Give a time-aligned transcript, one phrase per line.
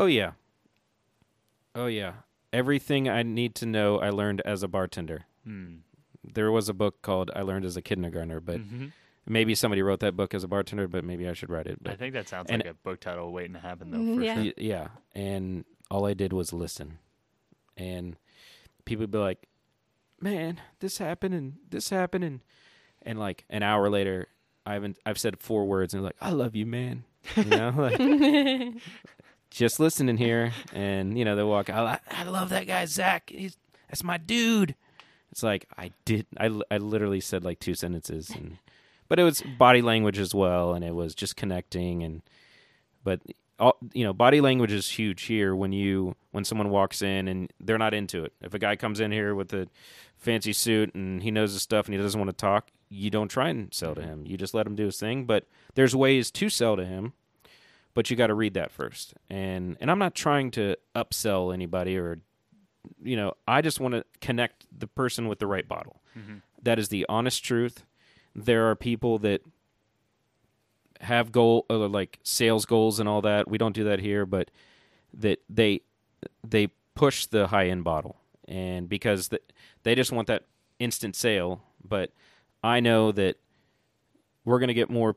[0.00, 0.32] Oh yeah.
[1.74, 2.12] Oh yeah.
[2.52, 5.24] Everything I need to know I learned as a bartender.
[5.44, 5.76] Hmm.
[6.24, 8.92] There was a book called I learned as a kindergartner, but Mhm.
[9.26, 11.78] maybe somebody wrote that book as a bartender, but maybe I should write it.
[11.86, 13.98] I think that sounds and- like a book title waiting to happen though.
[13.98, 14.42] Mhm, For yeah.
[14.42, 14.52] sure.
[14.56, 16.98] Yeah, and all I did was listen,
[17.76, 18.16] and
[18.84, 19.48] people would be like,
[20.20, 22.40] "Man, this happened and this happened," and
[23.02, 24.28] and like an hour later,
[24.66, 27.04] I haven't I've said four words and they're like, "I love you, man,"
[27.36, 27.98] you know, like
[29.50, 31.70] just listening here, and you know they walk.
[31.70, 33.30] I I love that guy Zach.
[33.30, 33.56] He's
[33.88, 34.74] that's my dude.
[35.32, 36.26] It's like I did.
[36.38, 38.58] I I literally said like two sentences, and
[39.08, 42.22] but it was body language as well, and it was just connecting and
[43.04, 43.20] but
[43.58, 47.52] all, you know body language is huge here when you when someone walks in and
[47.60, 49.68] they're not into it if a guy comes in here with a
[50.16, 53.28] fancy suit and he knows his stuff and he doesn't want to talk you don't
[53.28, 56.30] try and sell to him you just let him do his thing but there's ways
[56.30, 57.12] to sell to him
[57.94, 61.96] but you got to read that first and and i'm not trying to upsell anybody
[61.96, 62.18] or
[63.02, 66.42] you know i just want to connect the person with the right bottle Mhm.
[66.62, 67.84] that is the honest truth
[68.34, 69.42] there are people that
[71.00, 73.48] have goal uh, like sales goals and all that.
[73.48, 74.50] We don't do that here, but
[75.14, 75.80] that they
[76.46, 79.40] they push the high end bottle, and because the,
[79.82, 80.44] they just want that
[80.78, 81.62] instant sale.
[81.82, 82.12] But
[82.62, 83.36] I know that
[84.44, 85.16] we're going to get more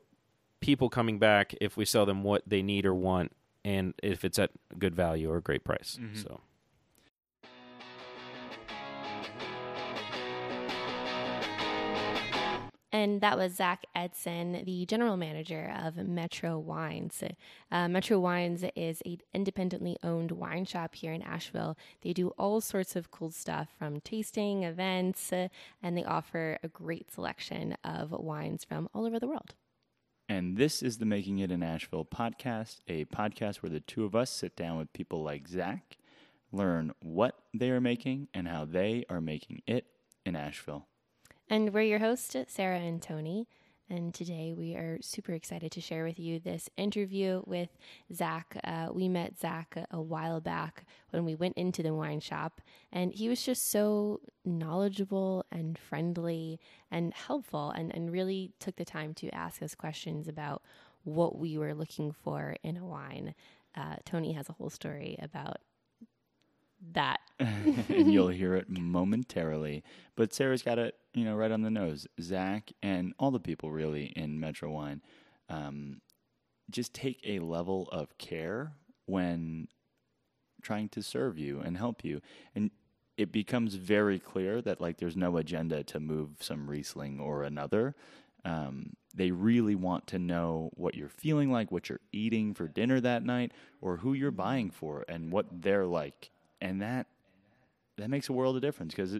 [0.64, 3.30] people coming back if we sell them what they need or want,
[3.66, 5.98] and if it's at good value or a great price.
[6.00, 6.16] Mhm.
[6.22, 6.40] So.
[12.92, 17.22] And that was Zach Eidson, the general manager of Metro Wines.
[17.70, 21.76] Uh, Metro Wines is an independently owned wine shop here in Asheville.
[22.00, 25.48] They do all sorts of cool stuff from tasting, events, uh,
[25.82, 29.54] and they offer a great selection of wines from all over the world.
[30.28, 34.14] And this is the Making It in Asheville podcast, a podcast where the two of
[34.14, 35.98] us sit down with people like Zach,
[36.50, 39.84] learn what they are making and how they are making it
[40.24, 40.86] in Asheville.
[41.50, 43.46] And we're your hosts, Sarah and Tony.
[43.90, 47.68] And today we are super excited to share with you this interview with
[48.12, 48.56] Zach.
[48.64, 52.62] Uh, we met Zach a, a while back when we went into the wine shop,
[52.90, 56.58] and he was just so knowledgeable and friendly
[56.90, 60.62] and helpful, and, and really took the time to ask us questions about
[61.04, 63.34] what we were looking for in a wine.
[63.76, 65.58] Uh, Tony has a whole story about
[66.92, 67.20] that.
[67.40, 69.82] and you'll hear it momentarily.
[70.16, 72.06] But Sarah's got it, you know, right on the nose.
[72.20, 75.02] Zach and all the people really in Metro Wine
[75.48, 76.00] um,
[76.70, 78.72] just take a level of care
[79.06, 79.68] when
[80.62, 82.20] trying to serve you and help you.
[82.54, 82.70] And
[83.16, 87.94] it becomes very clear that like there's no agenda to move some Riesling or another.
[88.44, 93.00] Um, they really want to know what you're feeling like, what you're eating for dinner
[93.00, 96.30] that night, or who you're buying for, and what they're like.
[96.64, 97.06] And that
[97.98, 99.18] that makes a world of difference because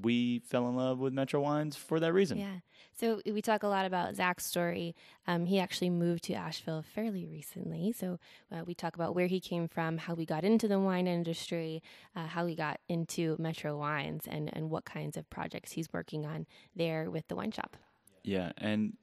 [0.00, 2.38] we fell in love with Metro Wines for that reason.
[2.38, 2.56] Yeah.
[2.98, 4.94] So we talk a lot about Zach's story.
[5.26, 7.92] Um, he actually moved to Asheville fairly recently.
[7.92, 8.18] So
[8.50, 11.82] uh, we talk about where he came from, how we got into the wine industry,
[12.14, 16.26] uh, how we got into Metro Wines, and, and what kinds of projects he's working
[16.26, 17.76] on there with the wine shop.
[18.22, 18.94] Yeah, and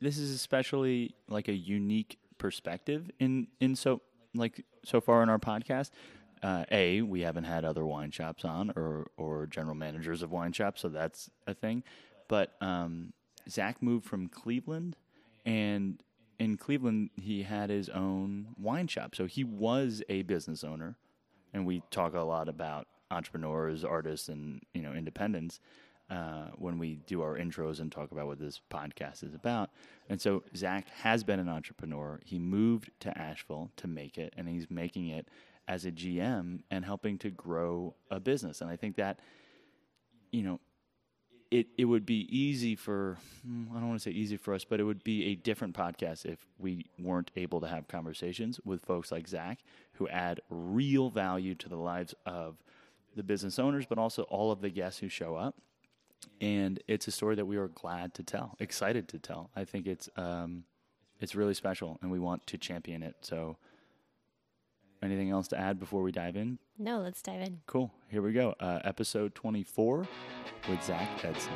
[0.00, 4.00] this is especially like a unique perspective in in so
[4.34, 5.90] like so far in our podcast.
[6.42, 10.52] Uh, a, we haven't had other wine shops on or or general managers of wine
[10.52, 11.84] shops, so that's a thing.
[12.28, 13.12] But um,
[13.48, 14.96] Zach moved from Cleveland,
[15.46, 16.02] and
[16.38, 20.96] in Cleveland he had his own wine shop, so he was a business owner.
[21.54, 25.60] And we talk a lot about entrepreneurs, artists, and you know independence
[26.10, 29.70] uh, when we do our intros and talk about what this podcast is about.
[30.08, 32.20] And so Zach has been an entrepreneur.
[32.24, 35.28] He moved to Asheville to make it, and he's making it
[35.72, 38.60] as a GM and helping to grow a business.
[38.60, 39.20] And I think that,
[40.30, 40.60] you know,
[41.50, 44.64] it, it would be easy for, hmm, I don't want to say easy for us,
[44.64, 48.84] but it would be a different podcast if we weren't able to have conversations with
[48.84, 49.60] folks like Zach
[49.94, 52.56] who add real value to the lives of
[53.16, 55.56] the business owners, but also all of the guests who show up
[56.40, 59.50] and it's a story that we are glad to tell, excited to tell.
[59.56, 60.64] I think it's um,
[61.20, 63.16] it's really special, and we want to champion it.
[63.22, 63.56] So,
[65.02, 66.58] anything else to add before we dive in?
[66.78, 67.60] No, let's dive in.
[67.66, 67.92] Cool.
[68.08, 68.54] Here we go.
[68.60, 70.06] Uh, episode twenty four
[70.68, 71.50] with Zach Eidson.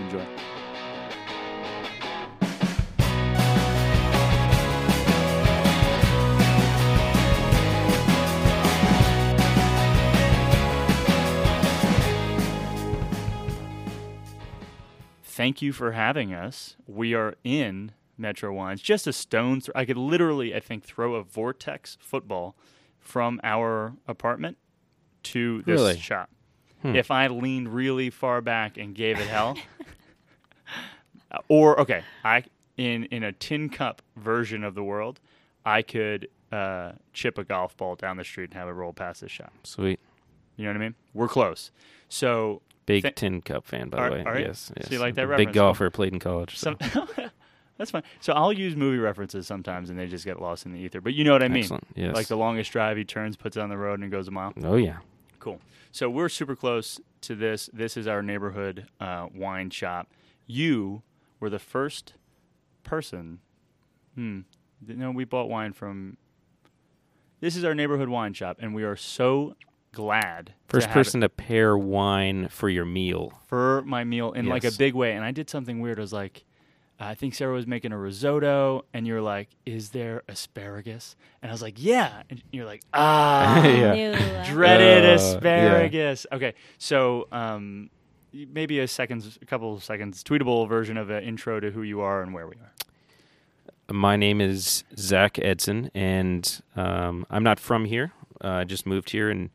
[0.00, 0.24] Enjoy.
[15.22, 16.76] Thank you for having us.
[16.86, 19.72] We are in Metro Wines, just a stone's throw.
[19.76, 22.56] I could literally, I think, throw a vortex football
[22.98, 24.56] from our apartment
[25.24, 25.98] to this Really?
[25.98, 26.30] shop.
[26.82, 26.94] Hmm.
[26.96, 29.56] If I leaned really far back and gave it hell,
[31.48, 32.44] or okay, I
[32.76, 35.20] in in a tin cup version of the world,
[35.64, 39.20] I could uh, chip a golf ball down the street and have it roll past
[39.20, 39.52] this shop.
[39.64, 40.00] Sweet.
[40.56, 40.94] You know what I mean?
[41.12, 41.70] We're close.
[42.08, 44.22] So Big Th- tin cup fan, by the way.
[44.22, 44.46] right.
[44.46, 44.86] Yes, yes.
[44.88, 45.48] So you like that reference?
[45.48, 46.56] Big golfer, played in college.
[46.56, 46.76] So.
[46.92, 47.08] some
[47.78, 48.02] that's fine.
[48.20, 51.00] So I'll use movie references sometimes, and they just get lost in the ether.
[51.00, 51.64] But you know what I mean?
[51.64, 51.86] Excellent.
[51.94, 52.14] Yes.
[52.14, 54.52] Like the longest drive, he turns, puts it on the road, and goes a mile.
[54.64, 54.98] oh yeah.
[55.38, 55.60] Cool.
[55.92, 57.70] So we're super close to this.
[57.72, 60.08] This is our neighborhood uh, wine shop.
[60.46, 61.02] You
[61.40, 62.14] were the first
[62.82, 63.40] person.
[64.14, 64.40] Hmm.
[64.86, 66.16] No, we bought wine from.
[67.40, 69.54] This is our neighborhood wine shop, and we are so
[69.92, 70.52] glad.
[70.68, 73.32] First to person to pair wine for your meal.
[73.46, 75.12] for my meal in like a big way.
[75.14, 75.98] And I did something weird.
[75.98, 76.44] I was like,
[76.98, 81.52] I think Sarah was making a risotto, and you're like, "Is there asparagus?" And I
[81.54, 84.44] was like, "Yeah." And you're like, "Ah." Yeah.
[84.50, 85.14] Dreaded Uh, yeah.
[85.14, 86.26] asparagus.
[86.32, 87.90] Okay, so um,
[88.32, 92.00] maybe a seconds, a couple of seconds, tweetable version of an intro to who you
[92.00, 92.72] are and where we are.
[93.92, 98.12] My name is Zach Eidson, and um, I'm not from here.
[98.42, 99.50] Uh, I just moved here in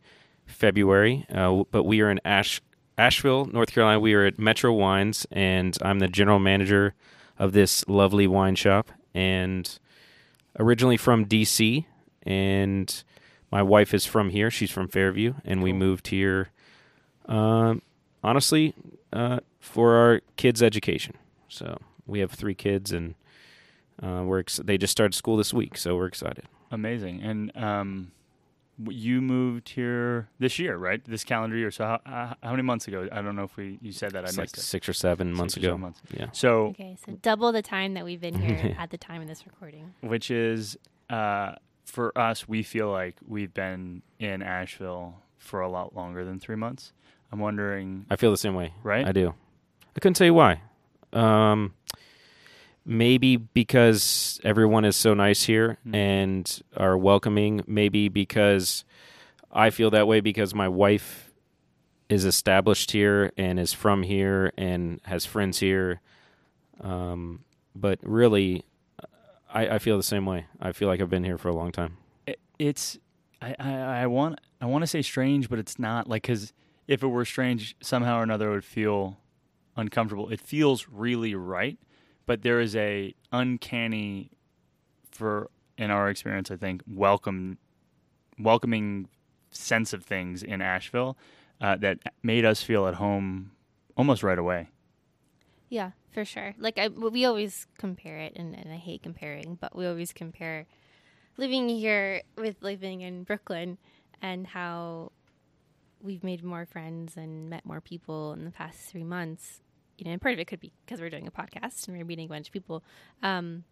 [0.45, 2.61] February, uh, but we are in Ash-
[2.97, 3.99] Asheville, North Carolina.
[3.99, 6.93] We are at Metro Wines, and I'm the general manager
[7.41, 8.91] of this lovely wine shop.
[9.15, 9.67] And
[10.59, 11.85] originally from DC,
[12.21, 13.03] and
[13.51, 14.51] my wife is from here.
[14.51, 16.51] She's from Fairview, and we moved here.
[17.25, 17.81] Um,
[18.23, 18.75] honestly,
[19.11, 21.15] uh, for our kids' education.
[21.49, 23.15] So we have three kids, and
[24.01, 26.45] uh, we're ex- they just started school this week, so we're excited.
[26.69, 27.23] Amazing.
[27.23, 28.11] And um,
[28.87, 31.03] you moved here this year, right?
[31.05, 31.71] This calendar year.
[31.71, 33.07] So how, how, how many months ago?
[33.11, 34.23] I don't know if we you said that.
[34.25, 35.73] I It's missed like six or seven months Six or ago.
[35.73, 36.01] seven months.
[36.11, 39.27] Yeah, So Okay, so double the time that we've been here at the time of
[39.27, 39.93] this recording.
[40.01, 40.77] which is
[41.09, 41.53] uh,
[41.85, 46.55] for us, we feel like we've been in Asheville for a lot longer than three
[46.55, 46.93] months.
[47.31, 48.73] I'm wondering, I feel the same way.
[48.83, 49.05] right?
[49.07, 49.33] I do.
[49.95, 50.61] I couldn't tell you why.
[51.13, 51.73] Um,
[52.85, 55.95] maybe because everyone is so nice here Hmm.
[55.95, 57.61] and are welcoming.
[57.67, 58.83] Maybe because
[59.51, 61.33] I feel that way because my wife
[62.09, 66.01] is established here and is from here and has friends here.
[66.81, 67.43] Um,
[67.75, 68.65] but really,
[69.53, 70.45] I, I feel the same way.
[70.59, 71.97] I feel like I've been here for a long time.
[72.25, 72.97] it, it's
[73.41, 73.71] I, I,
[74.03, 76.53] I want I want to say strange, but it's not like because
[76.87, 79.17] if it were strange, somehow or another, it would feel
[79.77, 80.29] uncomfortable.
[80.29, 81.77] It feels really right,
[82.31, 84.31] but there is a uncanny,
[85.11, 87.57] for in our experience, I think welcome,
[88.39, 89.09] welcoming
[89.49, 91.17] sense of things in Asheville
[91.59, 93.51] uh, that made us feel at home
[93.97, 94.69] almost right away.
[95.67, 96.55] Yeah, for sure.
[96.57, 100.67] Like I, we always compare it, and, and I hate comparing, but we always compare
[101.35, 103.77] living here with living in Brooklyn,
[104.21, 105.11] and how
[106.01, 109.59] we've made more friends and met more people in the past three months.
[110.01, 112.03] You know, and part of it could be because we're doing a podcast and we're
[112.03, 112.83] meeting a bunch of people
[113.21, 113.65] um,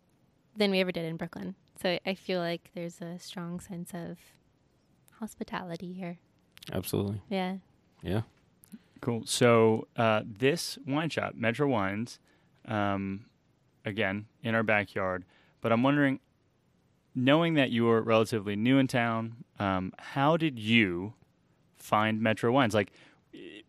[0.56, 1.56] than we ever did in Brooklyn.
[1.82, 4.20] So I feel like there's a strong sense of
[5.20, 6.20] hospitality here.
[6.72, 7.24] Absolutely.
[7.30, 7.56] Yeah.
[8.04, 8.22] Yeah.
[9.02, 9.24] Cool.
[9.26, 12.20] So uh, this wine shop, Metro Wines,
[12.68, 13.26] um,
[13.86, 15.26] again in our backyard.
[15.62, 16.20] But I'm wondering,
[17.16, 21.14] knowing that you were relatively new in town, um, how did you
[21.78, 22.76] find Metro Wines?
[22.76, 22.92] Like,
[23.34, 23.64] i-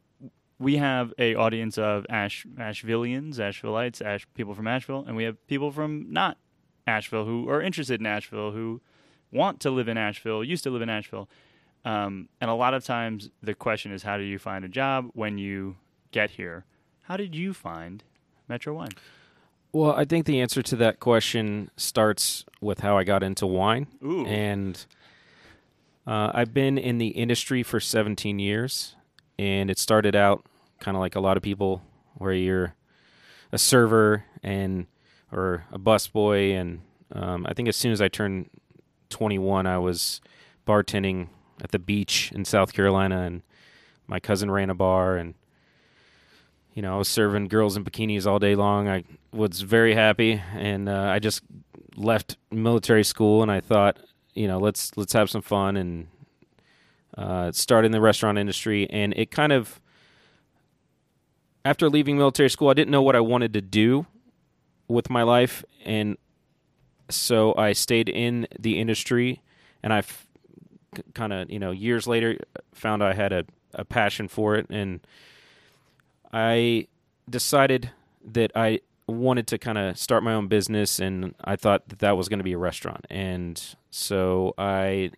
[0.60, 5.44] we have a audience of Ash Ashvillians, Ashevilleites, Ash people from Asheville, and we have
[5.48, 6.36] people from not
[6.86, 8.82] Asheville who are interested in Asheville, who
[9.32, 11.28] want to live in Asheville, used to live in Asheville.
[11.84, 15.10] Um, and a lot of times the question is, how do you find a job
[15.14, 15.76] when you
[16.12, 16.66] get here?
[17.04, 18.04] How did you find
[18.46, 18.90] Metro Wine?
[19.72, 23.86] Well, I think the answer to that question starts with how I got into wine.
[24.04, 24.84] Ooh, And
[26.06, 28.96] uh, I've been in the industry for 17 years,
[29.38, 30.44] and it started out
[30.80, 31.82] kind of like a lot of people,
[32.14, 32.74] where you're
[33.52, 34.86] a server and
[35.32, 36.80] or a busboy, and
[37.12, 38.50] um, I think as soon as I turned
[39.10, 40.20] 21, I was
[40.66, 41.28] bartending
[41.62, 43.42] at the beach in South Carolina, and
[44.06, 45.34] my cousin ran a bar, and
[46.74, 48.88] you know I was serving girls in bikinis all day long.
[48.88, 51.42] I was very happy, and uh, I just
[51.96, 53.98] left military school, and I thought,
[54.34, 56.08] you know, let's let's have some fun and
[57.16, 58.88] uh, start in the restaurant industry.
[58.90, 59.80] And it kind of,
[61.64, 64.06] after leaving military school, I didn't know what I wanted to do
[64.88, 66.16] with my life, and
[67.08, 69.40] so I stayed in the industry,
[69.82, 70.02] and I
[71.14, 72.38] kind of, you know, years later
[72.72, 75.00] found I had a, a passion for it, and
[76.32, 76.86] I
[77.28, 77.90] decided
[78.32, 82.16] that I wanted to kind of start my own business and I thought that that
[82.16, 83.06] was going to be a restaurant.
[83.10, 85.10] And so I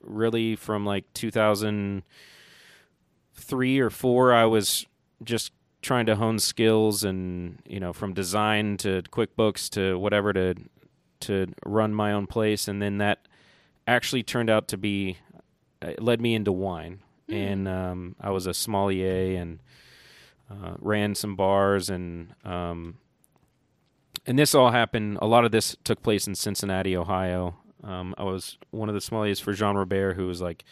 [0.00, 4.86] really from like 2003 or 4 I was
[5.22, 5.52] just
[5.86, 10.54] trying to hone skills and you know from design to QuickBooks to whatever to
[11.20, 12.68] to run my own place.
[12.68, 13.26] And then that
[13.86, 15.18] actually turned out to be
[15.80, 17.00] it led me into wine.
[17.28, 19.60] And um, I was a sommelier and
[20.50, 22.98] uh, ran some bars and um,
[24.26, 25.18] and this all happened.
[25.22, 27.56] A lot of this took place in Cincinnati, Ohio.
[27.84, 30.64] Um, I was one of the sommeliers for Jean Robert, who was like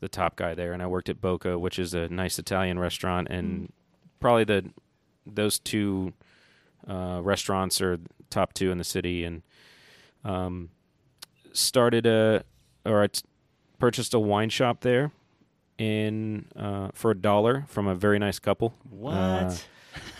[0.00, 3.28] the top guy there, and I worked at Boca, which is a nice Italian restaurant,
[3.30, 3.72] and
[4.20, 4.64] probably the
[5.26, 6.12] those two
[6.88, 7.98] uh, restaurants are
[8.30, 9.42] top two in the city, and
[10.24, 10.70] um,
[11.52, 12.44] started a
[12.84, 13.22] or I t-
[13.78, 15.10] purchased a wine shop there
[15.78, 18.74] in uh, for a dollar from a very nice couple.
[18.88, 19.14] What?
[19.14, 19.54] Uh,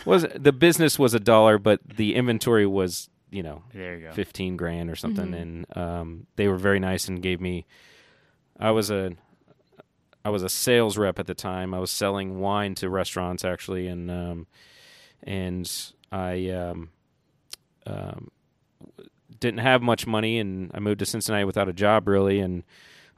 [0.05, 4.11] was the business was a dollar, but the inventory was you know there you go.
[4.13, 5.41] fifteen grand or something, Mhm.
[5.41, 7.65] and um, they were very nice and gave me.
[8.59, 9.13] I was a,
[10.23, 11.73] I was a sales rep at the time.
[11.73, 14.47] I was selling wine to restaurants actually, and um,
[15.23, 15.71] and
[16.11, 16.89] I um,
[17.85, 18.29] um,
[19.39, 22.63] didn't have much money, and I moved to Cincinnati without a job really, and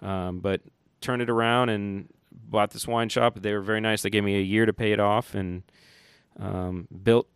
[0.01, 0.62] um, but
[1.01, 3.39] turned it around and bought this wine shop.
[3.39, 4.01] They were very nice.
[4.01, 5.63] They gave me a year to pay it off, and
[6.39, 7.27] um, built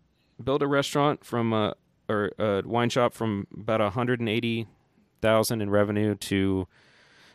[0.42, 1.76] built a restaurant from a
[2.10, 6.68] or a wine shop from about 180,000 in revenue to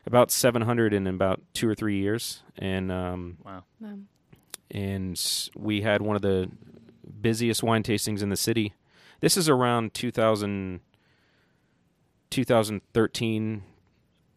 [0.07, 3.65] about 700 in about two or three years, and um, Wow.
[3.81, 3.99] Wow.
[4.71, 6.51] and we had one of the
[7.21, 8.75] busiest wine tastings in the city.
[9.21, 10.81] This is around 2000,
[12.31, 13.63] 2013,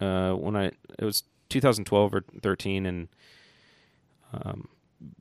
[0.01, 0.65] uh, when I
[1.00, 3.07] it was 2012 or 13, and
[4.34, 4.67] um,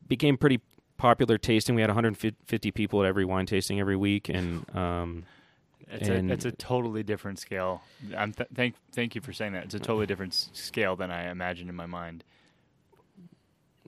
[0.09, 0.61] became pretty
[0.97, 1.75] popular tasting.
[1.75, 5.25] We had 150 people at every wine tasting every week, and um,
[5.91, 7.83] It's And- a it's a totally different scale.
[8.17, 9.65] I'm th- thank thank you for saying that.
[9.65, 12.25] It's a totally different s- scale than I imagined in my mind.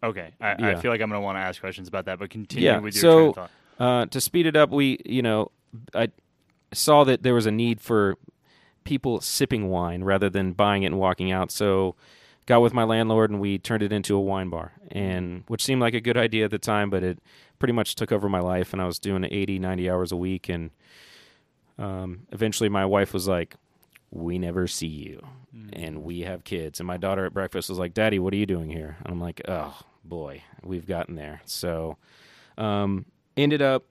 [0.03, 2.29] Okay, I, I feel like I'm going to want to ask questions about that, but
[2.29, 3.51] continue Yeah, with your so- train of thought.
[3.79, 5.51] Uh, to speed it up, we you know
[5.95, 6.09] I
[6.73, 8.17] saw that there was a need for
[8.85, 11.51] people sipping wine rather than buying it and walking out.
[11.51, 11.95] So
[12.47, 15.81] got with my landlord and we turned it into a wine bar, and which seemed
[15.81, 17.19] like a good idea at the time, but it
[17.59, 20.49] pretty much took over my life, and I was doing 80, 90 hours a week,
[20.49, 20.71] and
[21.79, 23.57] um, eventually my wife was like,
[24.11, 25.27] "We never see you."
[25.73, 26.81] and we have kids.
[26.81, 29.21] And my daughter at breakfast was like, "Daddy, what are you doing here?" And I'm
[29.21, 31.97] like, "Oh boy, we've gotten there." So,
[32.59, 33.07] um,
[33.37, 33.85] ended up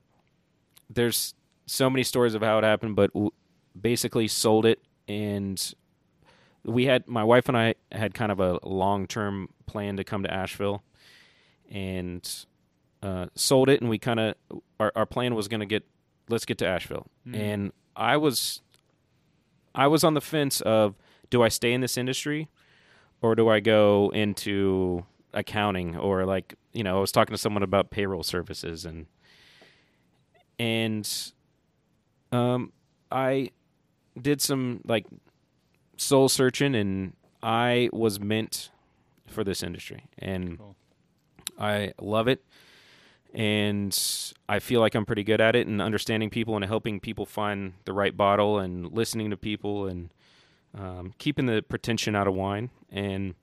[0.89, 1.33] there's
[1.65, 3.31] so many stories of how it happened, but w-
[3.79, 5.73] basically sold it, and
[6.63, 10.23] we had my wife and I had kind of a long term plan to come
[10.23, 10.83] to Asheville,
[11.69, 12.45] and
[13.01, 14.35] uh, sold it, and we kind of
[14.79, 15.83] our our plan was going to get
[16.29, 17.35] let's get to Asheville, Mm.
[17.35, 18.61] and I was
[19.73, 20.95] I was on the fence of
[21.29, 22.49] do I stay in this industry
[23.21, 27.63] or do I go into accounting or like you know I was talking to someone
[27.63, 29.05] about payroll services and
[30.59, 31.31] and
[32.31, 32.71] um
[33.11, 33.51] I
[34.19, 35.05] did some like
[35.97, 37.13] soul searching and
[37.43, 38.69] I was meant
[39.27, 40.75] for this industry and Cool.
[41.59, 42.43] I love it
[43.33, 43.93] and
[44.47, 47.73] I feel like I'm pretty good at it and understanding people and helping people find
[47.85, 50.09] the right bottle and listening to people and
[50.77, 53.35] um, keeping the pretension out of wine and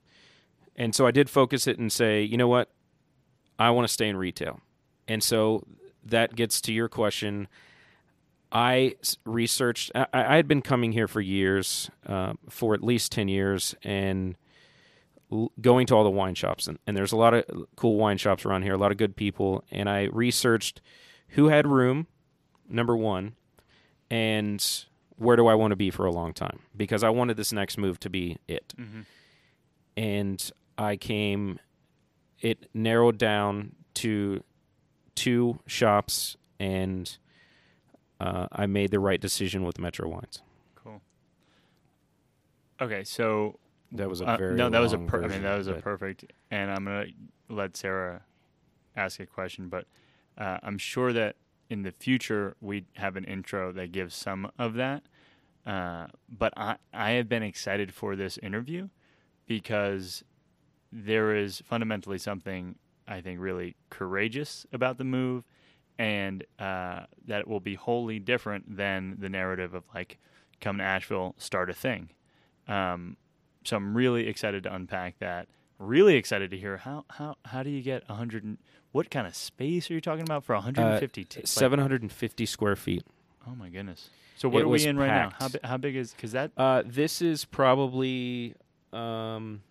[0.75, 2.69] and so I did focus it and say, you know what,
[3.59, 4.59] I want to stay in retail,
[5.07, 5.63] and so
[6.03, 7.47] that gets to your question.
[8.51, 8.95] I
[9.25, 9.91] researched.
[9.95, 14.35] I, I had been coming here for years, uh, for at least ten years, and
[15.61, 16.67] going to all the wine shops.
[16.67, 19.15] And, and there's a lot of cool wine shops around here, a lot of good
[19.15, 19.63] people.
[19.71, 20.81] And I researched
[21.29, 22.07] who had room,
[22.69, 23.35] number one,
[24.09, 24.85] and
[25.17, 27.77] where do I want to be for a long time because I wanted this next
[27.77, 28.73] move to be it.
[28.77, 29.05] Mhm.
[29.95, 31.59] And I came.
[32.41, 34.43] It narrowed down to
[35.15, 37.17] two shops, and
[38.19, 40.41] uh, I made the right decision with Metro Wines.
[40.75, 41.01] Cool.
[42.81, 43.59] Okay, so
[43.93, 46.25] That was a Uh, no, that was a per- I mean that was a perfect.
[46.51, 47.05] And I'm gonna
[47.49, 48.23] let Sarah
[48.95, 49.85] ask a question, but
[50.37, 51.35] uh, I'm sure that
[51.69, 55.03] in the future we have an intro that gives some of that.
[55.65, 58.89] Uh, but I I have been excited for this interview
[59.47, 60.23] because
[60.91, 62.75] there is fundamentally something
[63.07, 65.43] I think really courageous about the move,
[65.97, 70.17] and uh, that it will be wholly different than the narrative of like
[70.61, 72.09] come to Asheville, start a thing.
[72.67, 73.17] Um,
[73.63, 75.47] so I'm really excited to unpack that.
[75.79, 78.57] Really excited to hear how how how do you get 100
[78.91, 83.03] what kind of space are you talking about for 150 t- like- 750 square feet.
[83.47, 84.09] oh my goodness.
[84.37, 85.31] So what It are we in right now?
[85.39, 88.55] How bi- how big is cuz that Uh, this is probably
[88.93, 89.63] Um,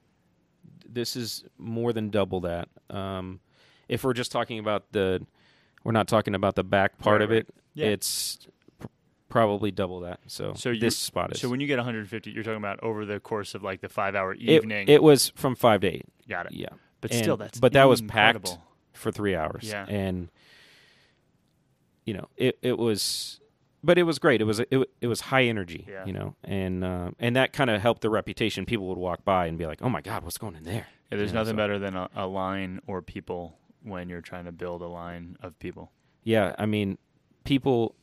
[0.88, 2.68] this is more than double that.
[2.90, 3.40] Um,
[3.88, 5.24] if we're just talking about the,
[5.84, 7.38] we're not talking about the back part Right, of right.
[7.38, 7.54] it.
[7.74, 7.86] Yeah.
[7.86, 8.38] It's
[9.32, 10.20] probably double that.
[10.26, 11.40] So, So you- this spot is.
[11.40, 14.14] So when you get 150, you're talking about over the course of like the five
[14.14, 14.88] hour evening.
[14.88, 16.04] it was from five to eight.
[16.28, 16.52] Got it.
[16.52, 16.68] Yeah,
[17.00, 18.58] But And- still, that's but that was packed.
[18.92, 19.64] for three hours.
[19.64, 19.86] Yeah.
[19.88, 20.28] and
[22.04, 23.40] you know it it was,
[23.82, 24.40] but it was great.
[24.40, 24.68] It was it,
[25.00, 25.86] it was high energy.
[25.88, 26.04] Yeah.
[26.04, 28.64] You know, and uh, and that kind of helped the reputation.
[28.66, 31.18] People would walk by and be like, "Oh my god, what's going in there?" Yeah,
[31.18, 34.44] there's you know, nothing so- better than a, a line or people when you're trying
[34.46, 35.90] to build a line of people.
[36.24, 36.98] Yeah, I mean,
[37.44, 37.94] people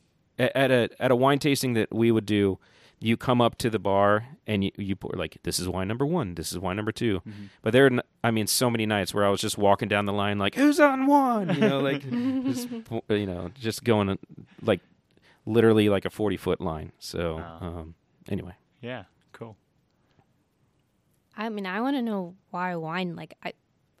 [0.56, 2.58] at a at a wine tasting that we would do,
[2.98, 6.04] you come up to the bar and you you pour like this is wine number
[6.06, 7.20] one, this is wine number 2
[7.62, 10.04] But there, are n- I mean, so many nights where I was just walking down
[10.06, 11.54] the line like, who's on one?
[11.54, 12.02] You know, like
[12.46, 12.68] just,
[13.08, 14.18] you know, just going
[14.62, 14.80] like
[15.46, 16.92] literally like a forty foot line.
[16.98, 17.58] So Wow.
[17.60, 17.94] um,
[18.28, 19.56] anyway, Yeah, cool.
[21.36, 23.16] I mean, I want to know why wine.
[23.16, 23.52] Like, I,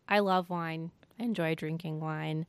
[0.08, 0.90] I love wine.
[1.18, 2.44] I enjoy drinking wine.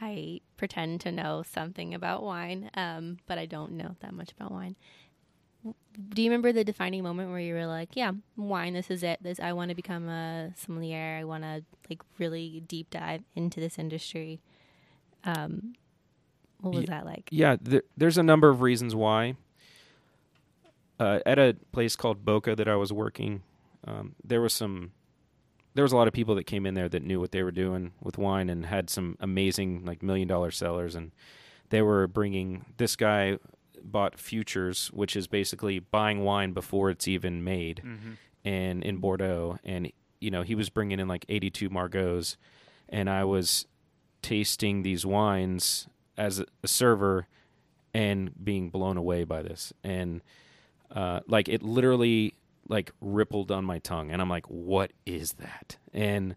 [0.00, 4.50] I pretend to know something about wine, um, but I don't know that much about
[4.50, 4.76] wine.
[6.10, 8.74] Do you remember the defining moment where you were like, "Yeah, wine.
[8.74, 9.22] This is it.
[9.22, 11.16] This I want to become a sommelier.
[11.20, 14.40] I want to like really deep dive into this industry."
[15.24, 15.74] Um,
[16.60, 17.28] what was that like?
[17.30, 19.36] yeah, there, there's a number of reasons why.
[20.98, 23.42] Uh, at a place called Boca that I was working,
[23.84, 24.92] um, there was some,
[25.74, 27.50] there was a lot of people that came in there that knew what they were
[27.50, 31.12] doing with wine and had some amazing like million dollar sellers, and
[31.70, 32.64] they were bringing.
[32.76, 33.38] This guy
[33.82, 38.12] bought futures, which is basically buying wine before it's even made, Mm-hmm.
[38.44, 39.90] and in Bordeaux, and
[40.20, 42.22] you know he was bringing in like 82 Margaux,
[42.88, 43.66] and I was
[44.22, 47.26] tasting these wines as a, a server
[47.92, 50.22] and being blown away by this, and
[50.94, 52.34] uh, like it literally
[52.68, 55.76] like rippled on my tongue, and I'm like, what is that?
[55.92, 56.36] And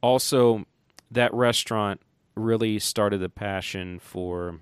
[0.00, 0.66] also,
[1.10, 2.00] that restaurant
[2.34, 4.60] really started the passion for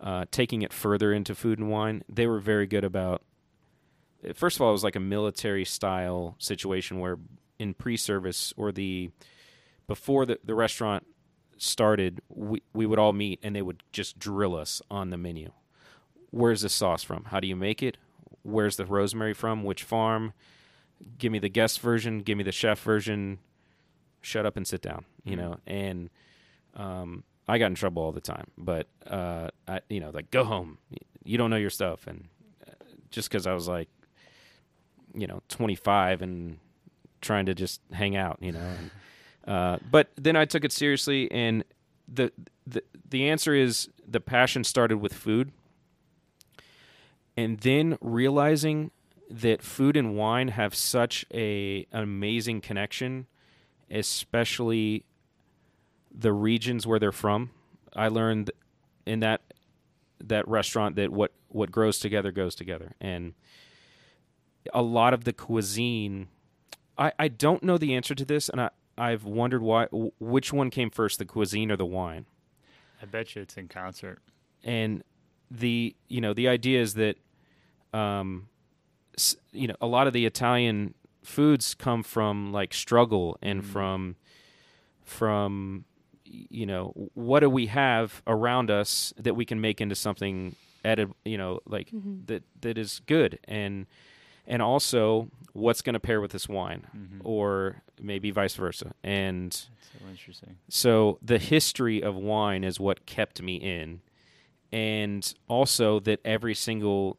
[0.00, 2.02] uh, taking it further into food and wine.
[2.08, 3.22] They were very good about
[4.34, 7.18] first of all, it was like a military style situation where
[7.58, 9.10] in pre-service or the
[9.86, 11.06] before the, the restaurant
[11.56, 15.50] started, we, we would all meet and they would just drill us on the menu.
[16.30, 17.24] Where's the sauce from?
[17.24, 17.96] How do you make it?
[18.42, 19.64] Where's the rosemary from?
[19.64, 20.32] Which farm?
[21.18, 22.20] Give me the guest version.
[22.20, 23.38] Give me the chef version.
[24.20, 25.04] Shut up and sit down.
[25.24, 25.38] You Mhm.
[25.38, 26.10] know, and
[26.74, 28.48] um, I got in trouble all the time.
[28.58, 30.78] But uh, I, you know, like go home.
[31.24, 32.28] You don't know your stuff, and
[32.66, 32.72] uh,
[33.10, 33.88] just because I was like,
[35.14, 36.58] you know, 25 and
[37.20, 38.60] trying to just hang out, you know.
[38.78, 38.90] And,
[39.46, 41.64] uh, but then I took it seriously, and
[42.06, 42.32] the
[42.66, 45.52] the the answer is the passion started with food,
[47.38, 48.90] and then realizing
[49.30, 53.28] that food and wine have such a an amazing connection,
[53.88, 55.04] especially
[56.12, 57.50] the regions where they're from.
[57.94, 58.50] I learned
[59.06, 59.42] in that
[60.24, 63.34] that restaurant that what what grows together goes together, and
[64.74, 66.26] a lot of the cuisine.
[66.98, 69.84] I, I don't know the answer to this, and I I've wondered why
[70.18, 72.26] which one came first, the cuisine or the wine.
[73.00, 74.18] I bet you it's in concert.
[74.64, 75.04] And
[75.52, 77.16] the you know the idea is that,
[77.92, 78.48] um,
[79.52, 83.66] you know, a lot of the Italian foods come from like struggle and Mm.
[83.66, 84.16] from
[85.04, 85.84] from
[86.24, 91.08] you know what do we have around us that we can make into something edit
[91.24, 92.26] you know like Mhm.
[92.26, 93.86] that that is good and
[94.46, 97.20] and also what's going to pair with this wine Mm-hmm.
[97.24, 99.68] or maybe vice versa and so
[100.10, 100.56] interesting.
[100.68, 104.00] so the history of wine is what kept me in
[104.70, 107.16] and also that every single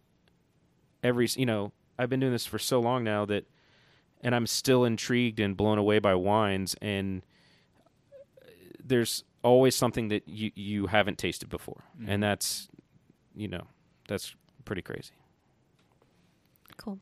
[1.03, 3.45] every you know I've been doing this for so long now that
[4.21, 7.21] and I'm still intrigued and blown away by wines and
[8.83, 12.05] there's always something that you you haven't tasted before Mhm.
[12.09, 12.67] and that's
[13.35, 13.67] you know
[14.07, 14.35] that's
[14.65, 15.13] pretty crazy
[16.77, 16.99] Cool.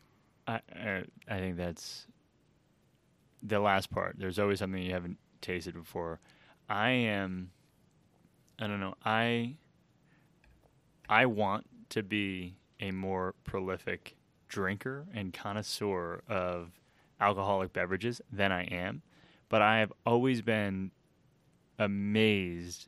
[0.48, 2.08] I I I think that's
[3.44, 4.16] the last part.
[4.18, 6.20] There's always something you haven't tasted before.
[6.68, 7.52] I am.
[8.58, 8.96] I don't know.
[9.06, 9.56] I.
[11.08, 14.16] I want to be a more prolific
[14.48, 16.72] drinker and connoisseur of
[17.20, 19.02] alcoholic beverages than I am,
[19.50, 20.92] but I have always been
[21.80, 22.88] amazed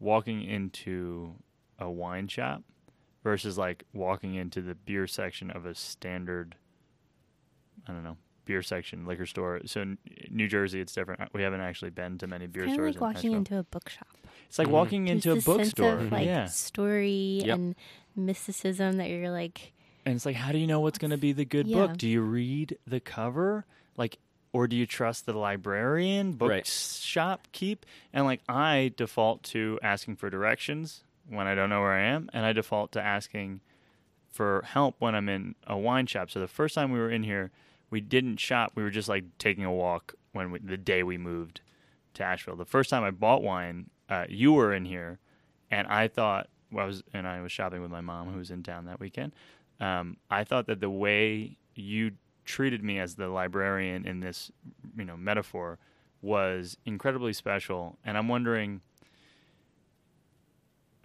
[0.00, 1.34] walking into
[1.78, 2.62] a wine shop
[3.22, 6.56] versus like walking into the beer section of a standard
[7.86, 8.16] I don't know
[8.48, 9.60] beer section liquor store.
[9.66, 9.98] So in
[10.30, 11.20] New Jersey, it's different.
[11.34, 12.76] We haven't actually been to many beer stores.
[12.76, 13.38] Kind of like in walking Nashville.
[13.38, 14.08] into a bookshop.
[14.48, 14.72] It's like Mhm.
[14.72, 15.98] walking There's into a this sense bookstore.
[15.98, 17.54] of like yeah, story Yep.
[17.56, 17.74] and
[18.16, 19.72] mysticism that you're like.
[20.06, 21.86] and it's like, how do you know what's going to be the good Yeah.
[21.88, 21.98] book?
[21.98, 23.66] Do you read the cover,
[23.98, 24.18] like,
[24.54, 26.66] or do you trust the librarian, book Right.
[26.66, 27.84] shop keep?
[28.12, 32.30] And like, I default to asking for directions when I don't know where I am,
[32.32, 33.60] and I default to asking
[34.30, 36.30] for help when I'm in a wine shop.
[36.30, 37.50] So the first time we were in here,
[37.90, 38.72] we didn't shop.
[38.74, 41.60] We were just like taking a walk when we, the day we moved
[42.14, 42.56] to Asheville.
[42.56, 45.18] The first time I bought wine, uh, you were in here,
[45.70, 48.50] and I thought well, I was and I was shopping with my mom who was
[48.50, 49.32] in town that weekend.
[49.80, 52.12] Um, I thought that the way you
[52.44, 54.50] treated me as the librarian in this,
[54.96, 55.78] you know, metaphor
[56.20, 58.80] was incredibly special, and I'm wondering.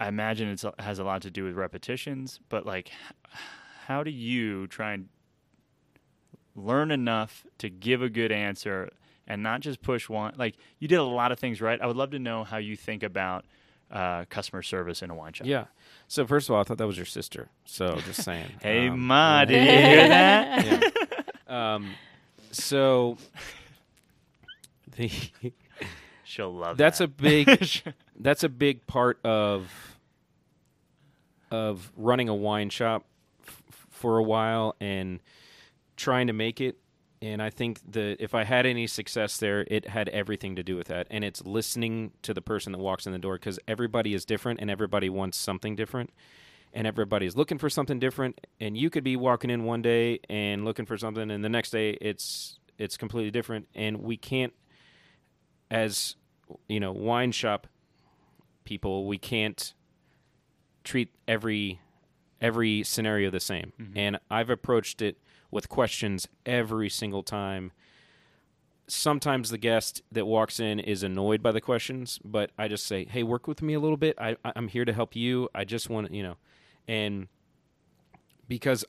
[0.00, 2.90] I imagine it has a lot to do with repetitions, but like,
[3.86, 5.08] how do you try and
[6.56, 8.90] learn enough to give a good answer
[9.26, 10.34] and not just push one?
[10.36, 11.80] Like, you did a lot of things right.
[11.80, 13.44] I would love to know how you think about
[13.90, 15.46] uh, customer service in a wine shop.
[15.46, 15.64] Yeah.
[16.08, 17.48] So first of all, I thought that was your sister.
[17.64, 18.46] So just saying.
[18.62, 20.92] Hey, Um, Ma, did you hear that?
[21.48, 21.74] yeah.
[21.74, 21.90] Um,
[22.50, 23.18] so
[24.96, 25.10] the
[26.24, 27.46] She'll love that's a big
[28.18, 29.70] that's a big part of
[31.50, 33.04] of running a wine shop
[33.46, 35.20] f- for a while and
[35.96, 36.76] trying to make it
[37.24, 40.76] and I think that if I had any success there, it had everything to do
[40.76, 41.06] with that.
[41.10, 44.60] And it's listening to the person that walks in the door because everybody is different
[44.60, 46.10] and everybody wants something different.
[46.74, 48.46] And everybody's looking for something different.
[48.60, 51.70] And you could be walking in one day and looking for something, and the next
[51.70, 53.68] day it's it's completely different.
[53.74, 54.52] And we can't,
[55.70, 56.16] as
[56.68, 57.68] you know, wine shop
[58.64, 59.72] people, we can't
[60.82, 61.80] treat every
[62.40, 63.72] every scenario the same.
[63.80, 63.96] Mm-hmm.
[63.98, 65.16] And I've approached it
[65.54, 67.70] with questions every single time.
[68.88, 73.06] Sometimes the guest that walks in is annoyed by the questions, but I just say,
[73.06, 74.18] "Hey, work with me a little bit.
[74.18, 75.48] I, I'm here to help you.
[75.54, 76.36] I just want you know,"
[76.88, 77.28] and
[78.48, 78.84] because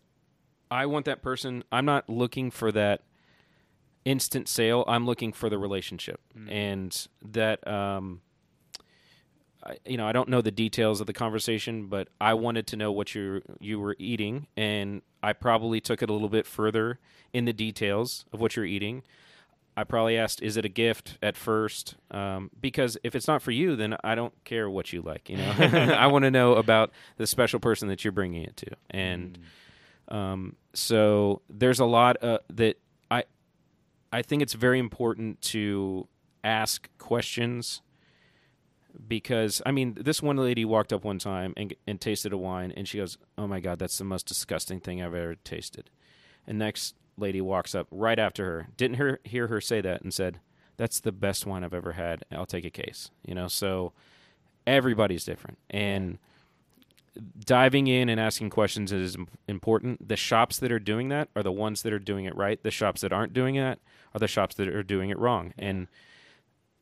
[0.69, 3.03] I want that person, I'm not looking for that
[4.03, 4.83] instant sale.
[4.87, 8.21] I'm looking for the relationship, and that um,
[9.85, 12.91] you know, I don't know the details of the conversation, but I wanted to know
[12.91, 16.99] what you you were eating, and I probably took it a little bit further
[17.33, 19.03] in the details of what you're eating.
[19.77, 23.51] I probably asked, "Is it a gift?" at first, um, because if it's not for
[23.51, 25.29] you, then I don't care what you like.
[25.29, 28.67] You know, I want to know about the special person that you're bringing it to,
[28.91, 29.37] and
[30.09, 32.77] um, so there's a lot uh, that
[33.09, 33.23] I
[34.13, 36.07] I think it's very important to
[36.43, 37.81] ask questions
[39.07, 42.73] because I mean, this one lady walked up one time and, and tasted a wine,
[42.75, 45.89] and she goes, "Oh my god, that's the most disgusting thing I've ever tasted."
[46.47, 50.13] And next lady walks up right after her, didn't hear hear her say that, and
[50.13, 50.39] said,
[50.77, 52.23] "That's the best wine I've ever had.
[52.31, 53.93] I'll take a case." You know, so
[54.65, 56.17] everybody's different, and
[57.45, 59.15] diving in and asking questions is
[59.47, 60.07] important.
[60.07, 62.61] The shops that are doing that are the ones that are doing it right.
[62.61, 63.79] The shops that aren't doing that
[64.13, 65.87] are the shops that are doing it wrong, and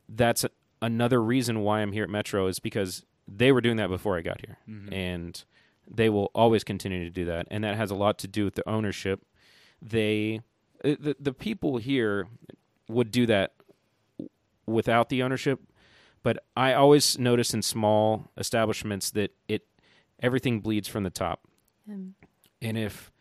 [0.09, 0.45] that's
[0.83, 4.21] another reason why I'm here at Metro is because they were doing that before I
[4.21, 4.57] got here,
[4.93, 5.43] and
[5.89, 8.55] they will always continue to do that, and that has a lot to do with
[8.55, 9.21] the ownership.
[9.81, 10.41] They,
[10.83, 12.27] uh, the the people here,
[12.87, 13.53] would do that
[14.65, 15.59] without the ownership,
[16.21, 19.63] but I always notice in small establishments that it
[20.21, 21.41] everything bleeds from the top,
[21.89, 22.15] Um,
[22.61, 23.11] and if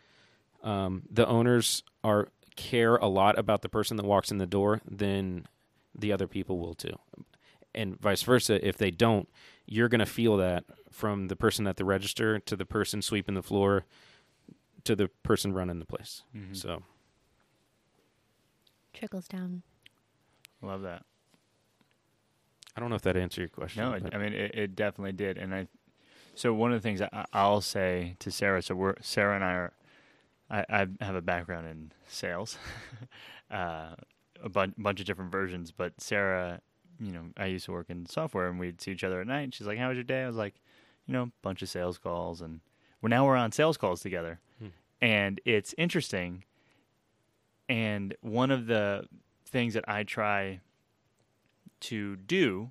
[0.63, 4.81] um, the owners are care a lot about the person that walks in the door,
[4.89, 5.47] then
[5.99, 6.97] the other people will too,
[7.75, 8.67] and vice versa.
[8.67, 9.29] If they don't,
[9.67, 13.35] you're going to feel that from the person at the register to the person sweeping
[13.35, 13.85] the floor
[14.85, 16.23] to the person running the place.
[16.37, 16.57] Mhm.
[16.57, 16.83] So
[18.93, 19.63] trickles down.
[20.61, 21.05] Love that.
[22.77, 23.83] I don't know if that answered your question.
[23.83, 25.69] No, it, I mean it, it definitely did, and I.
[26.35, 29.53] So one of the things I, I'll say to Sarah, so we're Sarah and I
[29.53, 29.73] are,
[30.51, 30.65] I,
[31.01, 32.57] I have a background in sales,
[33.51, 33.95] uh,
[34.43, 35.71] a bun- bunch of different versions.
[35.73, 36.61] But Sarah,
[37.01, 39.43] you know, I used to work in software, and we'd see each other at night.
[39.43, 40.55] And she's like, "How was your day?" I was like,
[41.07, 42.61] "You know, bunch of sales calls, and
[43.01, 44.69] we're now we're on sales calls together, Hmm.
[45.01, 46.45] and it's interesting.
[47.69, 49.07] And one of the
[49.47, 50.61] things that I try
[51.81, 52.71] to do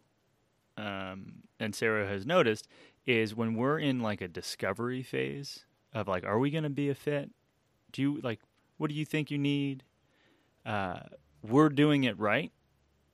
[0.77, 2.67] um, and Sarah has noticed
[3.05, 6.89] is when we're in like a discovery phase of like, are we going to be
[6.89, 7.29] a fit?
[7.91, 8.39] Do you like,
[8.77, 9.83] what do you think you need?
[10.65, 11.01] Uh,
[11.43, 12.51] we're doing it right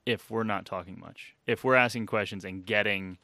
[0.08, 1.36] if we're not talking much.
[1.46, 3.18] If we're asking questions and getting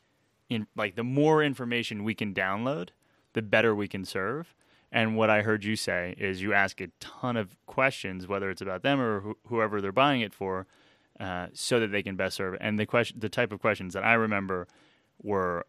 [0.51, 2.91] in, like, the more information we can download,
[3.33, 4.55] the better we can serve.
[4.93, 8.61] And what I heard you say is you ask a ton of questions, whether it's
[8.61, 10.67] about them or wh- whoever they're buying it for,
[11.19, 12.59] uh, so that they can best serve.
[12.61, 14.69] And the question, the type of questions that I remember
[15.23, 15.65] were,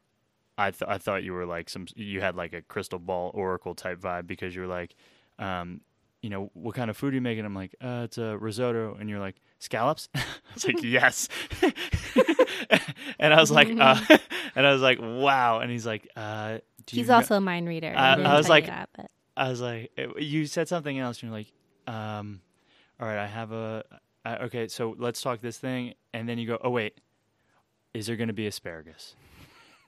[0.57, 3.73] I th- I thought you were like some, you had like a crystal ball oracle
[3.73, 4.95] type vibe because you're like,
[5.39, 5.79] um,
[6.25, 7.45] you know, what kind of food are you making?
[7.45, 10.09] I'm like, uh, it's a risotto, and you're like, scallops.
[10.15, 10.23] I
[10.55, 11.29] was like, yes.
[13.19, 14.01] and I was like, uh,
[14.55, 15.59] and I was like, wow.
[15.59, 16.57] And he's like, uh,
[16.87, 17.93] do He's also a mind reader.
[17.95, 21.21] I- I, was like- that, but I was like, eh, you said something else.
[21.21, 21.51] And you're like,
[21.85, 22.41] um,
[22.99, 23.83] all right, I have a,
[24.25, 25.93] I, okay, so let's talk this thing.
[26.11, 26.97] And then you go, oh, wait,
[27.93, 29.15] is there going to be asparagus?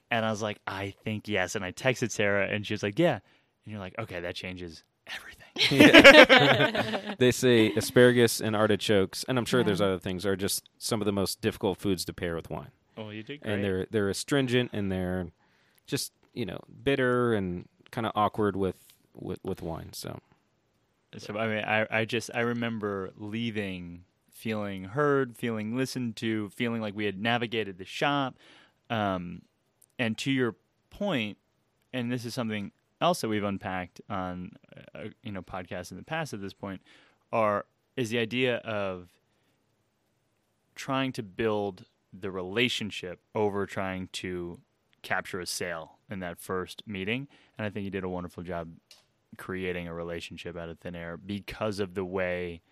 [0.08, 1.56] And I was like, I think yes.
[1.56, 3.14] And I texted Sarah and she was like, yeah.
[3.14, 7.14] And you're like, okay, that changes everything.
[7.18, 11.06] they say asparagus and artichokes, and I'm sure there's other things, are just some of
[11.06, 12.70] the most difficult foods to pair with wine.
[12.96, 13.52] Oh, you did great.
[13.52, 15.28] And they're they're astringent and they're
[15.86, 18.76] just you know bitter and kind of awkward with,
[19.14, 19.92] with with wine.
[19.92, 20.18] So
[21.16, 24.04] So I mean, I I just I remember leaving
[24.38, 28.36] feeling heard, feeling listened to, feeling like we had navigated the shop.
[28.88, 29.42] Um,
[29.98, 30.54] and to your
[30.90, 31.38] point,
[31.92, 34.52] and this is something else that we've unpacked on
[34.94, 36.80] uh, you know podcasts in the past at this point,
[37.32, 39.10] are is the idea of
[40.74, 44.60] trying to build the relationship over trying to
[45.02, 47.28] capture a sale in that first meeting.
[47.56, 48.70] And I think you did a wonderful job
[49.36, 52.62] creating a relationship out of thin air because of the way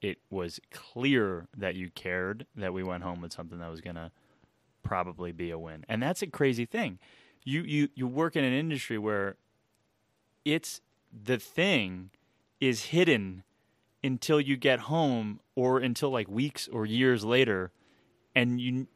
[0.00, 3.96] it was clear that you cared that we went home with something that was going
[3.96, 4.10] to
[4.82, 5.84] probably be a win.
[5.88, 6.98] And that's a crazy thing.
[7.44, 9.36] You you you work in an industry where
[10.52, 10.80] it's
[11.12, 12.10] the thing
[12.60, 13.42] is hidden
[14.04, 17.70] until you get home or until like weeks or years later
[18.34, 18.86] and you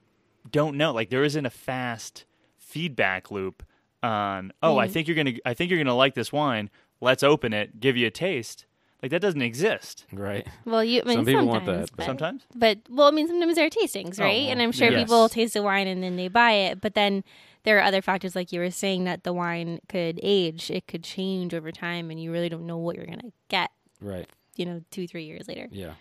[0.50, 2.24] don't know like there isn't a fast
[2.58, 3.62] feedback loop
[4.02, 4.90] on oh I Mm.
[4.92, 7.80] think you're going to I think you're going to like this wine let's open it
[7.80, 8.66] give you a taste
[9.02, 12.06] like that doesn't exist right, well, you I mean, Some people want that, but, but-
[12.06, 14.42] sometimes but well, I mean, sometimes there are tastings, Oh, right?
[14.42, 15.02] well, and I'm sure yes.
[15.02, 17.24] people taste the wine and then they buy it, but then
[17.64, 21.02] there are other factors, like you were saying, that the wine could age, it could
[21.04, 23.70] change over time, and you really don't know what you're gonna get,
[24.00, 25.68] right, you know, two, three years later.
[25.70, 25.94] yeah,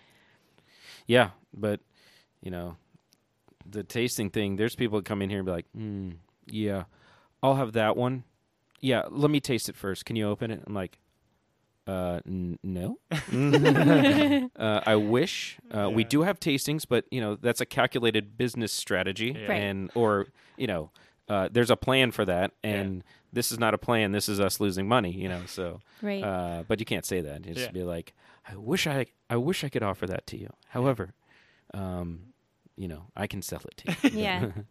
[1.07, 1.29] yeah.
[1.53, 1.79] But
[2.41, 2.77] you know,
[3.69, 4.55] the tasting thing.
[4.55, 6.15] There's people that come in here and be like, mm,
[6.47, 6.83] "Yeah,
[7.43, 8.23] I'll have that one.
[8.79, 10.05] Yeah, let me taste it first.
[10.05, 10.97] Can you open it?" I'm like,
[11.85, 12.97] "Uh, n- no."
[14.55, 18.71] uh, I wish uh, we do have tastings, but you know that's a calculated business
[18.73, 19.47] strategy, Yeah.
[19.47, 19.61] Right.
[19.61, 20.89] and or you know,
[21.31, 24.11] uh, there's a plan for that, and this is not a plan.
[24.11, 25.41] This is us losing money, you know.
[25.47, 26.23] So, Right.
[26.23, 27.45] uh, but you can't say that.
[27.45, 27.71] You just Yeah.
[27.71, 28.13] be like,
[28.47, 30.49] I wish I, I wish I could offer that to you.
[30.69, 31.13] However,
[31.73, 32.33] um,
[32.75, 34.19] you know, I can sell it to you.
[34.23, 34.51] yeah.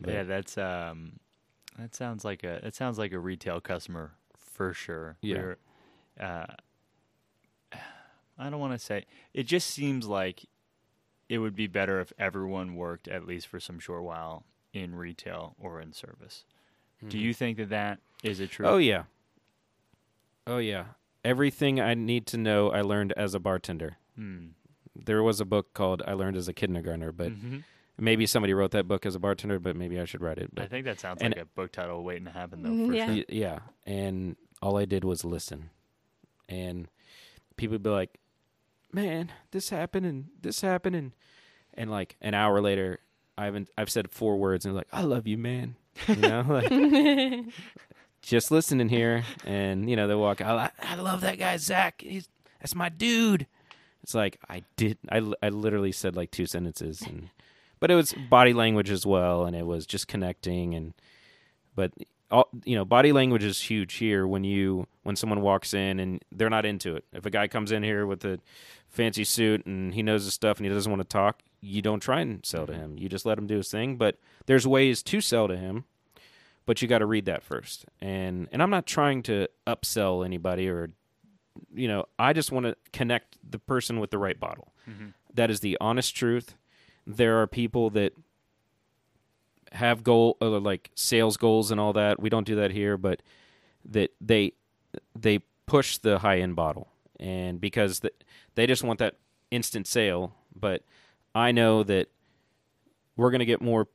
[0.00, 1.18] But- yeah that's um
[1.76, 5.38] that sounds like a that sounds like a retail customer for sure Yeah.
[5.38, 5.56] We're,
[6.20, 6.46] uh
[8.38, 9.04] I don't want to say
[9.34, 10.44] it just seems like
[11.28, 14.44] it would be better if everyone worked at least for some short while
[14.82, 16.44] in retail or in service.
[17.06, 18.66] Do you think that that is a true?
[18.66, 19.04] Oh yeah.
[20.46, 20.84] Oh yeah.
[21.24, 23.98] Everything I need to know, I learned as a bartender.
[24.16, 24.48] Hmm.
[24.96, 27.62] There was a book called "I Learned as a Kindergartner," but Mhm.
[27.96, 29.58] maybe somebody wrote that book as a bartender.
[29.60, 30.50] But maybe I should write it.
[30.56, 32.70] I think that sounds and- like a book title waiting to happen though.
[32.70, 33.14] Mhm, For yeah.
[33.14, 33.24] sure.
[33.28, 35.70] yeah, and all I did was listen,
[36.48, 36.88] and
[37.56, 38.18] people would be like,
[38.92, 41.12] "Man, this happened and this happened," and
[41.74, 42.98] and like an hour later,
[43.38, 45.76] I haven't I've said four words and they're like, "I love you, man,"
[46.08, 47.44] you know, like
[48.20, 50.40] just listening here, and you know they walk.
[50.40, 52.02] I I love that guy Zach.
[52.02, 52.28] He's
[52.60, 53.46] that's my dude.
[54.02, 54.98] It's like I did.
[55.10, 57.30] I I literally said like two sentences, and
[57.78, 60.94] but it was body language as well, and it was just connecting and
[61.76, 61.92] but
[62.30, 66.22] all you know body language is huge here when you when someone walks in and
[66.32, 68.38] they're not into it if a guy comes in here with a
[68.88, 72.00] fancy suit and he knows his stuff and he doesn't want to talk you don't
[72.00, 74.16] try and sell to him you just let him do his thing but
[74.46, 75.84] there's ways to sell to him
[76.66, 80.68] but you got to read that first and and i'm not trying to upsell anybody
[80.68, 80.90] or
[81.74, 85.12] you know i just want to connect the person with the right bottle Mhm.
[85.34, 86.54] that is the honest truth
[87.06, 88.12] there are people that
[89.72, 92.18] have goal uh, like sales goals and all that.
[92.20, 93.22] We don't do that here, but
[93.84, 94.52] that they
[95.14, 96.88] they push the high end bottle,
[97.20, 98.10] and because the,
[98.54, 99.16] they just want that
[99.50, 100.34] instant sale.
[100.54, 100.82] But
[101.34, 102.08] I know that
[103.16, 103.88] we're going to get more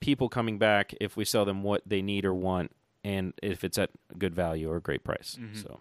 [0.00, 2.72] people coming back if we sell them what they need or want,
[3.04, 5.36] and if it's at a good value or a great price.
[5.40, 5.62] Mhm.
[5.62, 5.80] So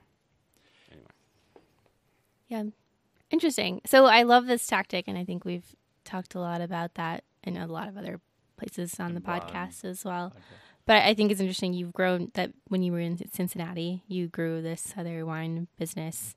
[2.47, 2.63] Yeah.
[3.29, 3.79] Interesting.
[3.85, 7.57] So I love this tactic, and I think we've talked a lot about that in
[7.57, 8.19] a lot of other
[8.57, 10.27] places on the And podcast as well.
[10.35, 10.39] Okay.
[10.87, 14.63] But I think it's interesting you've grown that when you were in Cincinnati, you grew
[14.63, 16.35] this other wine business.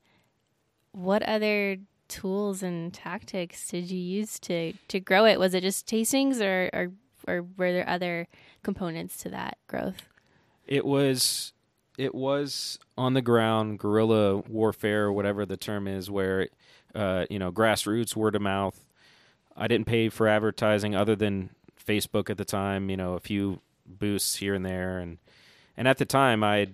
[0.90, 1.78] What other
[2.12, 5.38] tools and tactics did you use to to grow it?
[5.40, 6.88] Was it just tastings, or or,
[7.26, 8.28] or were there other
[8.62, 10.08] components to that growth?
[10.66, 11.52] it was
[11.98, 16.48] it was on the ground guerrilla warfare, whatever the term is, where
[16.94, 18.78] uh, you know grassroots word of mouth.
[19.56, 21.50] I didn't pay for advertising other than
[21.84, 22.88] Facebook at the time.
[22.90, 25.18] You know, a few boosts here and there, and
[25.76, 26.68] and at the time, I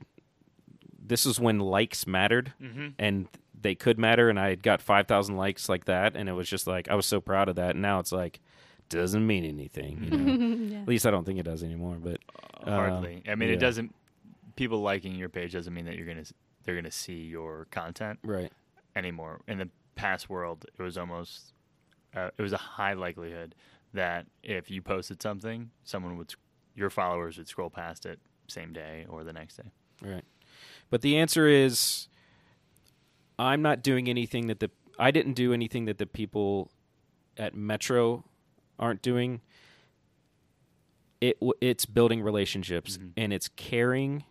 [1.01, 2.88] this is when likes mattered, Mm-hmm.
[2.98, 3.29] and
[3.61, 6.49] they could matter, and I had got five thousand likes like that, and it was
[6.49, 7.71] just like I was so proud of that.
[7.71, 8.40] And now it's like
[8.88, 10.05] doesn't mean anything.
[10.05, 10.44] You know?
[10.75, 10.81] yeah.
[10.83, 11.97] At least I don't think it does anymore.
[12.01, 12.21] But
[12.62, 13.23] Uh, Hardly.
[13.29, 13.57] I mean, yeah.
[13.57, 13.94] it doesn't.
[14.57, 16.25] People liking your page doesn't mean that you're gonna
[16.64, 18.53] they're gonna see your content right,
[18.97, 19.40] anymore.
[19.47, 21.53] In the past world, it was almost
[22.14, 23.55] uh, it was a high likelihood
[23.94, 26.35] that if you posted something, someone would
[26.75, 29.71] your followers would scroll past it same day or the next day.
[30.03, 30.25] right.
[30.90, 32.09] But the answer is,
[33.38, 36.70] I'm not doing anything that the I didn't do anything that the people
[37.37, 38.24] at Metro
[38.79, 39.40] aren't doing.
[41.20, 43.12] It it's building relationships Mhm.
[43.16, 44.24] and it's caring,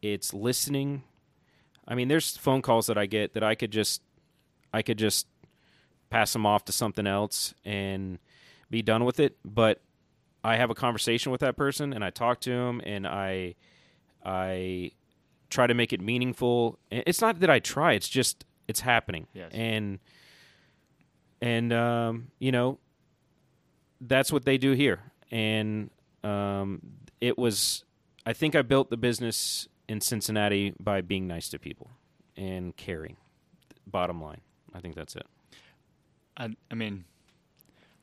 [0.00, 1.04] it's listening.
[1.86, 4.02] I mean, there's phone calls that I get that I could just
[4.72, 5.26] I could just
[6.10, 8.18] pass them off to something else and
[8.70, 9.80] be done with it, but
[10.44, 13.54] I have a conversation with that person and I talk to him and I
[14.24, 14.92] I
[15.52, 16.78] try to make it meaningful.
[16.90, 19.26] It's not that I try; it's just it's happening.
[19.34, 19.50] Yes.
[19.52, 20.00] And
[21.40, 22.78] and um, you know
[24.00, 25.00] that's what they do here.
[25.30, 25.90] And
[26.24, 26.80] um,
[27.20, 27.84] it was
[28.26, 31.90] I think I built the business in Cincinnati by being nice to people
[32.36, 33.16] and caring.
[33.86, 34.40] Bottom line,
[34.74, 35.26] I think that's it.
[36.36, 37.04] I, I mean,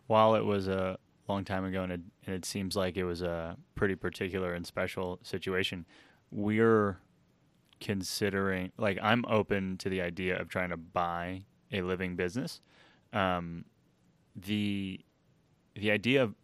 [0.07, 3.21] while it was a long time ago and it, and it seems like it was
[3.21, 5.85] a pretty particular and special situation,
[6.31, 6.99] we're
[7.79, 12.61] considering, like, I'm open to the idea of trying to buy a living business.
[13.13, 13.65] Um,
[14.35, 14.99] the
[15.75, 16.35] the idea of,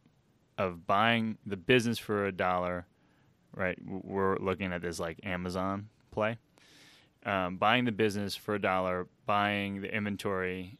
[0.58, 2.86] of buying the business for a dollar,
[3.54, 3.78] right?
[3.86, 6.38] We're looking at this like Amazon play.
[7.26, 10.78] Um, buying the business for a dollar, buying the inventory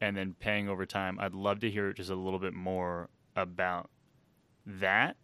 [0.00, 1.18] and then paying over time.
[1.20, 3.90] I'd love to hear just a little bit more about
[4.66, 5.16] that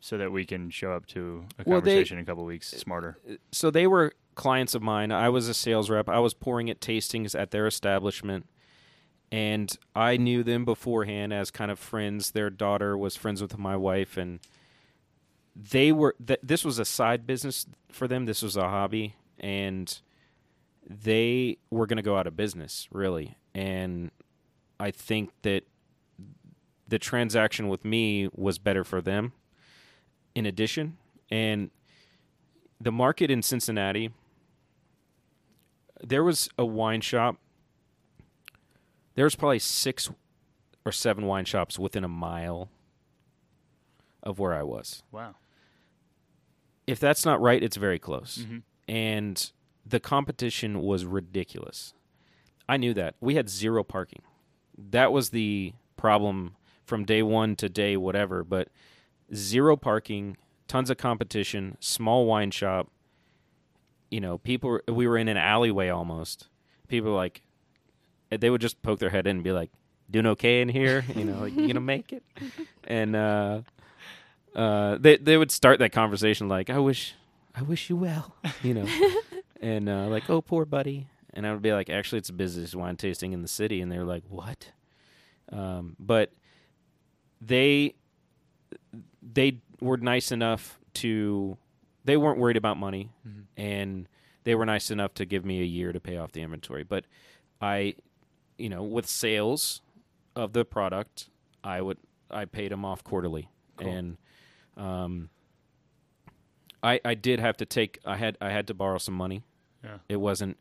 [0.00, 2.68] so that we can show up to a Well, they- conversation in a couple weeks
[2.68, 3.18] smarter.
[3.28, 5.10] Uh, so they were clients of mine.
[5.10, 6.08] I was a sales rep.
[6.08, 8.46] I was pouring at tastings at their establishment,
[9.32, 12.30] and I knew them beforehand as kind of friends.
[12.30, 14.38] Their daughter was friends with my wife, and
[15.56, 16.14] they were.
[16.24, 18.26] Th- this was a side business for them.
[18.26, 20.00] This was a hobby, and
[20.88, 23.36] they were going to go out of business, really.
[23.54, 24.10] And
[24.78, 25.64] I think that
[26.86, 29.32] the transaction with me was better for them.
[30.38, 30.96] In addition,
[31.32, 31.68] and
[32.80, 34.12] the market in Cincinnati,
[36.00, 37.38] there was a wine shop.
[39.16, 40.08] There was probably six
[40.86, 42.68] or seven wine shops within a mile
[44.22, 45.02] of where I was.
[45.10, 45.34] Wow.
[46.86, 48.38] If that's not right, it's very close.
[48.48, 48.62] Mhm.
[48.86, 49.52] And
[49.84, 51.94] the competition was ridiculous.
[52.68, 53.16] I knew that.
[53.20, 54.22] We had zero parking.
[54.78, 58.68] That was the problem from day one to day whatever, but
[59.34, 60.36] zero parking,
[60.66, 62.88] tons of competition, small wine shop.
[64.10, 66.48] You know, people, were- we were in an alleyway almost.
[66.88, 67.42] People were like,
[68.30, 69.70] they would just poke their head in and be like,
[70.10, 71.04] doing okay in here?
[71.14, 72.22] You know, like, you gonna make it?
[72.84, 73.60] And, uh,
[74.54, 77.14] uh, they, they would start that conversation like, I wish,
[77.54, 78.86] I wish you well, you know,
[79.60, 81.08] and, uh, like, oh, poor buddy.
[81.34, 83.80] And I would be like, actually, it's a business wine tasting in the city.
[83.82, 84.72] And they're like, what?
[85.52, 86.32] Um, but
[87.40, 87.94] they
[89.32, 91.56] they were nice enough to
[92.04, 93.44] they weren't worried about money Mhm.
[93.56, 94.08] and
[94.44, 97.04] they were nice enough to give me a year to pay off the inventory but
[97.60, 97.94] i
[98.56, 99.82] you know with sales
[100.34, 101.28] of the product
[101.62, 101.98] i would
[102.30, 103.88] i paid them off quarterly Cool.
[103.88, 104.16] and
[104.76, 105.28] um
[106.82, 109.42] i i did have to take i had i had to borrow some money
[109.84, 109.98] Yeah.
[110.08, 110.56] it wasn't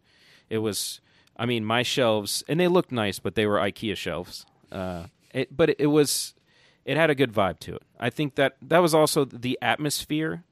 [0.49, 0.99] it was
[1.38, 5.56] i mean my shelves and they looked nice but they were ikea shelves uh it,
[5.56, 6.34] but it, it was
[6.88, 10.43] it had a good vibe to it i think that that was also the atmosphere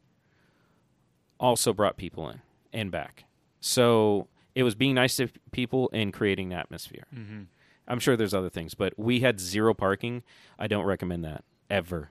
[1.39, 3.25] also brought people in and back
[3.59, 7.41] so it was being nice to people and creating an atmosphere Mm-hmm.
[7.87, 10.23] i'm sure there's other things but we had zero parking
[10.59, 12.09] i don't recommend that ever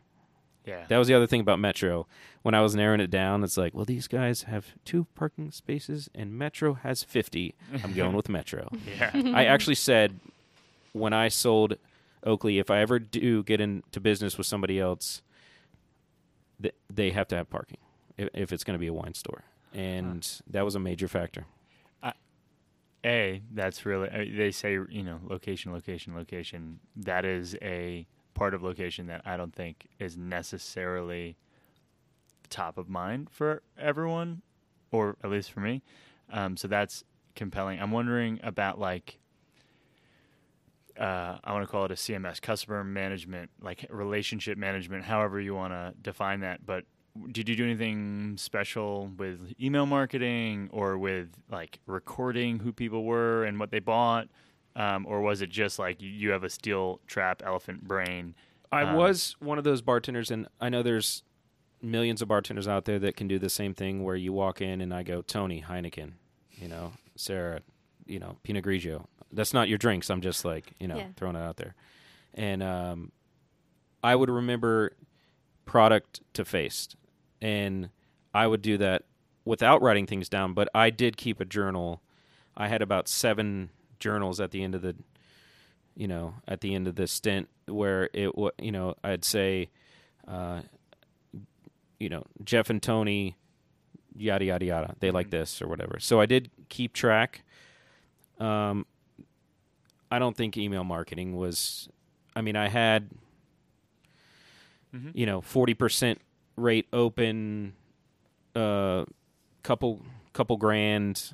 [0.66, 0.85] Yeah.
[0.89, 2.07] that was the other thing about Metro.
[2.43, 6.11] When I was narrowing it down, it's like, well, these guys have two parking spaces
[6.14, 7.55] and Metro has 50.
[7.83, 8.70] I'm going with Metro.
[8.99, 9.11] yeah.
[9.35, 10.18] I actually said
[10.93, 11.77] when I sold
[12.25, 15.22] Oakley, if I ever do get into business with somebody else,
[16.61, 17.79] th- they have to have parking
[18.16, 19.45] if, if it's going to be a wine store.
[19.72, 21.47] And that was a major factor.
[23.05, 26.81] A, that's really, I mean, they say, you know, location, location, location.
[26.97, 31.37] That is a part of location that I don't think is necessarily
[32.49, 34.43] top of mind for everyone
[34.91, 35.83] or at least for me.
[36.33, 37.05] Um, so that's
[37.35, 37.81] compelling.
[37.81, 39.18] I'm wondering about like
[40.99, 45.55] uh, I want to call it a CMS, customer management, like relationship management, however you
[45.55, 46.64] want to define that.
[46.64, 46.84] But
[47.30, 53.45] did you do anything special with email marketing or with like recording who people were
[53.45, 54.28] and what they bought?
[54.76, 58.34] Um, or was it just like you- have a steel trap elephant brain?
[58.72, 61.22] I Um, was one of those bartenders, and I know there's
[61.80, 64.03] millions of bartenders out there that can do the same thing.
[64.03, 66.14] Where you walk in and I go, Tony Heineken,
[66.51, 67.61] you know, Sarah,
[68.07, 69.07] you know, Pinot Grigio.
[69.32, 70.11] That's not your drinks.
[70.11, 71.09] I'm just like, you know, Yeah.
[71.16, 71.74] throwing it out there.
[72.34, 73.12] And um,
[74.02, 74.92] I would remember
[75.64, 76.88] product to face,
[77.40, 77.90] and
[78.34, 79.05] I would do that
[79.44, 80.52] without writing things down.
[80.55, 82.02] But I did keep a journal.
[82.57, 84.94] I had about seven journals at the end of the
[85.96, 89.70] you know, at the end of the stint where it wa you know, I'd say,
[90.26, 90.62] uh,
[92.00, 93.36] you know, Jeff and Tony,
[94.16, 95.98] yada yada yada, they like this or whatever.
[96.00, 97.44] So I did keep track.
[98.39, 98.87] Um,
[100.11, 101.89] I don't think email marketing was.
[102.37, 103.11] I mean, I had,
[104.95, 105.12] Mhm.
[105.14, 106.20] you know, forty percent
[106.57, 107.74] rate open,
[108.55, 109.05] uh,
[109.62, 111.32] couple couple grand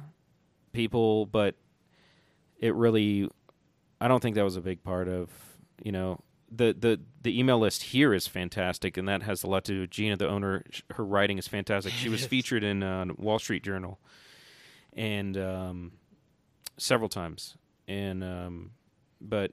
[0.73, 1.57] people, but
[2.59, 3.29] it really
[4.01, 5.31] I don't think that was a big part of
[5.83, 6.21] you know
[6.51, 9.81] the the the email list here is fantastic, and that has a lot to do
[9.83, 10.65] with Gina, the owner.
[10.93, 11.93] Her writing is fantastic.
[11.93, 13.99] She was featured in uh, Wall Street Journal,
[14.95, 15.93] and um,
[16.77, 17.57] several times,
[17.89, 18.71] and um,
[19.21, 19.53] but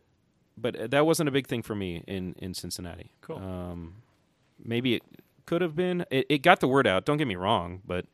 [0.57, 3.11] but that wasn't a big thing for me in in Cincinnati.
[3.21, 3.37] Cool.
[3.37, 3.95] Um,
[4.63, 5.03] maybe it
[5.45, 6.05] could have been.
[6.09, 7.05] It, it got the word out.
[7.05, 8.05] Don't get me wrong, but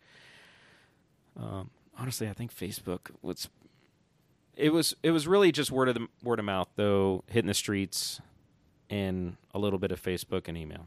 [1.38, 3.50] um, honestly, I think Facebook was.
[4.56, 7.56] It was it was really just word of the, word of mouth though, hitting the
[7.56, 8.22] streets,
[8.90, 10.86] and a little bit of Facebook and email.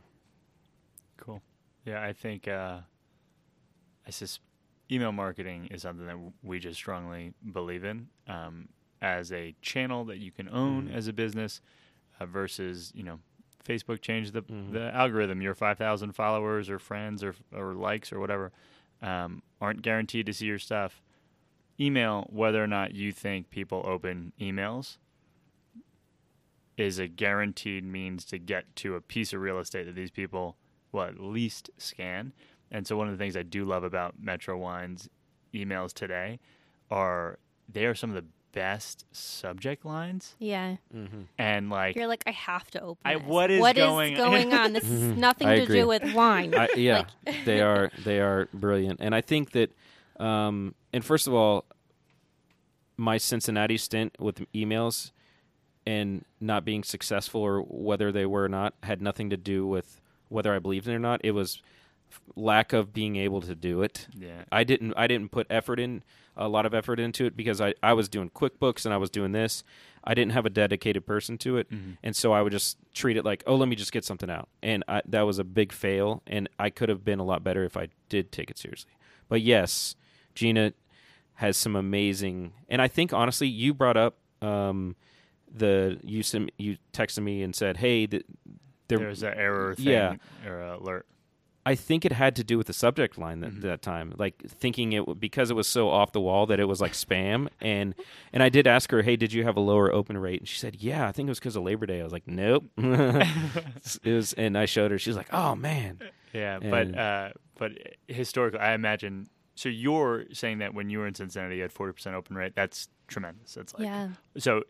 [1.16, 1.42] Cool.
[1.84, 2.78] Yeah, I think uh,
[4.06, 4.38] I sus-
[4.90, 8.68] email marketing is something that we just strongly believe in um,
[9.02, 10.94] as a channel that you can own Mhm.
[10.94, 11.60] as a business
[12.20, 13.18] uh, versus you know
[13.64, 14.72] Facebook changed the Mhm.
[14.72, 15.42] the algorithm.
[15.42, 18.52] Your five thousand followers or friends or or likes or whatever
[19.02, 21.02] um, aren't guaranteed to see your stuff.
[21.78, 24.96] Email, whether or not you think people open emails,
[26.76, 30.56] is a guaranteed means to get to a piece of real estate that these people
[30.92, 32.32] will at least scan.
[32.70, 35.08] And so one of the things I do love about Metro Wine's
[35.54, 36.38] emails today
[36.90, 37.38] are
[37.68, 40.76] they are some of the best subject lines Yeah.
[40.94, 41.22] Mm-hmm.
[41.36, 43.22] and like You're like, I have to open I- this.
[43.26, 44.72] what is going- going on?
[44.74, 45.16] This is Mhm.
[45.18, 45.80] nothing I to agree.
[45.80, 46.54] do with wine.
[46.54, 49.70] I, yeah, Like- they are they are brilliant, and I think that.
[50.18, 51.66] Um, and first of all,
[52.96, 55.12] my Cincinnati stint with emails
[55.86, 60.00] and not being successful, or whether they were or not, had nothing to do with
[60.28, 61.20] whether I believed in it or not.
[61.22, 61.62] It was f-
[62.34, 64.06] lack of being able to do it.
[64.18, 64.42] yeah.
[64.52, 66.02] I didn't I didn't put effort in
[66.36, 69.08] a lot of effort into it because I, I was doing QuickBooks and I was
[69.08, 69.64] doing this.
[70.04, 71.70] I didn't have a dedicated person to it.
[71.70, 71.96] Mhm.
[72.02, 74.48] And so I would just treat it like, oh, let me just get something out.
[74.62, 76.22] And I, that was a big fail.
[76.26, 78.92] And I could have been a lot better if I did take it seriously.
[79.30, 79.96] But yes,
[80.34, 80.74] Gina
[81.36, 82.52] has some amazing.
[82.68, 84.94] And I think honestly, you brought up um,
[85.50, 88.22] the you some you texted me and said, hey, the,
[88.88, 90.16] there, There's an error thing Yeah.
[90.46, 91.06] or alert.
[91.66, 93.60] I think it had to do with the subject line that, Mhm.
[93.62, 96.66] that time, like thinking it w- because it was so off the wall that it
[96.66, 97.48] was like spam.
[97.60, 97.94] And
[98.32, 100.58] and I did ask her, "Hey, did you have a lower open rate?" And she
[100.58, 104.12] said, "Yeah, I think it was because of Labor Day." I was like, "Nope." it
[104.12, 104.98] was, and I showed her.
[104.98, 105.98] She's like, "Oh man."
[106.32, 107.72] Yeah, And- but uh, but
[108.08, 109.28] historically, I imagine.
[109.54, 112.54] So you're saying that when you were in Cincinnati, you had forty percent open rate.
[112.54, 113.54] That's tremendous.
[113.54, 114.08] That's like yeah.
[114.36, 114.62] so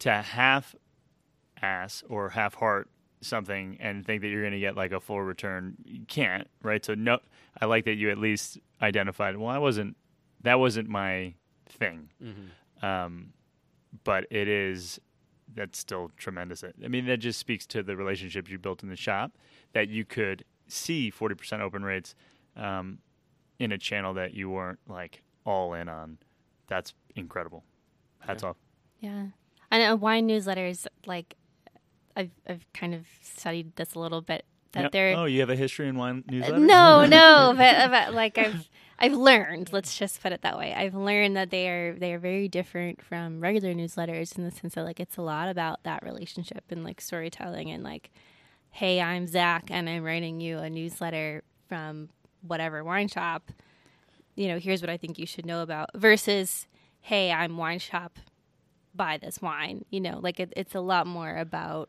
[0.00, 0.74] to half
[1.62, 2.88] ass or half heart
[3.20, 6.84] something and think that you're going to get like a full return, you can't, right?
[6.84, 7.18] So no,
[7.60, 9.36] I like that you at least identified.
[9.36, 9.96] Well, I wasn't.
[10.42, 11.34] That wasn't my
[11.68, 12.10] thing.
[12.82, 13.32] Um,
[14.04, 15.00] but it is.
[15.54, 16.62] That's still tremendous.
[16.62, 19.32] I mean, that just speaks to the relationships you built in the shop
[19.72, 22.14] that you could see 40% open rates
[22.56, 22.98] um,
[23.58, 26.18] in a channel that you weren't like all in on.
[26.66, 27.64] That's incredible.
[28.18, 28.56] Hats off.
[29.00, 29.26] Yeah.
[29.70, 31.36] And uh, wine newsletters, like,
[32.16, 34.44] I've, I've kind of studied this a little bit.
[34.72, 34.92] That Yep.
[34.92, 36.56] they're oh, you have a history in wine newsletter?
[36.56, 39.72] Uh, no, no, but, but like I've I've learned.
[39.72, 40.74] Let's just put it that way.
[40.74, 44.74] I've learned that they are they are very different from regular newsletters in the sense
[44.74, 48.10] that like it's a lot about that relationship and like storytelling and like,
[48.70, 52.08] hey, I'm Zach and I'm writing you a newsletter from
[52.42, 53.50] whatever wine shop.
[54.34, 56.66] You know, here's what I think you should know about versus,
[57.00, 58.18] hey, I'm wine shop,
[58.94, 59.84] buy this wine.
[59.90, 61.88] You know, like it, it's a lot more about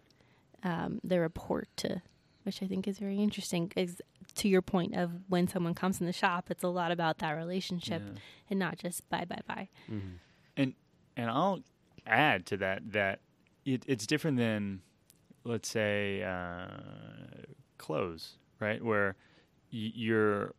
[0.64, 2.02] um, the report to
[2.44, 3.72] which I think is very interesting.
[3.76, 4.02] Is
[4.36, 7.32] to your point of when someone comes in the shop, it's a lot about that
[7.32, 8.20] relationship Yeah.
[8.50, 9.68] and not just buy buy buy.
[9.92, 10.08] Mm-hmm.
[10.56, 10.74] And
[11.18, 11.60] and I'll
[12.06, 13.20] add to that that
[13.66, 14.82] it, it's different than
[15.44, 16.68] let's say uh,
[17.78, 18.82] clothes, right?
[18.84, 19.16] Where
[19.74, 20.54] y- your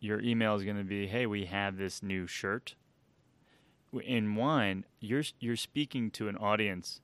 [0.00, 2.74] your email is going to be, "Hey, we have this new shirt."
[4.02, 7.00] In wine, you're you're speaking to an audience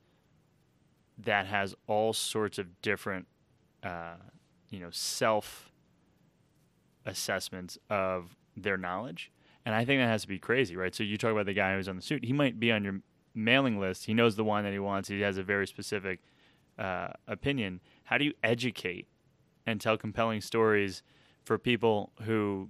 [1.18, 3.26] that has all sorts of different,
[3.82, 4.16] uh,
[4.70, 5.70] you know, self
[7.06, 9.30] assessments of their knowledge.
[9.66, 10.94] And I think that has to be crazy, right?
[10.94, 12.24] So you talk about the guy who's on the suit.
[12.24, 13.00] He might be on your
[13.34, 14.06] mailing list.
[14.06, 15.08] He knows the wine that he wants.
[15.08, 16.20] He has a very specific
[16.78, 17.80] uh, opinion.
[18.04, 19.06] How do you educate
[19.66, 21.02] and tell compelling stories
[21.42, 22.68] for people who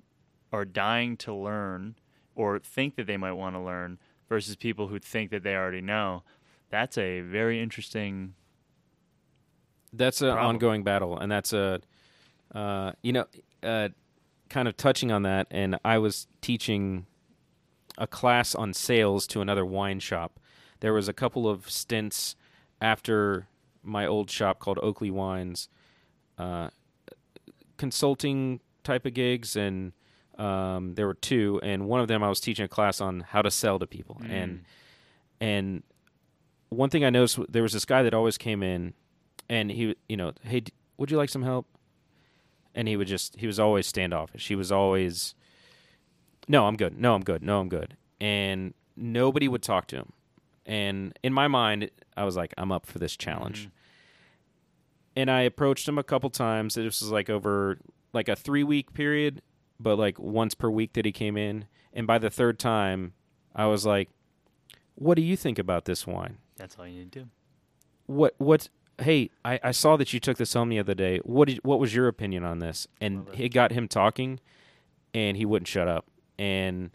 [0.52, 1.96] are dying to learn
[2.34, 5.80] or think that they might want to learn versus people who think that they already
[5.80, 6.22] know?
[6.74, 8.34] That's a very interesting.
[9.92, 10.56] that's an Problem.
[10.56, 11.80] ongoing battle, and that's a,
[12.52, 13.26] uh, you know,
[13.62, 13.90] uh,
[14.48, 15.46] kind of touching on that.
[15.52, 17.06] And I was teaching
[17.96, 20.40] a class on sales to another wine shop.
[20.80, 22.34] There was a couple of stints
[22.80, 23.46] after
[23.84, 25.68] my old shop called Oakley Wines,
[26.38, 26.70] uh,
[27.76, 29.92] consulting type of gigs, and
[30.38, 31.60] um, there were two.
[31.62, 34.20] And one of them, I was teaching a class on how to sell to people,
[34.28, 34.64] and
[35.40, 35.84] and
[36.74, 38.94] one thing I noticed there was this guy that always came in,
[39.48, 40.64] and he, you know, hey,
[40.96, 41.66] would you like some help?
[42.74, 44.48] And he would just, he was always standoffish.
[44.48, 45.34] He was always,
[46.48, 46.98] no, I'm good.
[46.98, 47.42] No, I'm good.
[47.42, 47.96] No, I'm good.
[48.20, 50.12] And nobody would talk to him.
[50.66, 53.62] And in my mind, I was like, I'm up for this challenge.
[53.62, 53.70] Mm-hmm.
[55.16, 56.74] And I approached him a couple times.
[56.74, 57.78] This was like over
[58.12, 59.42] like a three week period,
[59.78, 61.66] but like once per week that he came in.
[61.92, 63.12] And by the third time,
[63.54, 64.10] I was like,
[64.96, 66.38] what do you think about this wine?
[66.64, 67.28] That's all you need to do.
[68.06, 71.48] what what hey I, I saw that you took this home the other day what
[71.48, 73.40] did, what was your opinion on this and it.
[73.40, 74.40] it got him talking
[75.12, 76.06] and he wouldn't shut up
[76.38, 76.90] and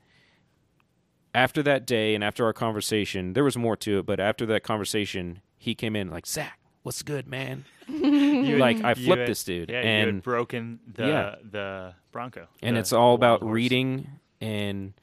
[1.36, 4.64] after that day and after our conversation there was more to it but after that
[4.64, 9.20] conversation he came in like zach what's good man You had- like i you flipped
[9.20, 11.36] had- this dude Yeah, you had and broken the Yeah.
[11.52, 13.54] the Bronco, and the- it's all about horse.
[13.54, 14.08] reading
[14.42, 14.94] and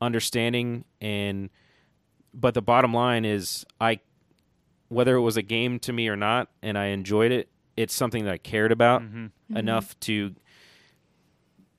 [0.00, 1.50] understanding and
[2.34, 3.98] but the bottom line is i
[4.88, 8.24] whether it was a game to me or not and i enjoyed it it's something
[8.24, 9.30] that i cared about Mhm.
[9.54, 10.34] enough to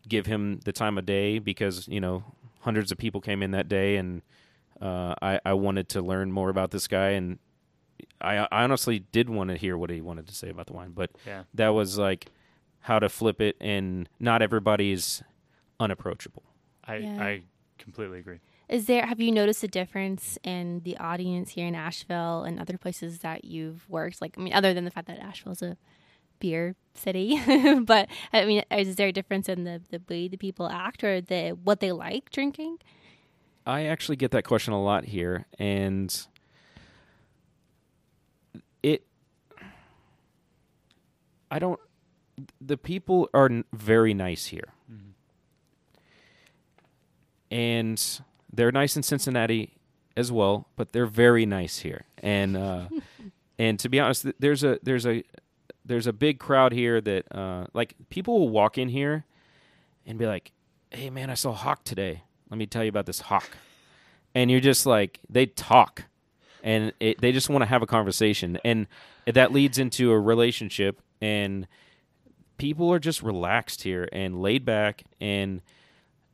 [0.08, 2.24] give him the time of day because you know
[2.62, 4.22] hundreds of people came in that day and
[4.82, 7.40] uh, I, I wanted to learn more about this guy and
[8.20, 10.92] I, I honestly did want to hear what he wanted to say about the wine
[10.92, 12.28] but Yeah, that was like
[12.82, 15.24] how to flip it and not everybody's
[15.80, 16.44] unapproachable
[16.86, 17.24] I Yeah.
[17.24, 17.42] I
[17.78, 18.40] completely agree.
[18.70, 22.78] Is there have you noticed a difference in the audience here in Asheville and other
[22.78, 24.22] places that you've worked?
[24.22, 25.78] Like I mean, other than the fact that Asheville's a
[26.40, 27.42] beer city,
[27.82, 31.22] but I mean, is there a difference in the, the way the people act or
[31.22, 32.78] the what they like drinking?
[33.66, 36.26] I actually get that question a lot here, and
[38.82, 39.04] it.
[41.50, 41.80] I don't.
[42.60, 45.12] The people are very nice here, mm-hmm.
[47.52, 48.22] and
[48.54, 49.74] they're nice in Cincinnati
[50.16, 50.68] as well.
[50.76, 52.86] But they're very nice here, and uh,
[53.60, 55.24] and to be honest, th- there's a there's a
[55.86, 59.26] there's a big crowd here that uh, like people will walk in here
[60.06, 60.52] and be like,
[60.92, 62.24] "Hey man, I saw Hawk today.
[62.50, 63.50] Let me tell you about this Hawk."
[64.36, 66.06] And you're just like, they talk,
[66.64, 68.88] and it, they just want to have a conversation, and
[69.28, 71.02] that leads into a relationship.
[71.22, 71.68] And
[72.58, 75.04] people are just relaxed here and laid back.
[75.20, 75.62] And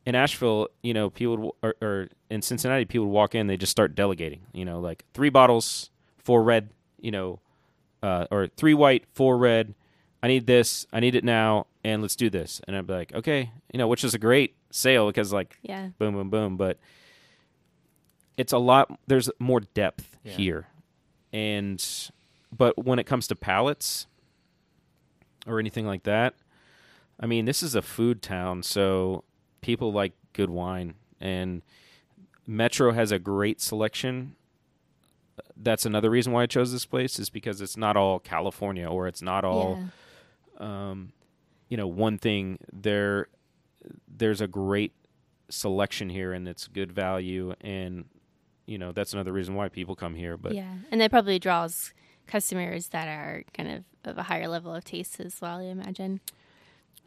[0.09, 3.57] in Asheville, you know, people would, or, or in Cincinnati, people would walk in, they
[3.57, 4.41] just start delegating.
[4.53, 6.71] You know, like three bottles, four red.
[6.99, 7.39] You know,
[8.03, 9.73] uh, or three white, four red.
[10.21, 10.85] I need this.
[10.91, 12.59] I need it now, and let's do this.
[12.67, 15.89] And I'd be like, okay, you know, which is a great sale because like Yeah.
[15.97, 16.57] boom, boom, boom.
[16.57, 16.77] But
[18.35, 18.99] it's a lot.
[19.07, 20.33] There's more depth Yeah.
[20.33, 20.67] here,
[21.31, 21.81] and
[22.51, 24.07] but when it comes to palates
[25.47, 26.33] or anything like that,
[27.19, 29.23] I mean, this is a food town, so
[29.61, 31.61] people like good wine, and
[32.45, 34.35] Metro has a great selection.
[35.55, 39.07] That's another reason why I chose this place is because it's not all California or
[39.07, 39.79] it's not all
[40.59, 40.89] yeah.
[40.89, 41.13] um,
[41.69, 43.27] you know, one thing there,
[44.07, 44.91] there's a great
[45.49, 48.05] selection here, and it's good value, and
[48.65, 50.35] you know that's another reason why people come here.
[50.35, 51.93] But yeah, and that probably draws
[52.27, 55.59] customers that are kind of of a higher level of taste as well.
[55.59, 56.19] I imagine.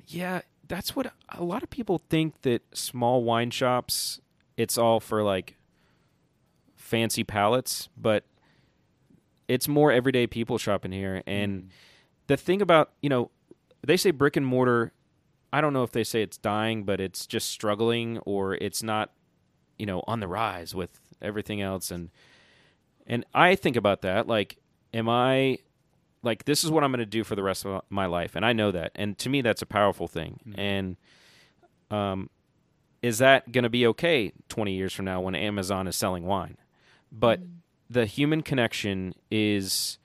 [0.06, 0.42] yeah,
[0.72, 4.22] that's what a lot of people think that small wine shops,
[4.56, 5.58] it's all for like
[6.76, 8.24] fancy palates, but
[9.48, 11.68] it's more everyday people shopping here, and mm-hmm.
[12.26, 13.30] the thing about you know
[13.86, 14.92] they say brick and mortar
[15.52, 19.10] i don't know if they say it's dying but it's just struggling or it's not
[19.78, 21.90] you know on the rise with everything else.
[21.90, 22.08] And
[23.06, 24.56] and i think about that like
[24.94, 25.58] am i
[26.22, 28.44] like this is what i'm going to do for the rest of my life and
[28.44, 30.38] i know that and to me that's a powerful thing.
[30.46, 30.58] Mhm.
[30.58, 30.96] and
[31.90, 32.30] um
[33.02, 36.56] is that going to be okay 20 years from now when amazon is selling wine?
[37.10, 37.40] But
[37.90, 39.98] the human connection is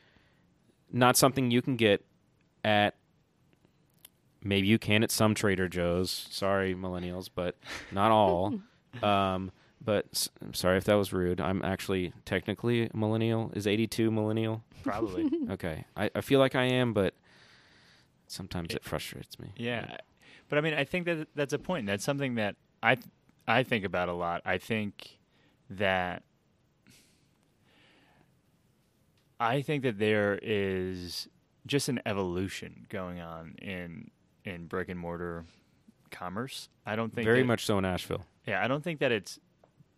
[0.91, 2.03] not something you can get
[2.65, 2.95] at
[4.43, 6.27] maybe you can at some trader joe's.
[6.31, 7.55] Sorry millennials but
[7.91, 8.59] not all.
[9.03, 9.51] Um,
[9.83, 14.63] but I'm sorry if that was rude i'm actually technically a millennial is 82 millennial
[14.83, 15.29] Probably.
[15.51, 17.13] okay I, I feel like i am but
[18.27, 19.97] sometimes it frustrates me Yeah,
[20.49, 21.87] but I mean, I think that that's a point.
[21.87, 23.07] That's something that I th-
[23.47, 24.41] I think about a lot.
[24.45, 25.17] I think
[25.69, 26.23] that
[29.39, 31.27] I think that there is
[31.65, 34.09] just an evolution going on in
[34.43, 35.45] in brick and mortar
[36.11, 36.69] commerce.
[36.85, 39.39] I don't think very that- much so in asheville yeah, I don't think that it's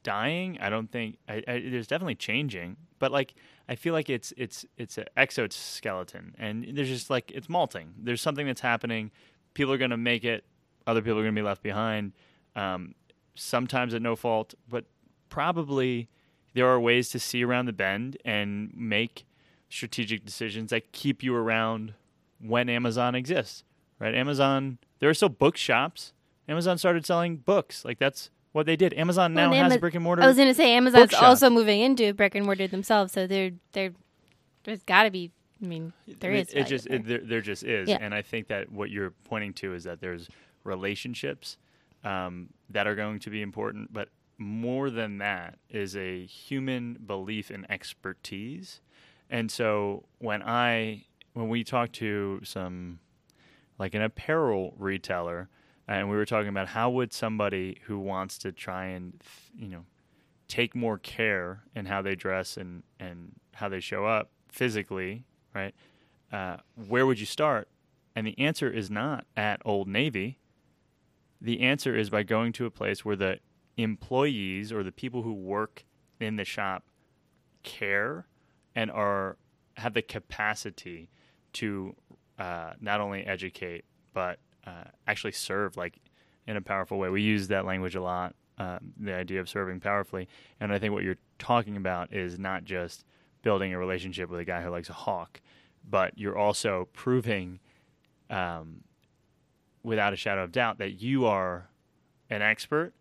[0.04, 0.58] dying.
[0.62, 3.34] I don't think I, I, there's definitely changing, but like
[3.68, 7.94] I feel like it's it's it's an exoskeleton, and there's just like it's malting.
[7.98, 9.12] There's something that's happening.
[9.54, 10.46] People are going to make it.
[10.88, 12.14] Other people are going to be left behind.
[12.56, 12.96] Um,
[13.36, 14.86] sometimes at no fault, but
[15.30, 16.10] probably
[16.54, 19.26] there are ways to see around the bend and make
[19.70, 21.94] strategic decisions that keep you around
[22.40, 23.64] when Amazon exists.
[24.00, 24.16] Right?
[24.16, 24.80] Amazon.
[25.00, 26.14] There are still bookshops.
[26.48, 27.86] Amazon started selling books.
[27.86, 28.94] Like that's what they did.
[28.94, 30.24] Amazon now and has Ama- brick and mortar.
[30.24, 31.24] I was going to say Amazon's bookshop.
[31.24, 33.92] also moving into brick and mortar themselves, so they're they're
[34.64, 35.32] there's got to be.
[35.62, 36.54] I mean, there I mean, is.
[36.54, 36.98] It just there.
[36.98, 37.98] it, there, there just is, Yeah.
[38.00, 40.30] and I think that what you're pointing to is that there's
[40.64, 41.58] relationships
[42.04, 47.52] um, that are going to be important, but more than that is a human belief
[47.52, 48.80] in expertise.
[49.30, 53.00] And so when I when we talk to some
[53.78, 55.50] like an apparel retailer,
[55.90, 59.22] and we were talking about how would somebody who wants to try and
[59.58, 59.86] you know
[60.48, 65.74] take more care in how they dress and and how they show up physically, right?
[66.32, 67.68] Uh, where would you start?
[68.16, 70.38] And the answer is not at Old Navy.
[71.42, 73.40] The answer is by going to a place where the
[73.78, 75.86] employees or the people who work
[76.20, 76.84] in the shop
[77.64, 78.28] care
[78.76, 79.38] and are
[79.78, 81.10] have the capacity
[81.54, 81.96] to
[82.38, 84.40] uh, not only educate but
[84.70, 86.00] uh, actually serve like
[86.48, 87.10] in a powerful way.
[87.10, 90.28] We use that language a lot, um, the idea of serving powerfully.
[90.60, 93.06] And I think what you're talking about is not just
[93.42, 95.42] building a relationship with a guy who likes a hawk,
[95.90, 97.60] but you're also proving,
[98.30, 98.82] um,
[99.84, 101.70] without a shadow of doubt, that you are
[102.30, 102.94] an expert.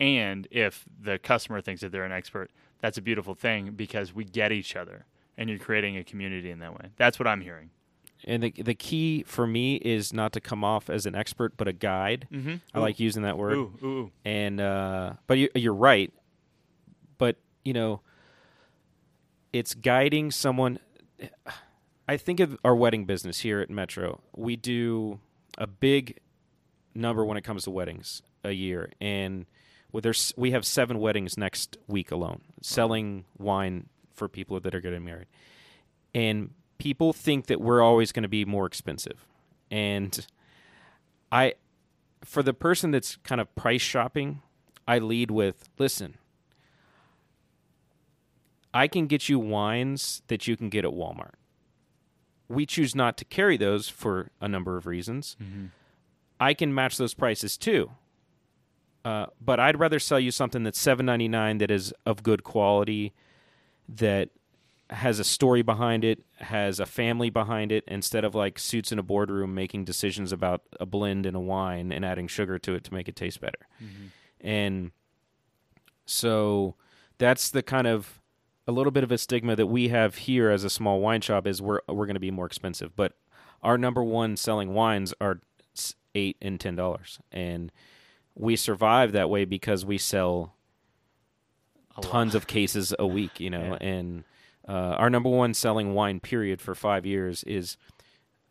[0.00, 4.24] And if the customer thinks that they're an expert, that's a beautiful thing because we
[4.24, 6.90] get each other and you're creating a community in that way.
[6.96, 7.70] That's what I'm hearing.
[8.28, 11.66] And the, the key for me is not to come off as an expert but
[11.66, 12.56] a guide Mm-hmm.
[12.74, 14.10] i like using that word Ooh, ooh, ooh.
[14.24, 16.12] and uh, but you, you're right.
[17.18, 18.00] But you know,
[19.52, 20.78] it's guiding someone.
[22.06, 24.20] I think of our wedding business here at Metro.
[24.36, 25.20] We do
[25.58, 26.18] a big
[26.94, 29.46] number when it comes to weddings a year, and
[29.92, 34.80] with there's we have seven weddings next week alone, selling wine for people that are
[34.80, 35.26] getting married,
[36.14, 39.26] and people think that we're always going to be more expensive,
[39.70, 40.26] and
[41.30, 41.54] I
[42.24, 44.42] for the person that's kind of price shopping,
[44.86, 46.18] I lead with listen,
[48.72, 51.34] I can get you wines that you can get at Walmart.
[52.48, 55.36] We choose not to carry those for a number of reasons.
[56.40, 57.90] I can match those prices too.
[59.04, 62.42] Uh, but I'd rather sell you something that's seven ninety nine that is of good
[62.44, 63.14] quality,
[63.88, 64.30] that
[64.90, 68.98] has a story behind it, has a family behind it, instead of like suits in
[68.98, 72.84] a boardroom making decisions about a blend in a wine and adding sugar to it
[72.84, 73.66] to make it taste better.
[73.82, 74.46] Mm-hmm.
[74.46, 74.90] And
[76.06, 76.74] so
[77.18, 78.20] that's the kind of
[78.66, 81.46] a little bit of a stigma that we have here as a small wine shop
[81.46, 83.14] is we're we're going to be more expensive, but
[83.62, 85.40] our number one selling wines are
[86.14, 87.72] eight and ten dollars, and
[88.34, 90.54] we survive that way because we sell
[92.00, 93.88] tons of cases a week, you know, Yeah.
[93.88, 94.24] and
[94.68, 97.76] uh, our number one selling wine period for five years is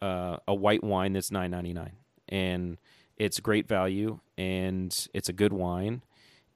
[0.01, 1.93] uh, a white wine that's nine ninety nine,
[2.29, 2.77] and
[3.17, 6.01] it's great value and it's a good wine,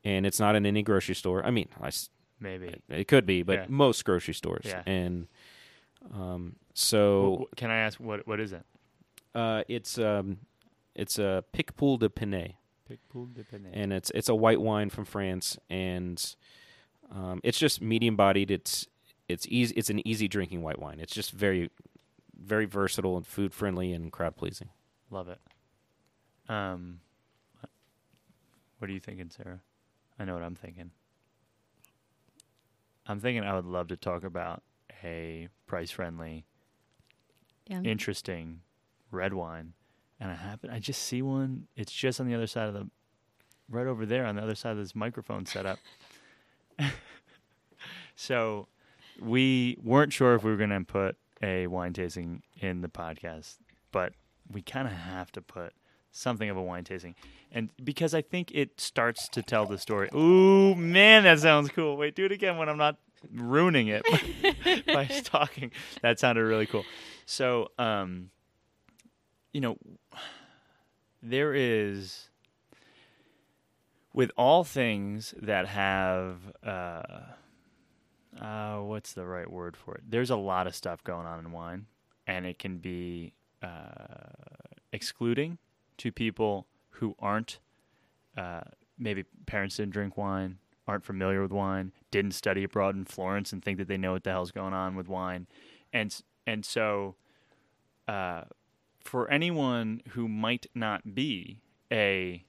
[0.03, 1.45] and it's not in any grocery store.
[1.45, 1.91] I mean, I
[2.39, 2.76] Maybe.
[2.89, 3.66] it could be, but Yeah.
[3.70, 4.84] most grocery stores, Yeah.
[4.86, 5.28] and
[6.14, 8.64] um, so can I ask what what is it?
[9.36, 10.38] uh, it's um,
[10.95, 12.55] it's a Picpoul de Pinet.
[12.89, 16.36] and and it's it's a white wine from France, and
[17.12, 18.51] um, it's just medium bodied.
[18.51, 18.88] It's
[19.32, 19.74] it's easy.
[19.76, 21.00] It's an easy drinking white wine.
[21.00, 21.70] It's just very
[22.44, 24.70] very versatile and food friendly and crowd pleasing.
[25.10, 25.40] Love it.
[26.50, 27.00] Um,
[28.80, 29.62] what are you thinking, Sarah?
[30.20, 30.92] I know what I'm thinking.
[33.06, 34.64] I'm thinking I would love to talk about
[35.04, 36.46] a price friendly,
[37.68, 37.82] Yeah.
[37.82, 38.62] interesting
[39.12, 39.74] red wine.
[40.20, 41.68] And I happen I just see one.
[41.76, 42.90] It's just on the other side of the
[43.70, 45.80] right over there on the other side of this microphone setup.
[48.16, 48.68] so
[49.22, 53.57] we weren't sure if we were going to put a wine tasting in the podcast,
[53.91, 54.13] but
[54.51, 55.74] we kind of have to put
[56.11, 57.15] something of a wine tasting.
[57.51, 60.09] And because I think it starts to tell the story.
[60.13, 61.97] Ooh, man, that sounds cool.
[61.97, 62.97] Wait, do it again when I'm not
[63.34, 64.03] ruining it
[64.88, 65.72] by talking.
[66.01, 66.86] That sounded really cool.
[67.26, 68.30] So, um,
[69.53, 69.78] you know,
[71.22, 72.30] there is
[74.13, 77.03] with all things that have uh,
[78.42, 80.04] uh, what's the right word for it?
[80.10, 81.86] There's a lot of stuff going on in wine,
[82.26, 83.68] and it can be uh,
[84.92, 85.60] excluding
[85.98, 87.60] to people who aren't
[88.36, 88.62] uh,
[88.98, 93.64] maybe parents didn't drink wine, aren't familiar with wine, didn't study abroad in Florence, and
[93.64, 95.48] think that they know what the hell's going on with wine,
[95.94, 97.16] and and so
[98.08, 98.44] uh,
[99.00, 101.60] for anyone who might not be
[101.92, 102.44] a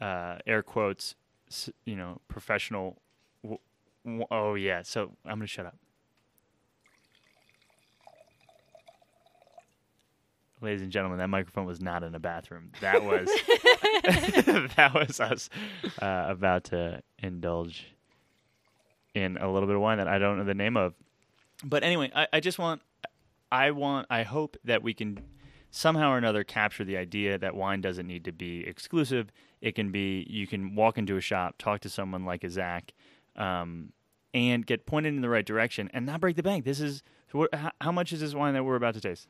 [0.00, 1.14] uh, air quotes,
[1.84, 3.00] you know, professional.
[4.30, 5.76] Oh yeah, so I'm gonna shut up.
[10.62, 12.70] Ladies and gentlemen, that microphone was not in a bathroom.
[12.80, 13.28] That was
[14.76, 15.50] that was us
[16.00, 17.86] uh, about to indulge
[19.14, 20.94] in a little bit of wine that I don't know the name of.
[21.64, 22.82] But anyway, I, I just want,
[23.50, 25.20] I want, I hope that we can
[25.70, 29.30] somehow or another capture the idea that wine doesn't need to be exclusive.
[29.60, 32.92] It can be you can walk into a shop, talk to someone like a Zach,
[33.36, 33.92] um,
[34.36, 36.66] and get pointed in the right direction and not break the bank.
[36.66, 37.02] This is
[37.80, 39.28] how, much is this wine that we're about to taste?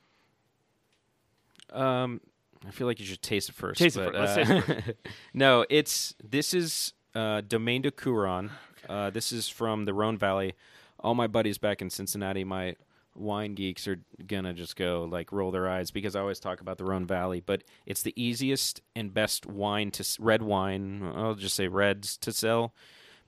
[1.72, 2.20] Um,
[2.66, 3.78] I feel like you should taste it first.
[3.78, 4.36] Taste it but, first.
[4.36, 4.98] Let's uh, taste
[5.34, 8.50] no, it's this is uh, Domaine de Couron.
[8.88, 10.54] Uh, this is from the Rhone Valley.
[10.98, 12.74] All my buddies back in Cincinnati, my
[13.14, 16.78] wine geeks, are gonna just go like roll their eyes because I always talk about
[16.78, 17.40] the Rhone Valley.
[17.40, 21.12] But it's the easiest and best wine to red wine.
[21.14, 22.74] I'll just say reds to sell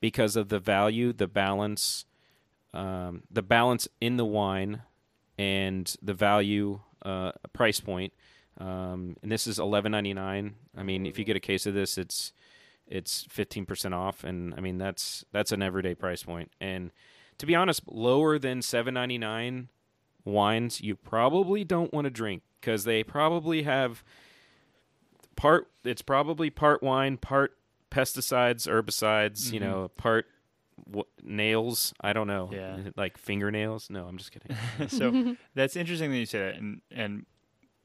[0.00, 2.04] because of the value, the balance,
[2.74, 4.82] um, the balance in the wine,
[5.38, 8.12] and the value uh, price point.
[8.58, 10.56] Um, and this is eleven ninety nine.
[10.76, 12.32] I mean, if you get a case of this, it's
[12.86, 16.50] it's fifteen percent off, and I mean that's that's an everyday price point.
[16.60, 16.90] And
[17.38, 19.68] to be honest, lower than seven ninety nine
[20.24, 24.02] wines, you probably don't want to drink because they probably have
[25.36, 25.68] part.
[25.84, 27.57] It's probably part wine, part
[27.90, 29.52] pesticides, herbicides.
[29.52, 29.62] You Mhm.
[29.62, 30.26] know, part
[30.84, 31.92] w- nails.
[32.00, 32.50] I don't know.
[32.52, 32.90] Yeah.
[32.96, 33.90] like fingernails.
[33.90, 34.56] No, I'm just kidding.
[34.88, 36.54] so that's interesting that you say that.
[36.56, 37.26] And and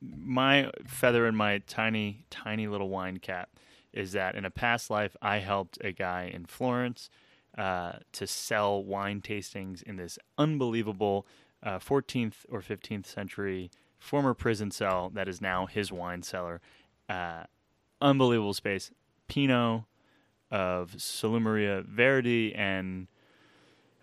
[0.01, 3.49] my feather in my tiny tiny little wine cap
[3.93, 7.09] is that in a past life I helped a guy in Florence
[7.57, 11.27] uh, to sell wine tastings in this unbelievable
[11.61, 16.59] uh, 14th or 15th century former prison cell that is now his wine cellar.
[17.07, 17.43] Uh,
[18.01, 18.91] unbelievable space.
[19.29, 19.85] Pino
[20.53, 23.07] of Salumeria Verdi and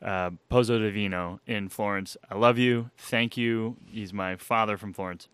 [0.03, 2.16] uh, Pozzo di Vino in Florence.
[2.28, 2.90] I love you.
[2.98, 3.76] Thank you.
[3.86, 5.28] He's my father from Florence.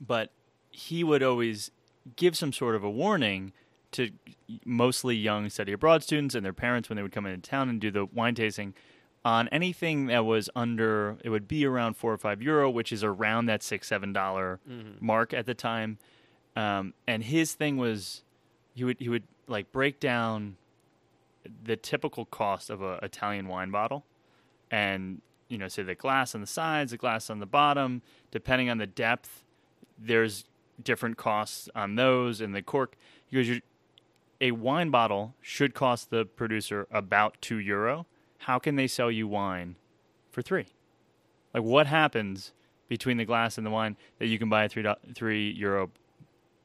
[0.00, 0.30] But
[0.70, 1.70] he would always
[2.16, 3.52] give some sort of a warning
[3.92, 4.10] to
[4.64, 7.80] mostly young study abroad students and their parents when they would come into town and
[7.80, 8.74] do the wine tasting
[9.24, 13.02] on anything that was under it would be around four or five euro which is
[13.02, 14.60] around that six seven dollar
[15.00, 15.98] mark at the time
[16.54, 18.22] um, and his thing was
[18.74, 20.56] he would he would like break down
[21.64, 24.04] the typical cost of a Italian wine bottle,
[24.70, 28.68] and you know, say the glass on the sides, the glass on the bottom, depending
[28.68, 29.42] on the depth,
[29.98, 30.44] there's
[30.82, 32.96] different costs on those, and the cork.
[33.30, 33.62] because "You-
[34.40, 38.06] a wine bottle should cost the producer about two euro.
[38.40, 39.74] How can they sell you wine
[40.30, 40.66] for three?
[41.52, 42.52] Like, what happens
[42.88, 44.84] between the glass and the wine that you can buy a three
[45.14, 45.90] three euro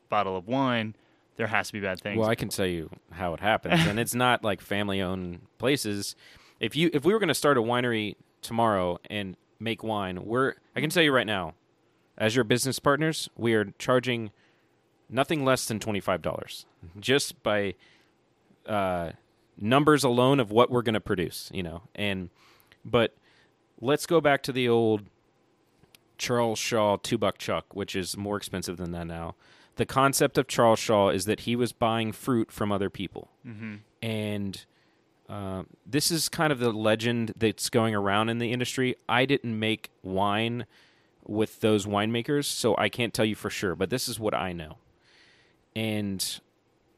[0.10, 0.96] bottle of wine?
[1.36, 2.20] There has to be bad things.
[2.20, 6.16] Well, I can tell you how it happens, and it's not like family-owned places.
[6.60, 10.54] If you if we were going to start a winery tomorrow and make wine, we're
[10.76, 11.56] I can tell you right now,
[12.18, 14.32] as your business partners, we are charging
[15.10, 16.66] nothing less than twenty five dollars
[17.00, 17.74] just by
[18.68, 19.12] uh,
[19.58, 21.50] numbers alone of what we're going to produce.
[21.52, 22.30] You know, and
[22.86, 23.16] but
[23.82, 25.02] let's go back to the old
[26.20, 29.36] Charles Shaw two buck chuck, which is more expensive than that now.
[29.76, 33.76] The concept of Charles Shaw is that he was buying fruit from other people, mm-hmm.
[34.04, 34.66] and
[35.28, 38.96] uh, this is kind of the legend that's going around in the industry.
[39.10, 40.66] I didn't make wine
[41.26, 44.54] with those winemakers, so I can't tell you for sure, but this is what I
[44.54, 44.78] know.
[45.76, 46.40] And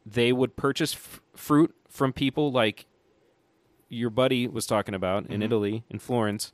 [0.05, 2.88] they would purchase f- fruit from people like
[3.88, 5.45] your buddy was talking about in Mhm.
[5.45, 6.51] Italy, in Florence.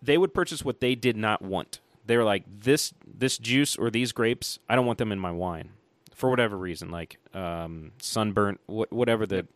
[0.00, 1.80] They would purchase what they did not want.
[2.06, 5.32] They were like, this this juice or these grapes, I don't want them in my
[5.32, 5.70] wine
[6.16, 9.46] for whatever reason, like um, sunburnt, wh- whatever the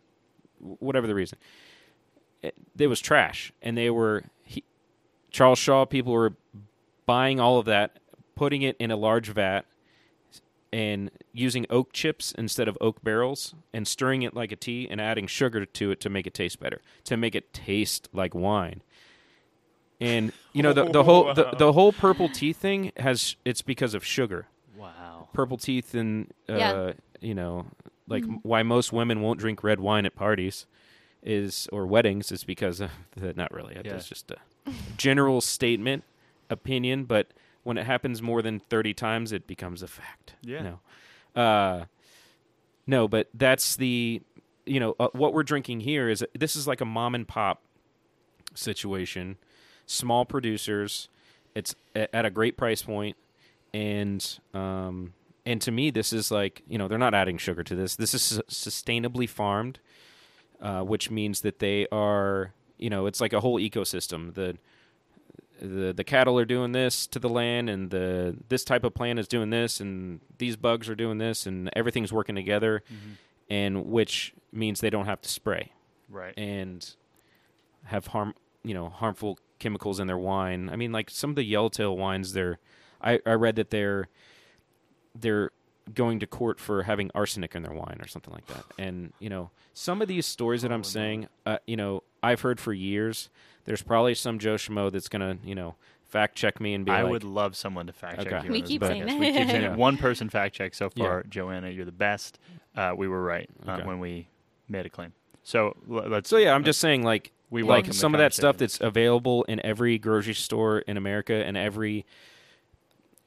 [0.58, 1.38] whatever the reason.
[2.42, 4.62] It, it was trash, and they were he,
[5.30, 5.86] Charles Shaw.
[5.86, 6.34] People were
[7.06, 7.98] buying all of that,
[8.34, 9.62] putting it in a large vat,
[10.72, 15.00] and using oak chips instead of oak barrels, and stirring it like a tea, and
[15.00, 18.82] adding sugar to it to make it taste better, to make it taste like wine.
[20.00, 23.94] And you know the the whole the, the whole purple tea thing has it's because
[23.94, 24.46] of sugar
[24.76, 25.28] Wow.
[25.34, 26.92] purple teeth and uh, Yeah.
[27.20, 27.66] you know
[28.08, 30.66] like m why most women won't drink red wine at parties
[31.22, 33.94] is or weddings is because of the, not really Yeah.
[33.94, 34.38] it's just a
[34.96, 36.02] general statement
[36.48, 37.28] opinion but
[37.62, 40.62] when it happens more than 30 times it becomes a fact Yeah.
[41.34, 41.84] no uh
[42.86, 44.22] no but that's the
[44.66, 47.62] you know uh, what we're drinking here is this is like a mom and pop
[48.54, 49.36] situation
[49.90, 51.08] small producers.
[51.54, 53.16] It's at a great price point.
[53.72, 55.14] And um
[55.46, 57.96] and to me this is like you know they're not adding sugar to this.
[57.96, 59.78] This is sustainably farmed
[60.60, 64.34] uh, which means that they are you know it's like a whole ecosystem.
[64.34, 64.56] The
[65.60, 69.18] the the cattle are doing this to the land and the this type of plant
[69.18, 72.82] is doing this and these bugs are doing this and everything's working together
[73.48, 75.72] and which means they don't have to spray.
[76.08, 76.34] Right.
[76.36, 76.94] and
[77.84, 78.34] have harm
[78.64, 80.68] you know harmful chemicals in their wine.
[80.68, 82.58] I mean, like some of the yellowtail wines, they're
[83.00, 84.08] I, I read that they're
[85.14, 85.50] they're
[85.94, 88.64] going to court for having arsenic in their wine or something like that.
[88.78, 92.60] And you know, some of these stories that I'm saying, uh, you know, I've heard
[92.60, 93.28] for years.
[93.64, 95.74] There's probably some Joe Schmo that's gonna you know
[96.08, 98.46] fact check me and be I like, would love someone to fact check Okay.
[98.46, 98.52] you.
[98.52, 98.86] We keep podcast.
[98.88, 99.18] saying that.
[99.20, 99.72] We keep saying Yeah.
[99.72, 99.78] it.
[99.78, 101.04] One person fact check so Yeah.
[101.04, 101.22] far.
[101.24, 102.38] Joanna, you're the best.
[102.76, 103.86] Uh, we were right uh, Okay.
[103.86, 104.28] when we
[104.68, 105.12] made a claim.
[105.42, 106.28] So l- let's.
[106.28, 108.80] So yeah, I'm just saying like we like welcome the some of that stuff that's
[108.80, 112.06] available in every grocery store in America and every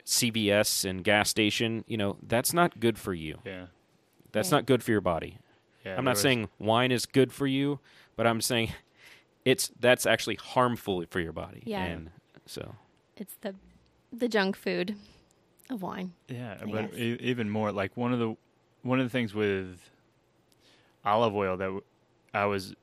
[0.06, 3.40] CVS and gas station, you know, that's not good for you.
[3.46, 3.68] Yeah.
[4.32, 4.58] That's Right.
[4.60, 5.38] not good for your body.
[5.86, 5.92] Yeah.
[5.92, 7.80] I'm there not was- saying wine is good for you,
[8.16, 8.72] but I'm saying
[9.46, 11.64] it's that's actually harmful for your body.
[11.66, 11.84] Yeah.
[11.84, 12.12] And
[12.46, 12.76] so
[13.18, 13.56] It's the
[14.12, 14.96] the junk food
[15.70, 16.14] of wine.
[16.28, 18.36] Yeah, I but e- even more like one of the
[18.82, 19.90] one of the things with
[21.06, 21.84] olive oil that w-
[22.34, 22.76] I was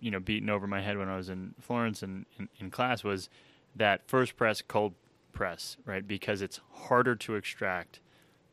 [0.00, 3.02] you know beaten over my head when I was in Florence and in, in class
[3.04, 3.28] was
[3.76, 4.94] that first press cold
[5.32, 6.06] press, right?
[6.06, 8.00] Because it's harder to extract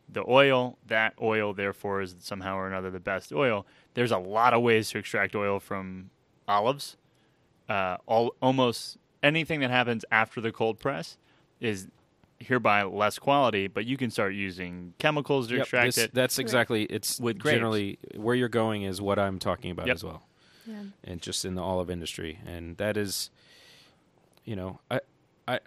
[0.08, 0.78] the oil.
[0.86, 3.66] That oil, therefore, is somehow or another the best oil.
[3.96, 6.10] There's a lot of ways to extract oil from
[6.48, 6.96] olives.
[7.68, 11.18] Uh, all almost anything that happens after the cold press
[11.60, 11.88] is
[12.40, 16.14] hereby less quality, but you can start using chemicals to Yep, extract this- it.
[16.14, 17.56] that's exactly it's With grapes.
[17.56, 19.96] generally where you're going is what I'm talking about Yep.
[19.96, 20.28] as well.
[20.66, 20.84] Yeah.
[21.04, 22.40] and just in the olive industry.
[22.46, 23.30] And that is
[24.44, 25.00] you know i
[25.48, 25.60] i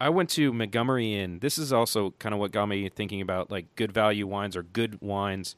[0.00, 3.50] i went to montgomery inn this is also kind of what got me thinking about
[3.50, 5.56] like good value wines or good wines.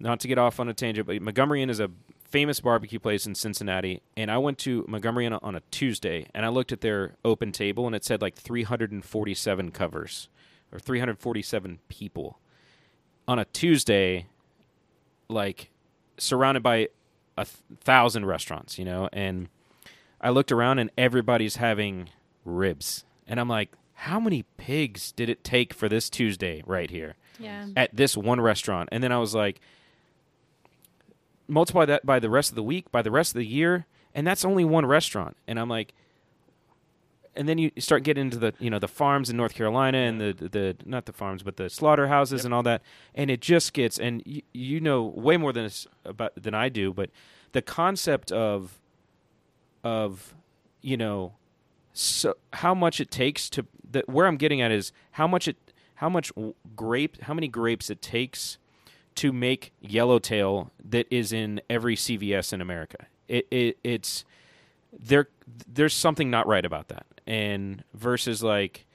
[0.00, 1.90] Not to get off on a tangent but montgomery inn is a
[2.24, 4.02] famous barbecue place in cincinnati.
[4.16, 7.52] And i went to montgomery inn on a tuesday and i looked at their open
[7.52, 10.28] table and it said like 347 covers
[10.72, 12.38] or 347 people.
[13.26, 14.26] On a tuesday
[15.28, 15.70] like
[16.18, 16.88] surrounded by
[17.36, 19.48] a th- thousand restaurants, you know, and
[20.20, 22.08] I looked around and everybody's having
[22.44, 23.04] ribs.
[23.26, 27.66] And I'm like, how many pigs did it take for this Tuesday right here Yeah.
[27.76, 28.88] at this one restaurant?
[28.92, 29.60] And then I was like,
[31.48, 34.26] multiply that by the rest of the week, by the rest of the year, and
[34.26, 35.36] that's only one restaurant.
[35.46, 35.92] And I'm like,
[37.36, 40.20] and then you start getting into the you know the farms in North Carolina and
[40.20, 42.44] the the not the farms but the slaughterhouses Yep.
[42.46, 42.82] and all that,
[43.14, 45.68] and it just gets and you, you know way more than
[46.04, 47.10] about than I do, but
[47.52, 48.80] the concept of
[49.82, 50.34] of
[50.80, 51.34] you know
[51.92, 55.56] so how much it takes to the, where I'm getting at is how much it
[55.96, 56.32] how much
[56.74, 58.58] grape how many grapes it takes
[59.16, 63.06] to make yellowtail that is in every CVS in America.
[63.28, 64.24] It, it it's
[64.92, 65.28] there
[65.72, 67.06] there's something not right about that.
[67.26, 68.86] And versus like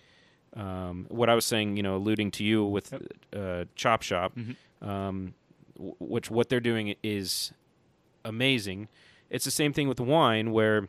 [0.55, 2.93] um, what I was saying, you know, alluding to you with
[3.35, 4.55] uh, Chop Shop, Mhm.
[4.81, 5.33] um,
[5.75, 7.53] w- which what they're doing is
[8.25, 8.87] amazing.
[9.29, 10.87] It's the same thing with wine where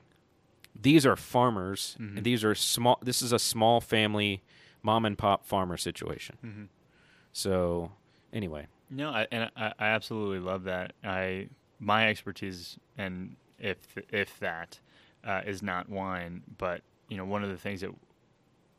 [0.81, 2.17] these are farmers Mhm.
[2.17, 4.43] and these are small this is a small family
[4.83, 6.39] mom and pop farmer situation.
[6.45, 6.69] Mhm.
[7.33, 7.93] So
[8.33, 10.95] anyway, No, I, and I, I absolutely love that.
[11.05, 13.79] I my expertise, and if
[14.11, 14.81] if that
[15.23, 17.91] uh, is not wine, but you know, one of the things that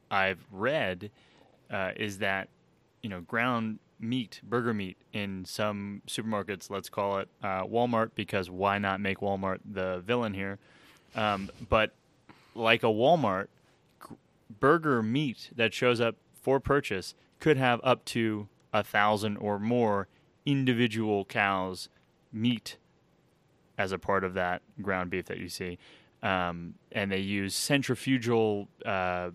[0.10, 1.12] I've read
[1.70, 2.50] uh, is that
[3.04, 6.70] you know ground meat, burger meat in some supermarkets.
[6.72, 10.58] Let's call it uh, Walmart because why not make Walmart the villain here?
[11.16, 11.92] Um, but
[12.56, 13.48] like a Walmart,
[14.10, 14.16] g-
[14.60, 20.08] burger meat that shows up for purchase could have up to a thousand or more
[20.46, 21.90] individual cows
[22.32, 22.78] meat
[23.78, 25.78] as a part of that ground beef that you see.
[26.24, 29.32] Um, and they use centrifugal uh,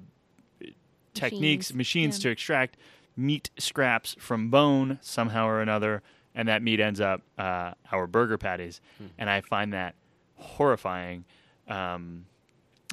[1.14, 2.22] techniques, Machines, machines yeah.
[2.22, 2.76] to extract
[3.16, 6.02] meat scraps from bone somehow or another,
[6.34, 8.80] and that meat ends up uh, our burger patties.
[9.18, 9.94] And I find that
[10.36, 11.24] horrifying.
[11.66, 12.26] Um,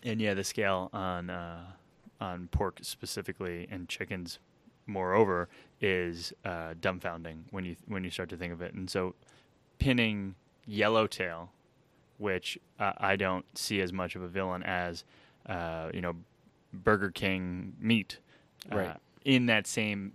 [0.04, 1.66] and yeah, the scale on uh,
[2.20, 4.40] on pork specifically and chickens,
[4.88, 5.50] moreover,
[5.82, 8.74] is uh, dumbfounding when you when you start to think of it.
[8.74, 9.16] And so,
[9.80, 10.36] pinning
[10.66, 11.52] yellowtail,
[12.18, 15.04] which uh, I don't see as much of a villain as,
[15.48, 16.16] uh, you know,
[16.74, 18.20] Burger King meat,
[18.72, 18.98] uh, Right.
[19.26, 20.14] in that same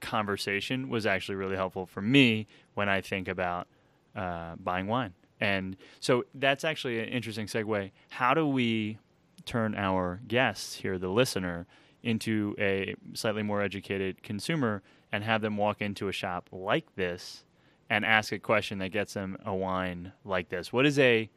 [0.00, 3.66] conversation was actually really helpful for me when I think about
[4.14, 5.14] uh, buying wine.
[5.40, 7.90] And so that's actually an interesting segue.
[8.10, 8.98] How do we
[9.44, 11.66] turn our guests here, the listener,
[12.02, 14.82] into a slightly more educated consumer
[15.12, 17.44] and have them walk into a shop like this
[17.88, 20.72] and ask a question that gets them a wine like this?
[20.72, 21.28] What is a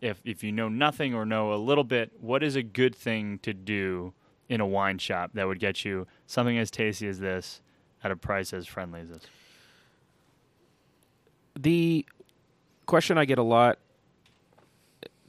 [0.00, 3.38] if if you know nothing or know a little bit, what is a good thing
[3.40, 4.14] to do
[4.48, 7.60] in a wine shop that would get you something as tasty as this
[8.02, 9.22] at a price as friendly as this?
[11.62, 12.06] the
[12.86, 13.78] question I get a lot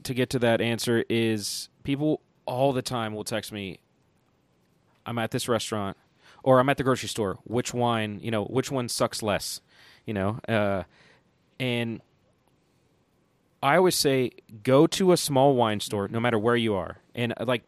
[0.04, 3.78] to get to that answer is people all the time will text me,
[5.06, 5.96] I'm at this restaurant
[6.42, 7.38] or I'm at the grocery store.
[7.44, 9.60] Which wine, you know, which one sucks less,
[10.06, 10.38] you know?
[10.48, 10.84] Uh,
[11.58, 12.00] and
[13.62, 14.32] I always say
[14.62, 16.98] go to a small wine store, no matter where you are.
[17.14, 17.62] And uh, like,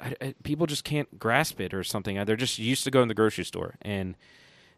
[0.00, 2.18] I, I, people just can't grasp it or something.
[2.18, 3.74] Uh, They're just used to going to the grocery store.
[3.82, 4.16] And,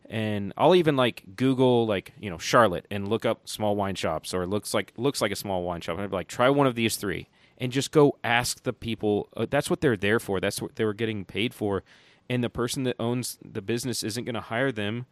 [0.08, 4.34] and I'll even like Google like you know Charlotte and look up small wine shops
[4.34, 6.50] or it looks like looks like a small wine shop and I'd be like try
[6.50, 9.28] one of these three and just go ask the people.
[9.36, 10.40] Uh, that's what they're there for.
[10.40, 11.84] That's what they were getting paid for,
[12.28, 15.06] and the person that owns the business isn't going to hire them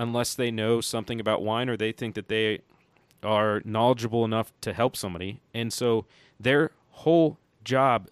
[0.00, 2.60] unless they know something about wine or they think that they
[3.22, 5.42] are knowledgeable enough to help somebody.
[5.52, 6.06] And so
[6.40, 8.08] their whole job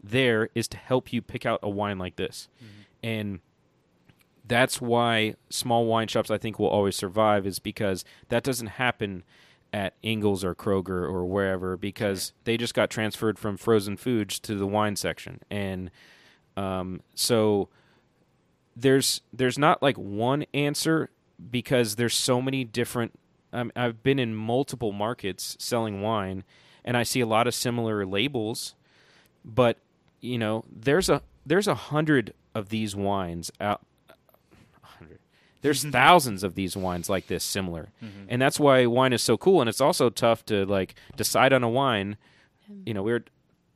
[0.00, 2.48] there is to help you pick out a wine like this.
[3.02, 3.40] And
[4.46, 9.24] that's why small wine shops I think will always survive is because that doesn't happen
[9.72, 14.54] at Ingles or Kroger or wherever because they just got transferred from frozen foods to
[14.54, 15.90] the wine section and
[16.56, 17.68] um, so
[18.76, 21.10] there's there's not like one answer
[21.50, 23.18] because there's so many different
[23.52, 26.44] um, I've been in multiple markets selling wine
[26.84, 28.74] and I see a lot of similar labels
[29.44, 29.78] but
[30.20, 33.82] you know there's a there's a hundred of these wines out
[34.82, 35.18] hundred.
[35.62, 37.88] There's thousands of these wines like this similar,
[38.28, 39.60] and that's why wine is so cool.
[39.60, 42.16] And it's also tough to like decide on a wine.
[42.86, 43.24] You know, we are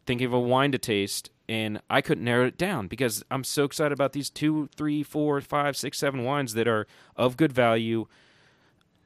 [0.06, 3.64] thinking of a wine to taste, and I couldn't narrow it down because I'm so
[3.64, 6.86] excited about these two, three, four, five, six, seven wines that are
[7.16, 8.06] of good value,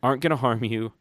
[0.03, 0.93] aren't going to harm you,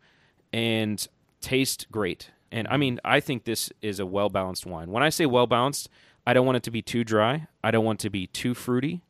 [0.51, 1.07] and
[1.41, 2.31] taste great.
[2.51, 4.91] And I mean, I think this is a well balanced wine.
[4.91, 5.89] When I say well balanced,
[6.25, 7.47] I don't want it to be too dry.
[7.63, 9.01] I don't want it to be too fruity.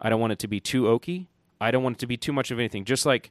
[0.00, 1.26] I don't want it to be too oaky.
[1.60, 2.84] I don't want it to be too much of anything.
[2.84, 3.30] Just like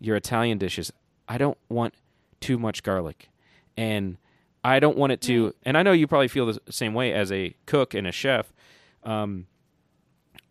[0.00, 0.92] your Italian dishes,
[1.28, 1.94] I don't want
[2.40, 3.28] too much garlic.
[3.76, 4.16] And
[4.62, 7.32] I don't want it to, and I know you probably feel the same way as
[7.32, 8.52] a cook and a chef,
[9.04, 9.46] um,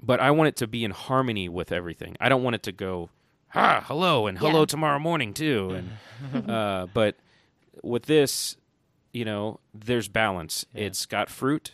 [0.01, 2.15] but I want it to be in harmony with everything.
[2.19, 3.09] I don't want it to go,
[3.53, 4.65] ah, hello, and hello Yeah.
[4.65, 5.71] tomorrow morning too.
[6.33, 7.15] And uh, but
[7.83, 8.57] with this,
[9.13, 10.65] you know, there's balance.
[10.73, 11.73] It's got fruit,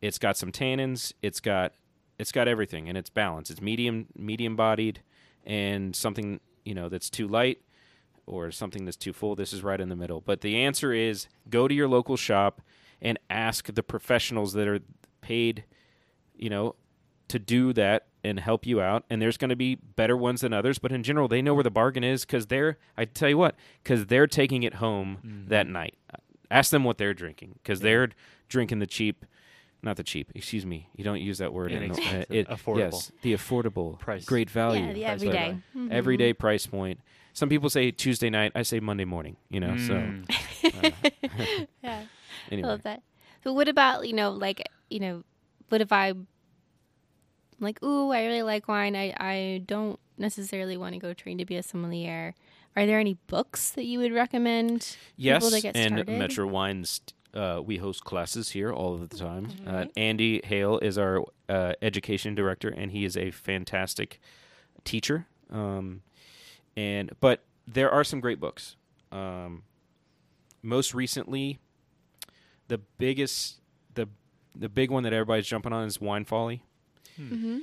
[0.00, 1.74] it's got some tannins, it's got
[2.18, 3.50] it's got everything, and it's balanced.
[3.50, 5.00] It's medium medium bodied,
[5.46, 7.58] and something you know that's too light
[8.32, 9.34] or something that's too full.
[9.34, 10.20] This is right in the middle.
[10.20, 12.60] But the answer is go to your local shop
[13.00, 14.80] and ask the professionals that are
[15.20, 15.64] paid,
[16.36, 16.74] you know,
[17.28, 19.04] to do that and help you out.
[19.10, 21.64] And there's going to be better ones than others, but in general, they know where
[21.64, 22.78] the bargain is because they're.
[22.96, 25.96] I tell you what, because they're taking it home that night.
[26.50, 28.10] Ask them what they're drinking because they're
[28.48, 29.24] drinking the cheap.
[29.84, 30.88] Not the cheap, excuse me.
[30.94, 31.72] You don't use that word.
[31.72, 31.94] in- uh,
[32.30, 32.46] Inexpensive.
[32.46, 32.78] Affordable.
[32.78, 34.24] Yes, the affordable Price.
[34.24, 35.44] great value yeah, the price everyday.
[35.50, 35.62] point.
[35.76, 35.90] Mhm.
[35.90, 37.00] everyday price point.
[37.32, 38.52] Some people say Tuesday night.
[38.54, 39.36] I say Monday morning.
[39.48, 39.70] You know.
[39.70, 40.26] Mm.
[40.62, 42.02] So Yeah.
[42.52, 43.02] I love that.
[43.44, 45.24] So what about, you know, like, you know,
[45.68, 46.12] what if I
[47.60, 48.96] like, ooh, I really like wine.
[48.96, 52.34] I, I don't necessarily want to go train to be a sommelier.
[52.76, 54.96] Are there any books that you would recommend?
[55.16, 56.18] yes, people to get and started?
[56.18, 57.00] Metro Wines
[57.34, 59.48] uh, we host classes here all of the time.
[59.66, 59.90] Uh, Mhm.
[59.96, 64.20] Andy Hale is our uh, education director, and he is a fantastic
[64.84, 65.26] teacher.
[65.50, 66.02] Um,
[66.76, 68.76] and but there are some great books.
[69.10, 69.62] Um,
[70.62, 71.58] most recently,
[72.68, 73.60] the biggest
[73.94, 74.08] the
[74.54, 76.62] the big one that everybody's jumping on is Wine Folly.
[77.20, 77.58] Mm-hmm.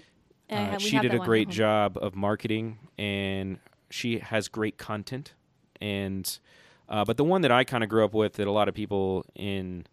[0.49, 5.33] Uh, she did a great job of marketing, and she has great content.
[5.79, 6.39] And
[6.87, 8.73] uh, but the one that I kind of grew up with, that a lot of
[8.73, 9.85] people in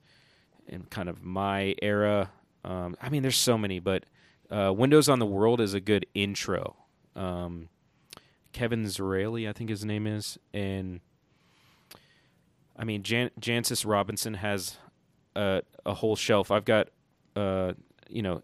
[0.67, 2.31] in kind of my era,
[2.65, 4.05] um, I mean, there's so many, but
[4.51, 6.77] uh, Windows on the World is a good intro.
[7.15, 7.69] Um,
[8.57, 11.01] Kevin Zraly, I think his name is, and
[12.75, 14.79] I mean, Jan- Jancis Robinson has
[15.35, 16.51] a, a whole shelf.
[16.51, 16.89] I've got,
[17.37, 17.75] uh,
[18.09, 18.43] you know,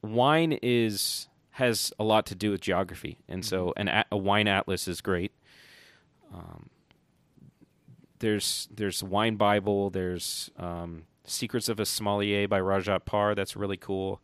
[0.00, 4.48] wine is has a lot to do with geography, and so an a, a wine
[4.48, 5.32] atlas is great.
[6.32, 6.70] Um,
[8.20, 9.90] there's there's wine Bible.
[9.90, 13.34] There's um, Secrets of a Sommelier by Rajat Parr.
[13.34, 14.22] That's really cool.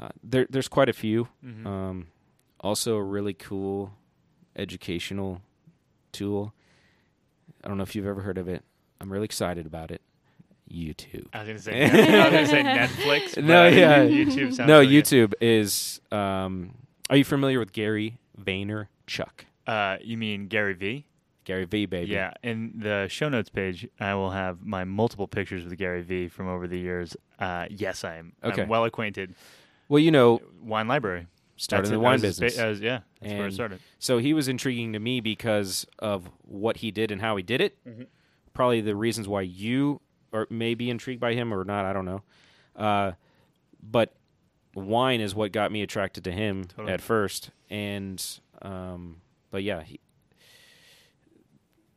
[0.00, 1.28] Uh, there there's quite a few.
[1.44, 1.66] Mhm.
[1.66, 2.06] Um,
[2.60, 3.92] also, a really cool
[4.56, 5.42] educational
[6.12, 6.52] tool.
[7.64, 8.64] I don't know if you've ever heard of it.
[9.00, 10.00] I'm really excited about it.
[10.70, 11.26] YouTube.
[11.32, 13.42] I was gonna say, I was gonna say Netflix.
[13.42, 14.04] No, yeah.
[14.04, 15.04] YouTube sounds no, really good.
[15.04, 16.00] YouTube is.
[16.10, 16.74] Um,
[17.08, 19.44] are you familiar with Gary Vaynerchuk?
[19.66, 21.06] Uh, you mean Gary V?
[21.44, 22.10] Gary V, baby.
[22.10, 26.28] Yeah, in the show notes page, I will have my multiple pictures with Gary V
[26.28, 27.16] from over the years.
[27.38, 28.32] Uh, yes, I am.
[28.42, 28.62] Okay.
[28.62, 29.34] I'm well acquainted.
[29.88, 31.28] Well, you know, Wine library.
[31.56, 32.56] Started in the wine That business.
[32.56, 33.78] ba- that yeah, that's where it And- started.
[33.98, 37.60] So he was intriguing to me because of what he did and how he did
[37.60, 37.78] it.
[37.86, 38.06] Mhm.
[38.52, 40.00] Probably the reasons why you
[40.32, 42.22] or may be intrigued by him or not, I don't know.
[42.74, 43.12] Uh,
[43.82, 44.14] but
[44.74, 46.92] wine is what got me attracted to him Totally.
[46.92, 48.22] at first, and
[48.62, 50.00] um, but yeah, he,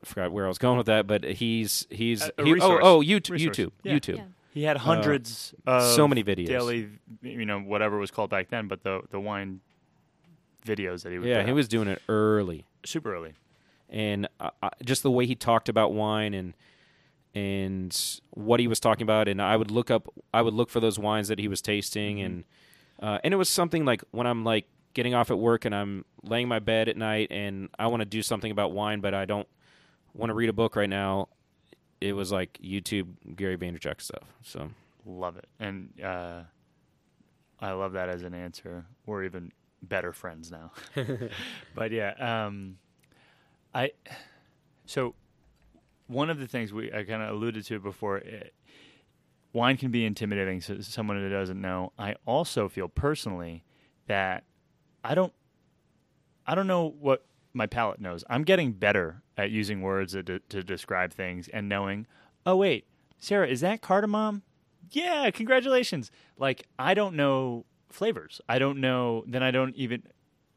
[0.02, 1.08] I forgot where I was going with that.
[1.08, 3.58] But he's he's A- a he- oh oh YouTube Resource.
[3.58, 3.94] YouTube Yeah.
[3.96, 4.24] YouTube Yeah.
[4.54, 6.48] He had hundreds of Uh, so many videos.
[6.48, 6.90] daily,
[7.22, 9.62] you know, whatever it was called back then, but the the wine
[10.66, 12.66] videos that he would yeah he was doing it early.
[12.86, 13.34] super early.
[13.90, 16.54] and I, I, just the way he talked about wine and
[17.36, 20.80] and what he was talking about and I would look up I would look for
[20.80, 22.26] those wines that he was tasting Mhm.
[22.26, 22.44] and
[23.02, 26.04] uh, and it was something like when I'm like getting off at work and I'm
[26.24, 29.26] laying my bed at night and I want to do something about wine but I
[29.26, 29.48] don't
[30.14, 31.30] want to read a book right now
[32.02, 34.70] it was like YouTube Gary Vaynerchuk stuff so
[35.06, 36.42] Love it, and uh,
[37.60, 38.86] I love that as an answer.
[39.06, 40.72] We're even better friends now.
[41.76, 42.14] but yeah,
[42.46, 42.78] um,
[43.74, 43.92] I
[44.86, 45.16] so
[46.08, 48.18] one of the things we I kind of alluded to before.
[48.18, 48.54] It,
[49.52, 51.92] wine can be intimidating to someone who doesn't know.
[51.98, 53.64] I also feel personally
[54.08, 54.44] that
[55.04, 55.34] I don't
[56.46, 58.24] I don't know what my palate knows.
[58.30, 62.06] I'm getting better at using words to, to describe things and knowing.
[62.46, 62.86] Oh wait,
[63.18, 64.44] Sarah, is that cardamom?
[64.92, 66.12] Yeah, congratulations.
[66.38, 68.42] Like I don't know flavors.
[68.50, 69.24] I don't know.
[69.26, 70.04] Then I don't even.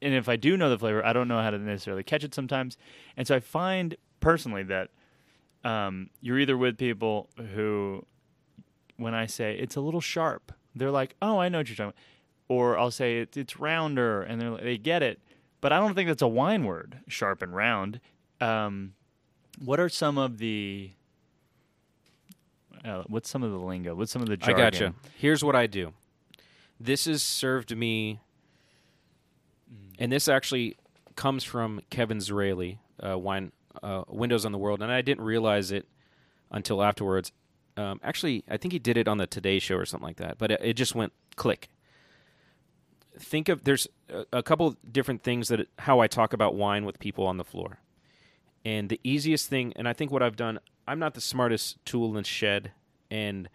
[0.02, 2.34] And if I do know the flavor, I don't know how to necessarily catch it
[2.34, 2.76] sometimes.
[3.16, 4.90] And so I find personally that
[5.62, 8.04] um, you're either with people who,
[8.96, 11.90] when I say it's a little sharp, they're like, "Oh, I know what you're talking."
[11.90, 11.96] about.
[12.48, 15.20] Or I'll say it's it's rounder, and like, they get it.
[15.60, 18.00] But I don't think that's a wine word, sharp and round.
[18.42, 18.94] Um,
[19.64, 20.90] what are some of the
[22.84, 23.94] uh, what's some of the lingo?
[23.94, 24.64] What's some of the I jargon?
[24.64, 25.92] gotcha here's what I do
[26.80, 28.20] this has served me
[29.98, 30.76] and this actually
[31.16, 33.52] comes from Kevin Zraly, uh, wine
[33.82, 35.86] uh, Windows on the World, and I didn't realize it
[36.50, 37.30] until afterwards.
[37.76, 40.38] Um, actually, I think he did it on the Today Show or something like that,
[40.38, 41.68] but it, it just went click.
[43.18, 46.98] Think of there's a, a couple different things that how I talk about wine with
[46.98, 47.78] people on the floor,
[48.64, 52.08] and the easiest thing, and I think what I've done, I'm not the smartest tool
[52.10, 52.72] in the shed,
[53.10, 53.48] and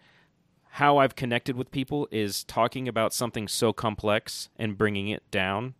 [0.72, 5.74] how I've connected with people is talking about something so complex and bringing it down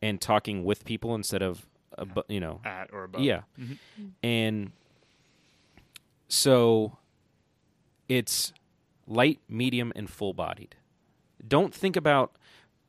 [0.00, 1.66] and talking with people instead of
[1.98, 3.22] abo- you know At or above.
[3.22, 3.78] yeah Mhm.
[4.22, 4.72] and
[6.28, 6.98] so
[8.08, 8.52] it's
[9.06, 10.76] light medium and full bodied
[11.46, 12.36] don't think about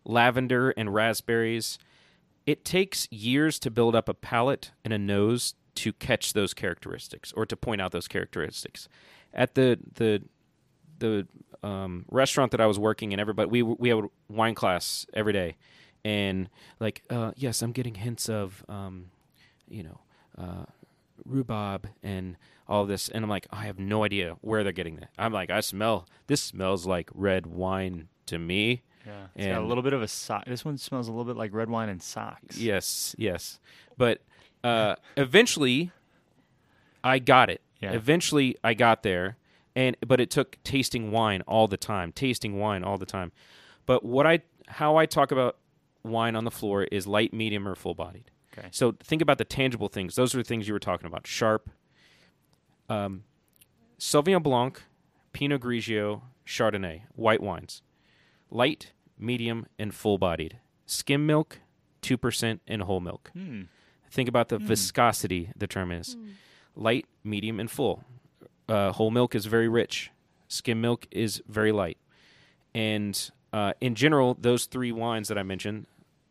[0.03, 1.79] lavender and raspberries
[2.45, 7.31] it takes years to build up a palate and a nose to catch those characteristics
[7.33, 8.89] or to point out those characteristics
[9.33, 10.21] at the the
[10.99, 11.27] the
[11.63, 15.33] um, restaurant that I was working in, everybody we we had a wine class every
[15.33, 15.55] day,
[16.03, 16.49] and
[16.79, 19.05] like uh, yes, I'm getting hints of um,
[19.69, 19.99] you know
[20.37, 20.65] uh,
[21.25, 22.35] rhubarb and
[22.67, 25.09] all this, and I'm like I have no idea where they're getting that.
[25.17, 28.83] I'm like I smell this smells like red wine to me.
[29.05, 29.27] Yeah.
[29.35, 30.45] It's got a little bit of a sock.
[30.45, 32.57] This one smells a little bit like red wine and socks.
[32.57, 33.59] Yes, yes,
[33.97, 34.21] but
[34.63, 35.91] uh, eventually
[37.03, 37.61] I got it.
[37.81, 37.91] Yeah.
[37.91, 39.37] Eventually I got there,
[39.75, 43.31] and but it took tasting wine all the time, tasting wine all the time.
[43.85, 45.57] But what I how I talk about
[46.03, 48.31] wine on the floor is light, medium, or full bodied.
[48.57, 48.67] Okay.
[48.71, 50.15] So think about the tangible things.
[50.15, 51.25] Those are the things you were talking about.
[51.25, 51.69] Sharp,
[52.89, 53.23] um,
[53.99, 54.81] Sauvignon Blanc,
[55.33, 57.81] Pinot Grigio, Chardonnay, white wines.
[58.49, 60.57] Light, medium, and full bodied.
[60.85, 61.59] Skim milk,
[62.01, 63.29] 2%, and whole milk.
[63.33, 63.63] Hmm.
[64.09, 64.65] Think about the Hmm.
[64.65, 66.17] viscosity, the term is.
[66.75, 68.03] Light, medium, and full.
[68.67, 70.11] Uh, whole milk is very rich.
[70.47, 71.97] Skim milk is very light.
[72.73, 75.87] And uh, in general, those three wines that I mentioned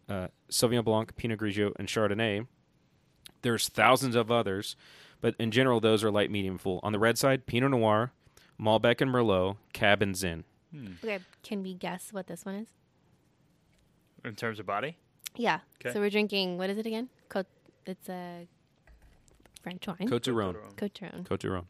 [0.09, 2.47] uh, Sauvignon Blanc, Pinot Grigio, and Chardonnay
[3.43, 4.75] there's thousands of others,
[5.21, 6.81] but in general, those are light, medium, full.
[6.83, 8.11] On the red side, Pinot Noir,
[8.61, 10.43] Malbec and Merlot, Cab and Zin.
[10.73, 10.95] Hmm.
[11.05, 12.69] Okay, can we guess what this one is?
[14.25, 14.97] In terms of body,
[15.37, 15.61] Yeah.
[15.79, 15.93] 'Kay.
[15.93, 16.59] So we're drinking.
[16.59, 17.09] What is it again?
[17.89, 17.97] Cote.
[17.99, 18.47] It's a
[19.63, 20.09] French wine.
[20.09, 20.57] Cote du Rhone.
[20.77, 21.25] Cote du Rhone.
[21.25, 21.67] Cote du Rhone.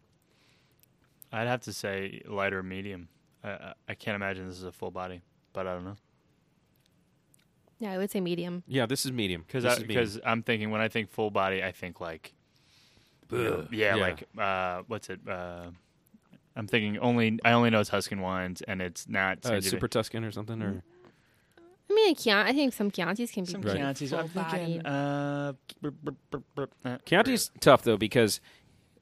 [1.32, 3.08] I'd have to say lighter medium.
[3.44, 5.20] I, I, I can't imagine this is a full body,
[5.52, 5.96] but I don't know
[7.78, 8.62] Yeah, I would say medium.
[8.66, 9.44] Yeah, this is medium.
[9.46, 10.00] because This is medium.
[10.04, 12.32] because I'm thinking when I think full body, I think like
[13.30, 14.02] you know, yeah, Yeah.
[14.02, 15.20] like uh, what's it?
[15.28, 15.70] Uh,
[16.56, 19.64] I'm thinking only I only know Tuscan wines, and it's not uh, Sangiovese.
[19.70, 20.82] Super Tuscan or something, or
[21.90, 24.12] I mean, a Chianti, I think some Chiantis can be Some pretty Chiantis.
[24.18, 24.82] I'm thinking.
[24.82, 24.86] full-bodied.
[24.86, 28.40] Uh, brr, uh, Chianti's tough though because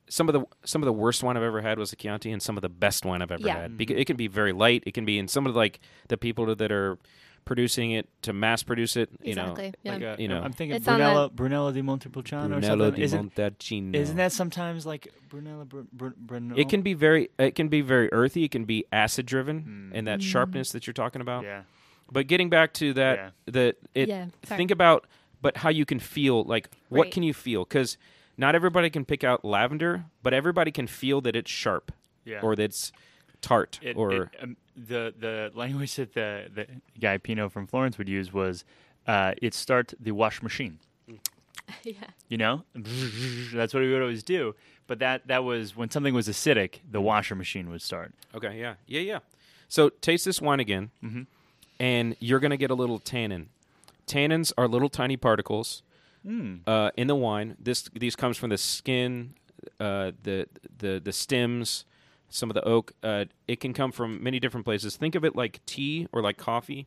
[0.09, 2.41] some of the some of the worst wine I've ever had was a Chianti, and
[2.41, 3.63] some of the best wine I've ever Yeah.
[3.63, 3.77] had.
[3.77, 4.85] Beca- it can be very light.
[4.87, 6.97] It can be, and some of like the people that are
[7.45, 9.93] producing it to mass produce it, you Exactly, know, yeah.
[9.93, 12.95] like uh, you know, I'm thinking It's on Brunello, Brunello di Montepulciano or Brunello something.
[12.97, 13.95] di Isn't, Montalcino.
[13.95, 15.65] isn't that sometimes like Brunello?
[15.65, 16.59] Br- Br- Brunello?
[16.61, 18.43] It can be very, it can be very earthy.
[18.45, 19.97] It can be acid driven, Mm.
[19.99, 20.23] and that Mm.
[20.25, 21.45] sharpness that you're talking about.
[21.45, 21.63] Yeah.
[22.11, 23.31] But getting back to that, Yeah.
[23.47, 24.27] the it yeah.
[24.43, 25.07] Think about,
[25.43, 27.65] but how you can feel like what can you feel?
[27.65, 27.99] Because
[28.37, 31.91] not everybody can pick out lavender, but everybody can feel that it's sharp
[32.25, 32.41] Yeah.
[32.43, 32.93] or that it's
[33.41, 36.67] tart It- or it, um, the the language that the the
[37.01, 38.65] guy Pino from Florence would use was
[39.07, 40.79] uh, it start the wash machine.
[41.85, 41.93] yeah.
[42.29, 44.55] You know, that's what he would always do.
[44.87, 48.15] But that that was when something was acidic, the washer machine would start.
[48.35, 49.19] okay, yeah, yeah, yeah.
[49.69, 51.23] So taste this wine again, Mm-hmm.
[51.81, 53.49] And you're gonna get a little tannin.
[54.07, 55.83] Tannins are little tiny particles
[56.27, 56.61] Mm.
[56.67, 57.57] uh, in the wine.
[57.61, 59.35] This these comes from the skin,
[59.79, 60.49] uh, the
[60.79, 61.85] the the stems,
[62.31, 62.93] some of the oak.
[63.03, 64.97] Uh, it can come from many different places.
[64.97, 66.87] Think of it like tea or like coffee.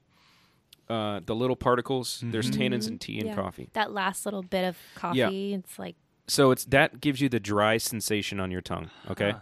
[0.90, 2.22] Uh, the little particles.
[2.26, 2.58] There's Mhm.
[2.72, 3.36] tannins in tea and Yeah.
[3.36, 3.70] coffee.
[3.74, 5.30] That last little bit of coffee, Yeah.
[5.30, 5.96] it's like
[6.28, 8.90] So it's that gives you the dry sensation on your tongue.
[9.10, 9.32] Okay.
[9.32, 9.40] Huh.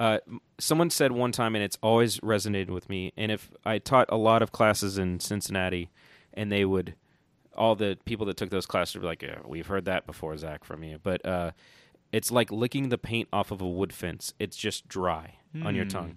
[0.00, 0.18] Uh,
[0.58, 3.12] someone said one time, and it's always resonated with me.
[3.16, 5.90] And if I taught a lot of classes in Cincinnati,
[6.34, 6.94] and they would,
[7.56, 10.36] all the people that took those classes would be like, yeah, "We've heard that before,
[10.36, 11.50] Zach, from you." But uh,
[12.12, 14.32] it's like licking the paint off of a wood fence.
[14.38, 15.34] It's just dry
[15.64, 15.90] on your Mm.
[15.90, 16.16] tongue,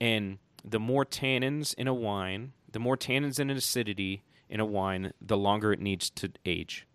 [0.00, 5.12] and the more tannins in a wine, the more tannins and acidity in a wine,
[5.20, 6.86] the longer it needs to age.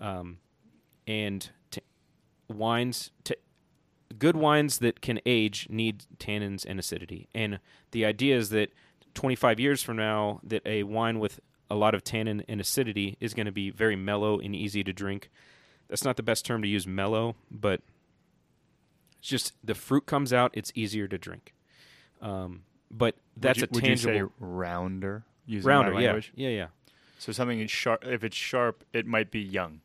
[0.00, 0.38] Um,
[1.06, 1.80] and t-
[2.48, 3.34] wines, t-
[4.12, 7.28] good wines that can age need tannins and acidity.
[7.34, 7.60] And
[7.90, 8.70] the idea is that
[9.14, 11.40] 25 years from now, that a wine with
[11.70, 14.92] a lot of tannin and acidity is going to be very mellow and easy to
[14.92, 15.30] drink.
[15.88, 17.80] That's not the best term to use, mellow, but
[19.18, 20.50] it's just the fruit comes out.
[20.54, 21.54] It's easier to drink.
[22.20, 25.24] Um, but that's would you, a would you tangible say rounder?
[25.46, 26.00] Using rounder.
[26.00, 26.66] Yeah, yeah, yeah.
[27.18, 28.04] So something is sharp.
[28.06, 29.80] If it's sharp, it might be young.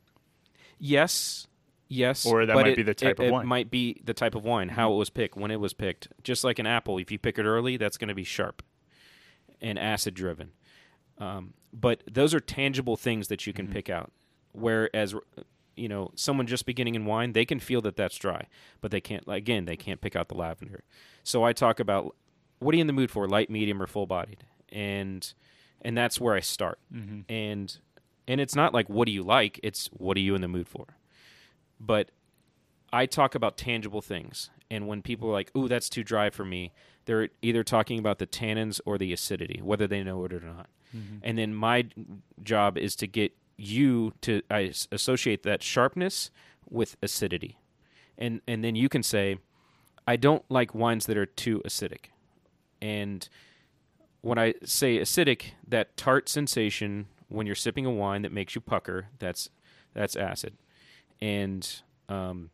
[0.79, 1.47] Yes,
[1.88, 2.26] yes.
[2.26, 3.41] Or that might it- be the type it, of it wine.
[3.41, 3.49] Mm-hmm.
[3.49, 6.07] might be the type of wine, how it was picked, when it was picked.
[6.23, 8.61] Just like an apple, if you pick it early, that's going to be sharp
[9.61, 10.51] and acid driven.
[11.18, 13.72] Um, but those are tangible things that you can Mhm.
[13.73, 14.11] pick out.
[14.53, 15.15] Whereas,
[15.76, 18.47] you know, someone just beginning in wine, they can feel that that's dry,
[18.81, 19.23] but they can't.
[19.27, 20.84] Again, they can't pick out the lavender.
[21.23, 22.15] So I talk about
[22.59, 25.34] what are you in the mood for, light, medium, or full bodied, and
[25.81, 27.22] and that's where I start Mm-hmm.
[27.31, 27.77] and
[28.27, 30.68] and it's not like what do you like it's what are you in the mood
[30.68, 30.96] for
[31.79, 32.11] but
[32.91, 34.49] i talk about tangible things.
[34.69, 36.73] And when people are like ooh that's too dry for me
[37.05, 40.69] they're either talking about the tannins or the acidity whether they know it or not.
[40.95, 41.17] Mm-hmm.
[41.21, 41.85] and then my
[42.43, 46.31] job is to get you to I associate that sharpness
[46.69, 47.59] with acidity.
[48.17, 49.37] And and then you can say
[50.07, 52.11] i don't like wines that are too acidic.
[52.81, 53.27] And
[54.21, 58.61] when i say acidic that tart sensation when you're sipping a wine that makes you
[58.61, 59.49] pucker that's
[59.93, 60.57] that's acid
[61.22, 62.49] and um,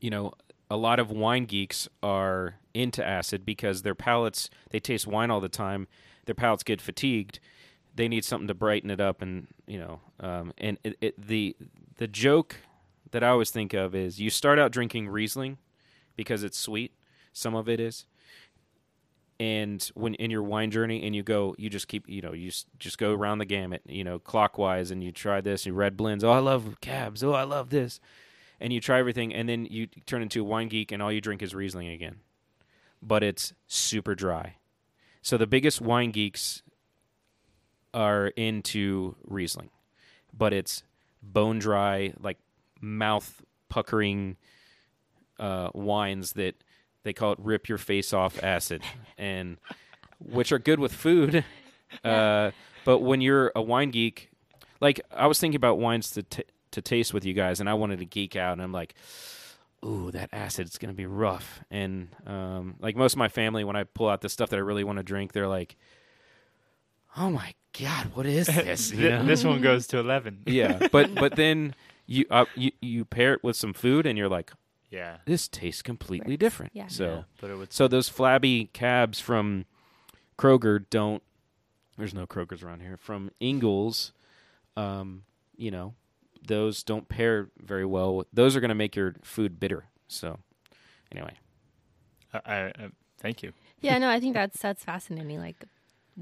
[0.00, 0.32] you know
[0.70, 5.40] a lot of wine geeks are into acid because their palates they taste wine all
[5.40, 5.88] the time.
[6.26, 7.40] Their palates get fatigued.
[7.94, 11.56] They need something to brighten it up and you know um, and it, it, the
[11.96, 12.56] the joke
[13.10, 15.58] that i always think of is you start out drinking riesling
[16.20, 16.92] because it's sweet.
[17.32, 18.04] Some of it is.
[19.40, 22.52] And when in your wine journey, and you go, you just keep, you know, you
[22.78, 26.22] just go around the gamut, you know, clockwise, and you try this, you red blends.
[26.22, 27.24] Oh, I love cabs.
[27.24, 28.00] Oh, I love this,
[28.60, 31.22] and you try everything, and then you turn into a wine geek, and all you
[31.22, 32.16] drink is Riesling again,
[33.00, 34.56] but it's super dry.
[35.22, 36.62] So the biggest wine geeks
[37.94, 39.70] are into Riesling,
[40.36, 40.82] but it's
[41.22, 42.36] bone dry, like
[42.82, 44.36] mouth puckering
[45.38, 46.62] uh, wines that
[47.02, 48.82] they call it rip your face off acid,
[49.18, 49.56] and
[50.18, 51.44] which are good with food.
[52.04, 52.52] Uh,
[52.84, 54.30] but when you're a wine geek,
[54.80, 57.74] like I was thinking about wines to t- to taste with you guys, and I
[57.74, 58.94] wanted to geek out, and I'm like,
[59.84, 61.64] ooh, that acid's gonna be rough.
[61.68, 64.60] And um, like most of my family, when I pull out the stuff that I
[64.60, 65.74] really want to drink, they're like,
[67.16, 68.92] oh my god, what is this?
[68.92, 69.24] You know?
[69.24, 70.42] this one goes to eleven.
[70.46, 71.74] yeah, but but then
[72.06, 74.52] you uh, you you pair it with some food, and you're like,
[74.90, 75.18] Yeah.
[75.24, 76.40] this tastes completely Works.
[76.40, 76.72] different.
[76.74, 76.88] Yeah.
[76.88, 79.64] So Yeah, but it would so those flabby cabs from
[80.38, 81.22] Kroger don't.
[81.96, 82.96] There's no Krogers around here.
[82.96, 84.12] From Ingles,
[84.76, 85.24] um,
[85.56, 85.94] you know,
[86.46, 88.16] those don't pair very well.
[88.16, 89.84] With, those are going to make your food bitter.
[90.08, 90.38] So,
[91.12, 91.34] anyway,
[92.32, 92.72] I, I, I
[93.18, 93.52] thank you.
[93.82, 95.38] Yeah, no, I think that's that's fascinating.
[95.38, 95.64] Like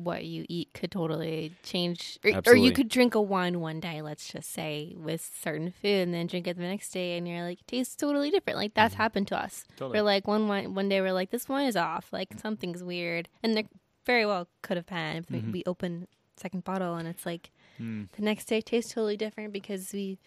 [0.05, 4.01] what you eat could totally change, or, or you could drink a wine one day,
[4.03, 7.43] let's just say, with certain food, and then drink it the next day, and you're
[7.43, 8.59] like, it tastes totally different.
[8.59, 9.65] Like that's happened to us.
[9.77, 9.99] Totally.
[9.99, 13.29] We're like one wine, one day we're like, this wine is off, like something's weird,
[13.43, 13.65] and there
[14.07, 15.17] very well could have been.
[15.19, 15.53] If Mhm.
[15.53, 16.07] We open
[16.37, 17.51] second bottle, and it's like
[17.81, 18.09] Mm.
[18.13, 20.19] the next day tastes totally different because we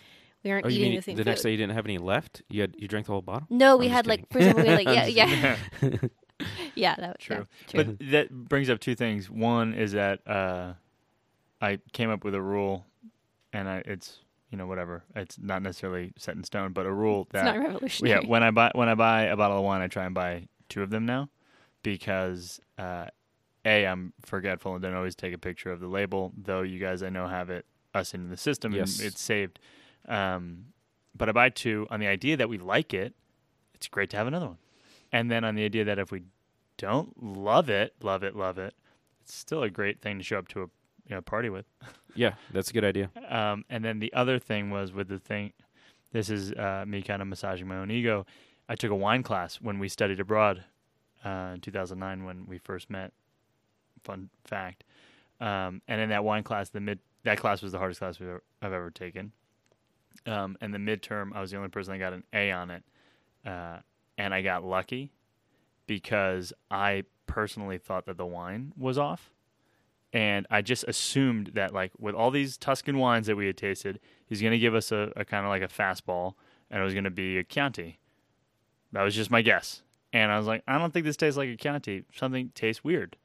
[0.43, 1.29] we aren't oh, eating mean the same the food.
[1.29, 2.41] next day you didn't have any left?
[2.49, 3.47] You had you drank the whole bottle?
[3.49, 5.57] no, we I'm had just like, for example, we had like, yeah, yeah,
[6.75, 7.47] yeah, that was True.
[7.73, 9.29] Yeah, But that brings up two things.
[9.29, 10.73] One is that uh,
[11.61, 12.85] I came up with a rule,
[13.53, 14.19] and I, it's
[14.49, 15.03] you know whatever.
[15.15, 18.21] It's not necessarily set in stone, but a rule it's that not revolutionary.
[18.23, 18.27] yeah.
[18.29, 20.81] When I buy when I buy a bottle of wine, I try and buy two
[20.83, 21.29] of them now,
[21.83, 23.07] because uh,
[23.65, 26.33] a I'm forgetful and don't always take a picture of the label.
[26.37, 28.97] Though you guys I know have it us in the system Yes.
[28.99, 29.59] and it's saved.
[30.07, 30.65] Um,
[31.15, 33.13] but I buy two on the idea that we like it.
[33.75, 34.57] It's great to have another one,
[35.11, 36.23] and then on the idea that if we
[36.81, 38.73] don't love it, love it, love it,
[39.21, 40.65] it's still a great thing to show up to a
[41.07, 41.65] you know, party with.
[42.15, 43.11] yeah, that's a good idea.
[43.29, 45.53] Um, and then the other thing was with the thing,
[46.11, 48.25] this is uh, me kind of massaging my own ego.
[48.67, 50.63] I took a wine class when we studied abroad
[51.23, 53.13] uh, in 2009 when we first met.
[54.03, 54.83] Fun fact.
[55.39, 58.29] Um, and in that wine class, the mid that class was the hardest class we've
[58.29, 59.31] ever, I've ever taken.
[60.25, 62.83] Um, and the midterm, I was the only person that got an A on it,
[63.45, 63.77] uh,
[64.17, 65.11] and I got lucky
[65.91, 69.33] because I personally thought that the wine was off
[70.13, 73.99] and I just assumed that like with all these Tuscan wines that we had tasted,
[74.25, 76.35] he's gonna give us a, a kind of like a fastball,
[76.69, 77.99] and it was gonna be a Chianti.
[78.93, 81.49] That was just my guess, and I was like, I don't think this tastes like
[81.49, 82.03] a Chianti.
[82.15, 83.17] Something tastes weird,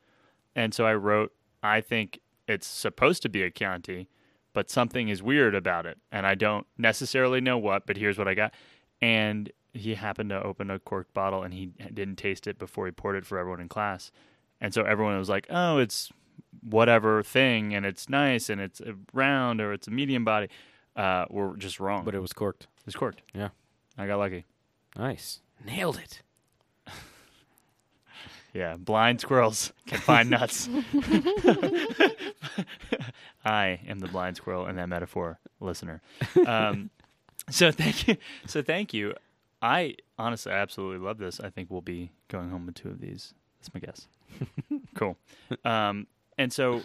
[0.56, 1.32] and so I wrote,
[1.62, 2.18] I think
[2.48, 4.09] it's supposed to be a Chianti,
[4.52, 7.86] but something is weird about it, and I don't necessarily know what.
[7.86, 8.55] But here's what I got,
[9.01, 12.93] and he happened to open a corked bottle, and he didn't taste it before he
[12.93, 14.11] poured it for everyone in class,
[14.61, 16.11] and so everyone was like, oh, it's
[16.62, 18.81] whatever thing and it's nice and it's
[19.12, 20.48] round or it's a medium body
[20.97, 22.05] uh were just wrong.
[22.05, 22.66] But it was corked.
[22.86, 23.23] it's corked.
[23.35, 23.51] Yeah.
[23.97, 24.44] i got lucky.
[24.97, 26.23] Nice, nailed it.
[28.55, 30.69] yeah blind squirrels can find nuts.
[33.44, 36.01] I am the blind squirrel in that metaphor listener.
[36.47, 36.90] Um
[37.51, 38.16] so thank you
[38.47, 39.15] so thank you
[39.66, 43.01] i honestly I absolutely love this i think we'll be going home with two of
[43.01, 44.09] these that's my guess
[44.94, 45.16] cool
[45.64, 46.06] um
[46.38, 46.82] and so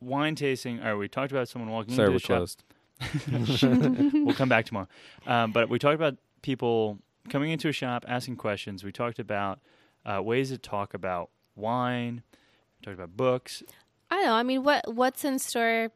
[0.00, 2.48] wine tasting all right we talked about someone walking Sorry, into we're the
[3.56, 4.88] shop we'll come back tomorrow.
[5.26, 6.98] Um, but we talked about people
[7.30, 8.84] coming into a shop, asking questions.
[8.84, 9.60] We talked about
[10.04, 12.22] uh, ways to talk about wine.
[12.78, 13.62] We talked about books.
[14.10, 14.34] I don't know.
[14.34, 15.90] I mean, what what's in store?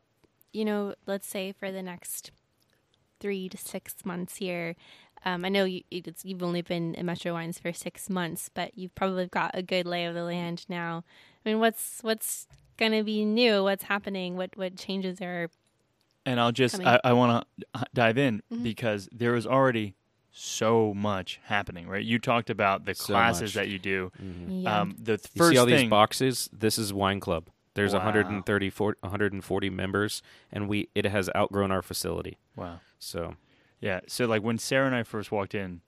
[0.52, 2.30] You know, let's say for the next
[3.20, 4.76] three to six months here.
[5.24, 8.76] Um, I know you, it's, you've only been in Metro Wines for six months, but
[8.78, 11.04] you've probably got a good lay of the land now.
[11.44, 12.46] I mean, what's what's
[12.76, 13.62] going to be new?
[13.64, 14.36] What's happening?
[14.36, 15.48] What what changes are?
[16.26, 16.86] And I'll just, Coming.
[16.88, 18.62] I, I want to dive in Mhm.
[18.62, 19.94] because there is already
[20.30, 22.04] so much happening, right?
[22.04, 23.54] You talked about the So classes much.
[23.54, 24.12] that you do.
[24.22, 24.62] Mhm.
[24.64, 24.80] Yeah.
[24.80, 26.48] Um, the You first see all thing, these boxes?
[26.52, 27.48] This is Wine Club.
[27.74, 28.00] There's Wow.
[28.00, 30.22] 130, 140 members,
[30.52, 32.36] and we it has outgrown our facility.
[32.56, 32.80] wow.
[32.98, 33.36] So
[33.80, 34.00] Yeah.
[34.08, 35.80] So like when Sarah and I first walked in,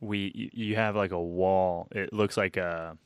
[0.00, 1.88] we you, have like a wall.
[1.92, 2.96] It looks like a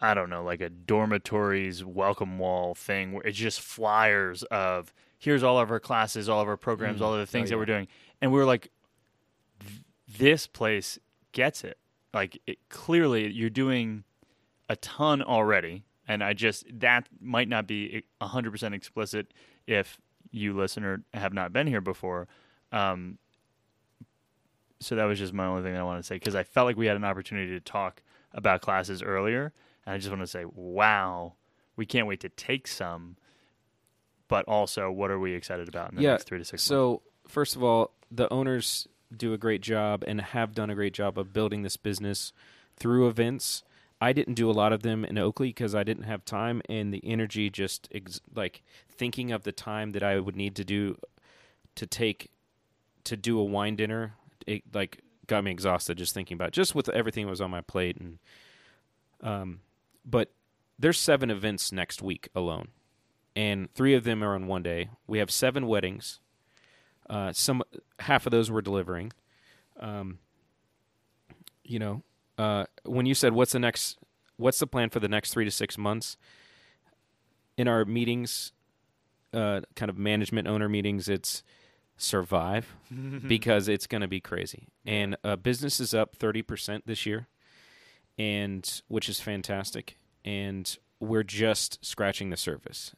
[0.00, 5.42] I don't know, like a dormitory's welcome wall thing where it's just flyers of here's
[5.42, 7.04] all of our classes, all of our programs, Mm.
[7.04, 7.88] all of the things Oh, that we're doing.
[8.20, 8.70] And we were like
[10.18, 10.98] this place
[11.32, 11.78] gets it.
[12.14, 14.04] like it, clearly you're doing
[14.68, 19.32] a ton already, and I just that might not be hundred percent explicit
[19.66, 19.98] if
[20.30, 22.26] you listener have not been here before.
[22.72, 23.18] Um,
[24.80, 26.76] so that was just my only thing I wanted to say because I felt like
[26.76, 29.52] we had an opportunity to talk about classes earlier,
[29.84, 31.34] and I just want to say, wow,
[31.76, 33.16] we can't wait to take some.
[34.28, 36.68] But also, what are we excited about in the Yeah, next three to six months?
[36.68, 40.92] So, first of all, the owners do a great job and have done a great
[40.92, 42.32] job of building this business
[42.76, 43.62] through events.
[44.00, 46.92] I didn't do a lot of them in Oakley because I didn't have time and
[46.92, 50.98] the energy just ex- like thinking of the time that I would need to do
[51.76, 52.30] to take
[53.04, 54.14] to do a wine dinner
[54.46, 57.50] it like got me exhausted just thinking about it, just with everything that was on
[57.50, 58.18] my plate and
[59.22, 59.60] um
[60.04, 60.30] but
[60.78, 62.68] there's seven events next week alone
[63.36, 64.88] and three of them are on one day.
[65.06, 66.20] We have seven weddings.
[67.08, 67.62] Uh, some
[68.00, 69.12] half of those we're delivering.
[69.78, 70.18] Um,
[71.62, 72.02] you know,
[72.38, 73.98] uh, when you said what's the next,
[74.38, 76.16] what's the plan for the next three to six months?
[77.58, 78.52] In our meetings,
[79.34, 81.42] uh, kind of management owner meetings, it's
[81.96, 82.74] survive
[83.28, 84.68] because it's going to be crazy.
[84.84, 87.26] And uh, business is up thirty percent this year,
[88.18, 89.98] and which is fantastic.
[90.24, 92.92] And we're just scratching the surface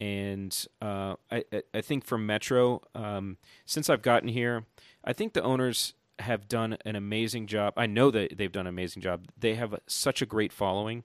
[0.00, 4.64] and uh, I, I- I think for Metro, um, since I've gotten here,
[5.04, 7.74] I think the owners have done an amazing job.
[7.76, 9.26] I know that they've done an amazing job.
[9.38, 11.04] They have such a great following.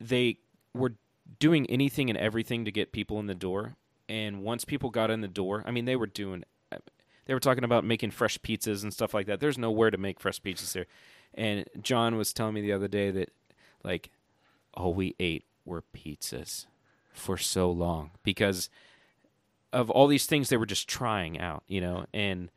[0.00, 0.38] They
[0.74, 0.94] were
[1.38, 3.76] doing anything and everything to get people in the door,
[4.12, 6.44] and once people got in the door, I mean, they were doing.
[7.24, 9.40] They were talking about making fresh pizzas and stuff like that.
[9.40, 10.86] There's nowhere to make fresh pizzas there,
[11.32, 13.30] and John was telling me the other day that,
[13.82, 14.10] like,
[14.74, 16.66] all we ate were pizzas
[17.14, 18.68] for so long because
[19.72, 22.50] of all these things they were just trying out, you know, and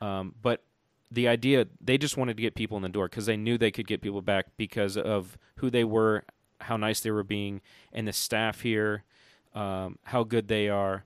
[0.00, 0.62] um, but
[1.10, 3.70] the idea they just wanted to get people in the door because they knew they
[3.70, 6.24] could get people back because of who they were,
[6.62, 7.60] how nice they were being,
[7.92, 9.04] and the staff here,
[9.54, 11.04] um, how good they are,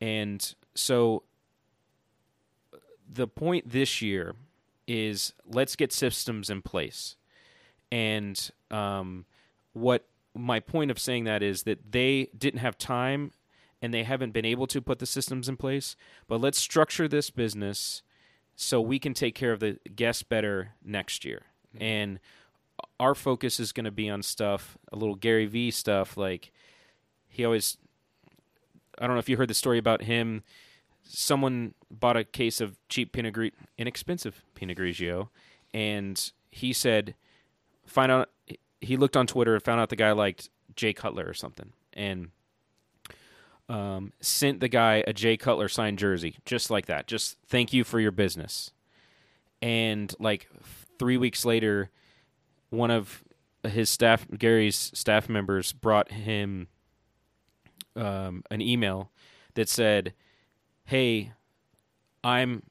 [0.00, 1.22] and so
[3.10, 4.34] the point this year
[4.86, 7.16] is let's get systems in place,
[7.90, 9.24] and um,
[9.72, 13.32] what my point of saying that is that they didn't have time
[13.80, 15.96] and they haven't been able to put the systems in place.
[16.26, 18.02] But let's structure this business
[18.56, 21.42] so we can take care of the guests better next year.
[21.80, 22.18] And
[22.98, 26.16] our focus is going to be on stuff, a little Gary Vee stuff.
[26.16, 26.52] Like
[27.28, 27.76] he always,
[28.98, 30.42] I don't know if you heard the story about him.
[31.04, 35.28] Someone bought a case of cheap Pinot inexpensive Pinot Grigio,
[35.72, 37.14] and he said,
[37.86, 38.30] find out
[38.80, 42.30] he looked on Twitter and found out the guy liked Jay Cutler or something, and
[43.68, 47.06] um, sent the guy a Jay Cutler signed jersey, just like that.
[47.06, 48.70] Just thank you for your business.
[49.60, 50.48] And like
[50.98, 51.90] three weeks later,
[52.70, 53.24] one of
[53.64, 56.68] his staff, Gary's staff members, brought him
[57.98, 59.10] um, an email
[59.54, 60.14] that said,
[60.84, 61.32] "Hey,
[62.24, 62.62] I'm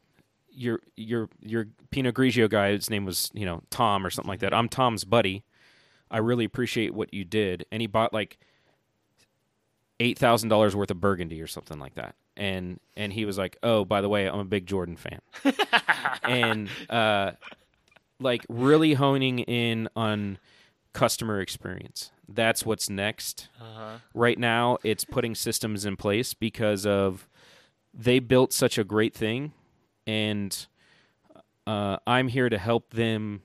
[0.52, 2.72] your your your Pinot Grigio guy.
[2.72, 4.54] His name was you know Tom or something like that.
[4.54, 5.44] I'm Tom's buddy."
[6.10, 7.66] I really appreciate what you did.
[7.72, 8.38] And he bought like
[10.00, 12.16] eight thousand dollars worth of Burgundy or something like that.
[12.36, 15.20] And and he was like, "Oh, by the way, I'm a big Jordan fan."
[16.24, 17.32] and uh,
[18.20, 20.38] like really honing in on
[20.94, 22.12] customer experience.
[22.30, 23.48] That's what's next.
[23.60, 23.98] Uh-huh.
[24.14, 27.30] Right now, it's putting systems in place because of
[27.94, 29.54] they built such a great thing,
[30.06, 30.68] and
[31.66, 33.42] uh, I'm here to help them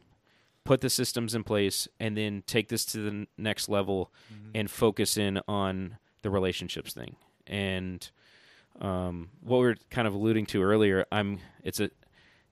[0.65, 4.13] put the systems in place and then take this to the n- next level
[4.55, 7.17] and focus in on the relationships thing.
[7.47, 8.09] And
[8.81, 11.91] um, what we are kind of alluding to earlier, I'm it's a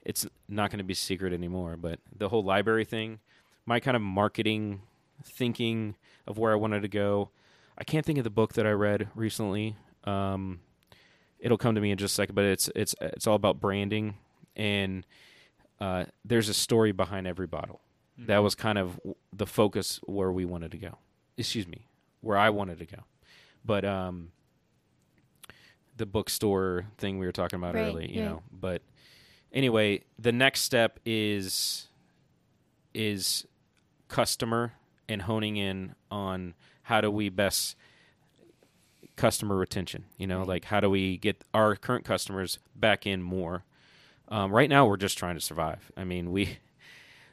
[0.05, 3.21] it's not going to be secret anymore, but the whole library thing,
[3.67, 4.83] my kind of marketing
[5.25, 7.31] thinking of where I wanted to go.
[7.79, 9.77] I can't think of the book that I read recently.
[10.05, 10.61] Um,
[11.39, 14.15] it'll come to me in just a second, but it's it's it's all about branding
[14.57, 15.07] and
[15.81, 17.81] uh, there's a story behind every bottle.
[18.19, 19.01] That was kind of
[19.33, 20.99] the focus where we wanted to go.
[21.39, 21.87] Excuse me,
[22.21, 22.99] where I wanted to go.
[23.65, 24.33] But um,
[25.97, 28.29] the bookstore thing we were talking about Right, earlier, you yeah.
[28.29, 28.43] know.
[28.53, 28.83] But
[29.53, 31.89] anyway, the next step is
[32.93, 33.47] is
[34.09, 34.73] customer
[35.11, 37.77] and honing in on how do we best
[39.17, 40.05] customer retention.
[40.17, 43.65] You know, like how do we get our current customers back in more?
[44.29, 45.91] Um, right now, we're just trying to survive.
[45.97, 46.59] I mean, we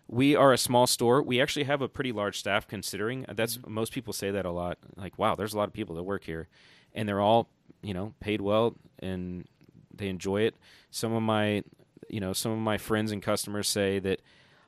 [0.08, 1.22] we are a small store.
[1.22, 4.78] We actually have a pretty large staff, considering that's most people say that a lot.
[4.96, 6.48] Like, wow, there's a lot of people that work here,
[6.94, 7.50] and they're all
[7.82, 9.46] you know paid well and
[9.94, 10.56] they enjoy it.
[10.92, 11.64] Some of my
[12.10, 14.22] you know some of my friends and customers say that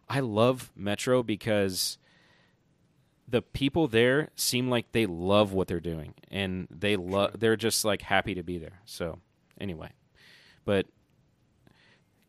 [0.09, 1.98] I love Metro because
[3.29, 7.85] the people there seem like they love what they're doing and they love they're just
[7.85, 8.79] like happy to be there.
[8.85, 9.19] So,
[9.59, 9.91] anyway.
[10.65, 10.87] But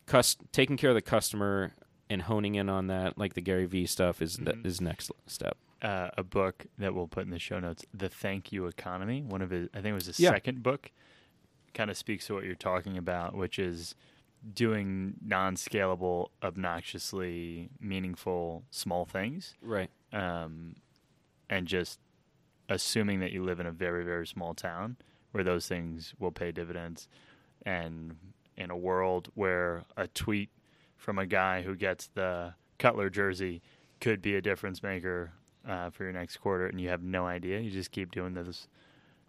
[0.07, 1.73] cus- taking care of the customer
[2.09, 4.65] and honing in on that like the Gary Vee stuff is Mhm.
[4.67, 5.57] is next step.
[5.83, 9.41] uh, a book that we'll put in the show notes, "The Thank You Economy." One
[9.41, 10.29] of his, I think it was his Yeah.
[10.33, 10.93] second book,
[11.73, 13.95] kind of speaks to what you're talking about, which is
[14.53, 19.89] doing non-scalable, obnoxiously meaningful small things, Right.
[20.13, 20.77] um,
[21.51, 22.01] and just
[22.71, 24.97] assuming that you live in a very very small town
[25.33, 27.09] where those things will pay dividends,
[27.67, 28.17] and
[28.57, 30.49] in a world where a tweet
[30.97, 33.61] from a guy who gets the Cutler jersey
[34.01, 35.33] could be a difference maker
[35.69, 37.61] uh, for your next quarter, and you have no idea.
[37.61, 38.69] You just keep doing those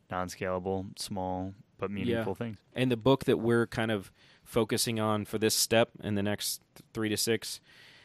[0.09, 2.59] non-scalable, small but meaningful things.
[2.73, 4.11] And the book that we're kind of
[4.43, 6.61] focusing on for this step in the next
[6.93, 7.59] three to six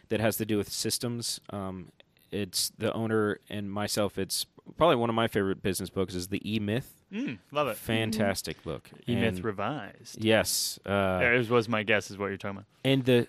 [0.08, 1.40] that has to do with systems.
[1.50, 1.90] Um,
[2.36, 4.18] it's the owner and myself.
[4.18, 4.46] It's
[4.76, 6.92] probably one of my favorite business books is the E Myth.
[7.12, 7.76] Mm, love it.
[7.76, 8.90] Fantastic book.
[9.08, 10.22] E Myth revised.
[10.22, 10.78] Yes.
[10.84, 12.66] Uh, There is- was my guess is what you're talking about.
[12.84, 13.28] and the,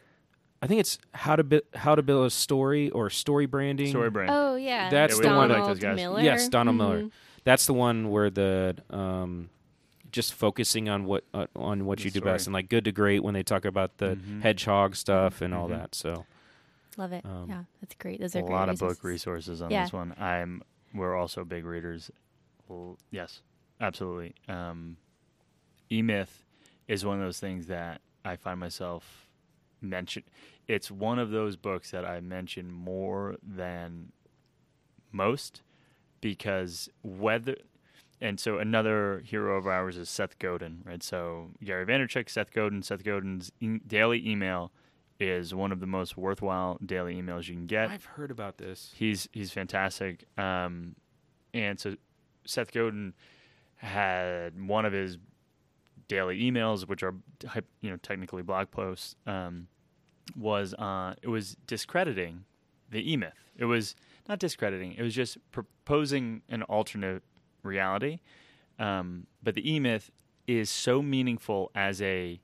[0.61, 3.89] I think it's how to bu- how to build a story or story branding.
[3.89, 4.31] Story brand.
[4.33, 5.95] Oh yeah, That's Yeah, we the one- Donald like those guys.
[5.95, 6.21] Miller.
[6.21, 7.01] Yes, Donald Miller.
[7.03, 7.11] Mhm.
[7.43, 9.49] That's the one where the um,
[10.11, 12.33] just focusing on what uh, on what The you do story.
[12.33, 14.41] best and like good to great when they talk about the Mhm.
[14.41, 15.77] hedgehog stuff and all Mhm.
[15.77, 15.93] that.
[15.95, 16.25] So
[16.97, 17.23] Love it.
[17.25, 18.19] Um, yeah, that's great.
[18.19, 19.47] Those a are great lot of book resources.
[19.49, 19.83] resources on Yeah.
[19.83, 20.13] this one.
[20.19, 20.61] I'm.
[20.93, 22.09] We're also big readers.
[22.67, 23.41] Well, yes,
[23.79, 24.33] absolutely.
[24.47, 24.97] Um,
[25.91, 26.43] e Myth
[26.87, 29.29] is one of those things that I find myself
[29.81, 30.23] mention.
[30.67, 34.11] It's one of those books that I mention more than
[35.11, 35.61] most
[36.21, 37.55] because whether
[38.19, 41.03] and so another hero of ours is Seth Godin, right?
[41.03, 44.71] So Gary Vaynerchuk, Seth Godin, Seth Godin's e- daily email
[45.19, 47.89] is one of the most worthwhile daily emails you can get.
[47.89, 48.93] I've heard about this.
[48.95, 50.25] He's he's fantastic.
[50.37, 50.95] Um,
[51.53, 51.95] and so
[52.45, 53.13] Seth Godin
[53.77, 55.17] had one of his
[56.07, 57.15] daily emails, which are
[57.81, 59.67] you know technically blog posts, um,
[60.35, 62.45] was uh, it was discrediting
[62.89, 63.33] the E Myth.
[63.57, 63.95] It was
[64.27, 64.93] not discrediting.
[64.93, 67.23] It was just proposing an alternate
[67.63, 68.19] reality.
[68.79, 70.11] Um, but the E Myth
[70.47, 72.39] is so meaningful as a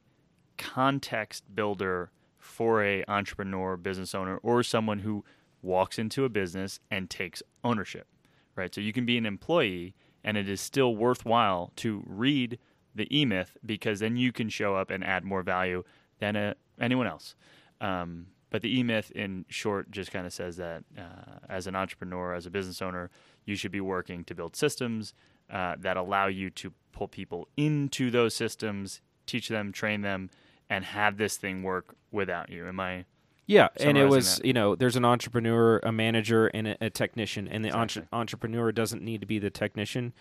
[0.57, 2.11] context builder
[2.44, 5.24] for a entrepreneur, business owner, or someone who
[5.61, 8.07] walks into a business and takes ownership.
[8.56, 8.74] Right.
[8.74, 12.60] So you can be an employee, and it is still worthwhile to read
[12.94, 15.84] the E Myth because then you can show up and add more value
[16.20, 17.36] than uh anyone else.
[17.82, 21.76] Um, but the E Myth, in short, just kind of says that uh, as an
[21.76, 23.10] entrepreneur, as a business owner,
[23.45, 25.15] you should be working to build systems
[25.52, 30.30] uh, that allow you to pull people into those systems, teach them, train them,
[30.73, 32.67] and have this thing work without you.
[32.67, 33.05] Am I?
[33.45, 34.45] Yeah, and it was that.
[34.45, 38.71] you know there's an entrepreneur, a manager, and a, a technician, and the entre- entrepreneur
[38.71, 40.13] doesn't need to be the technician,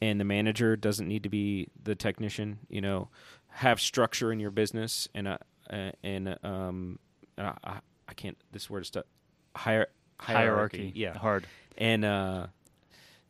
[0.00, 2.58] and the manager doesn't need to be the technician.
[2.68, 3.08] You know,
[3.48, 5.38] have structure in your business and a
[5.70, 6.98] uh, and um
[7.36, 9.02] uh, I, I can't this word is stu-
[9.56, 9.88] hier-
[10.20, 10.92] hierarchy.
[10.94, 11.46] Yeah, Hard.
[11.76, 12.46] and uh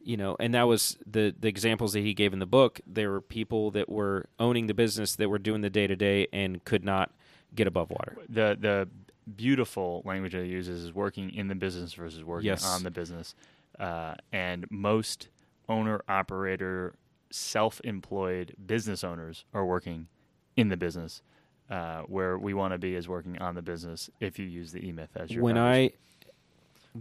[0.08, 3.10] you know and that was the the examples that he gave in the book there
[3.10, 6.64] were people that were owning the business that were doing the day to day and
[6.64, 7.12] could not
[7.54, 8.88] get above water The the
[9.36, 12.64] beautiful language that he uses is working in the business versus working Yes.
[12.64, 13.34] on the business.
[13.78, 15.28] Uh, and most
[15.68, 16.94] owner operator
[17.30, 20.08] self employed business owners are working
[20.56, 21.20] in the business.
[21.68, 24.80] Uh, where we want to be is working on the business if you use the
[24.88, 25.90] E Myth as your when i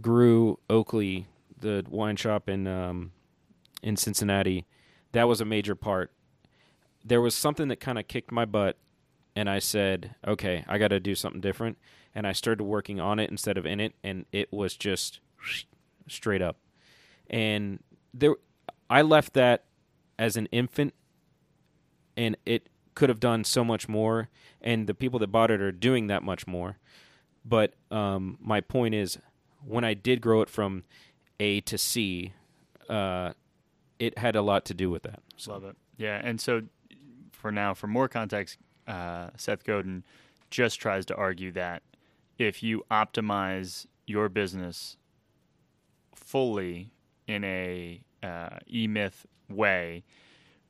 [0.02, 1.26] grew oakley
[1.60, 3.12] the wine shop in um
[3.82, 4.66] in cincinnati
[5.12, 6.12] that was a major part.
[7.04, 8.76] There was something that kind of kicked my butt
[9.36, 11.78] and i said okay i got to do something different
[12.14, 15.20] and i started working on it instead of in it and it was just
[16.08, 16.56] straight up.
[17.30, 17.82] And
[18.12, 18.34] there
[18.90, 19.64] i left that
[20.18, 20.92] as an infant
[22.16, 24.28] and it could have done so much more
[24.60, 26.78] and the people that bought it are doing that much more.
[27.44, 29.18] But um, my point is
[29.64, 30.84] when i did grow it from
[31.40, 32.32] a to c
[32.88, 33.32] uh,
[33.98, 35.76] it had a lot to do with that so Love it.
[35.96, 36.62] Yeah, and so
[37.32, 40.04] for now, for more context, uh, Seth Godin
[40.50, 41.82] just tries to argue that
[42.38, 44.96] if you optimize your business
[46.14, 46.92] fully
[47.26, 50.04] in a uh, e myth way,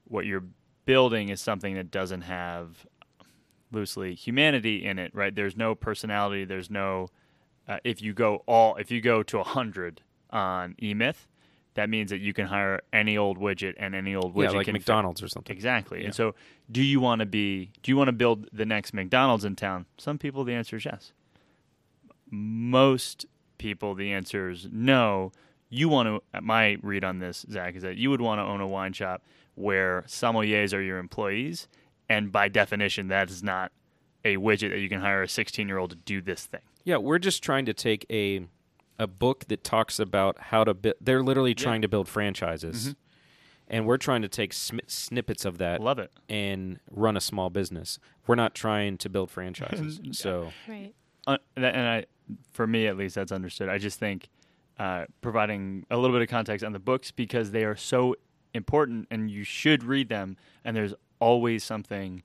[0.04, 0.44] what you're
[0.84, 2.86] building is something that doesn't have
[3.70, 5.14] loosely humanity in it.
[5.14, 5.34] Right?
[5.34, 6.44] There's no personality.
[6.44, 7.08] There's no.
[7.66, 11.28] Uh, if you go all, if you go to a hundred on e myth,
[11.74, 14.64] that means that you can hire any old widget and any old widget yeah like
[14.64, 16.00] can fit- mcdonald's or something Exactly.
[16.00, 16.06] Yeah.
[16.06, 16.34] And so,
[16.70, 17.70] do you want to be?
[17.82, 19.86] Do you want to build the next McDonald's in town?
[19.96, 21.12] Some people, the answer is yes.
[22.30, 23.26] most
[23.58, 25.32] people, the answer is no.
[25.70, 26.40] You want to.
[26.40, 29.22] My read on this, Zach, is that you would want to own a wine shop
[29.54, 31.68] where sommeliers are your employees,
[32.08, 33.72] and by definition, that is not
[34.24, 36.60] a widget that you can hire a 16 year old to do this thing.
[36.84, 38.46] Yeah, we're just trying to take a
[38.98, 40.94] a book that talks about how to build.
[41.00, 42.94] They're literally trying to build franchises,
[43.68, 46.10] and we're trying to take sm- snippets of that Love it.
[46.28, 47.98] and run a small business.
[48.26, 50.00] We're not trying to build franchises.
[50.12, 50.94] so Right.
[51.26, 52.04] uh, and I,
[52.52, 53.68] for me at least, that's understood.
[53.68, 54.28] I just think
[54.78, 58.14] uh, providing a little bit of context on the books because they are so
[58.54, 60.36] important, and you should read them.
[60.64, 62.22] And there's always something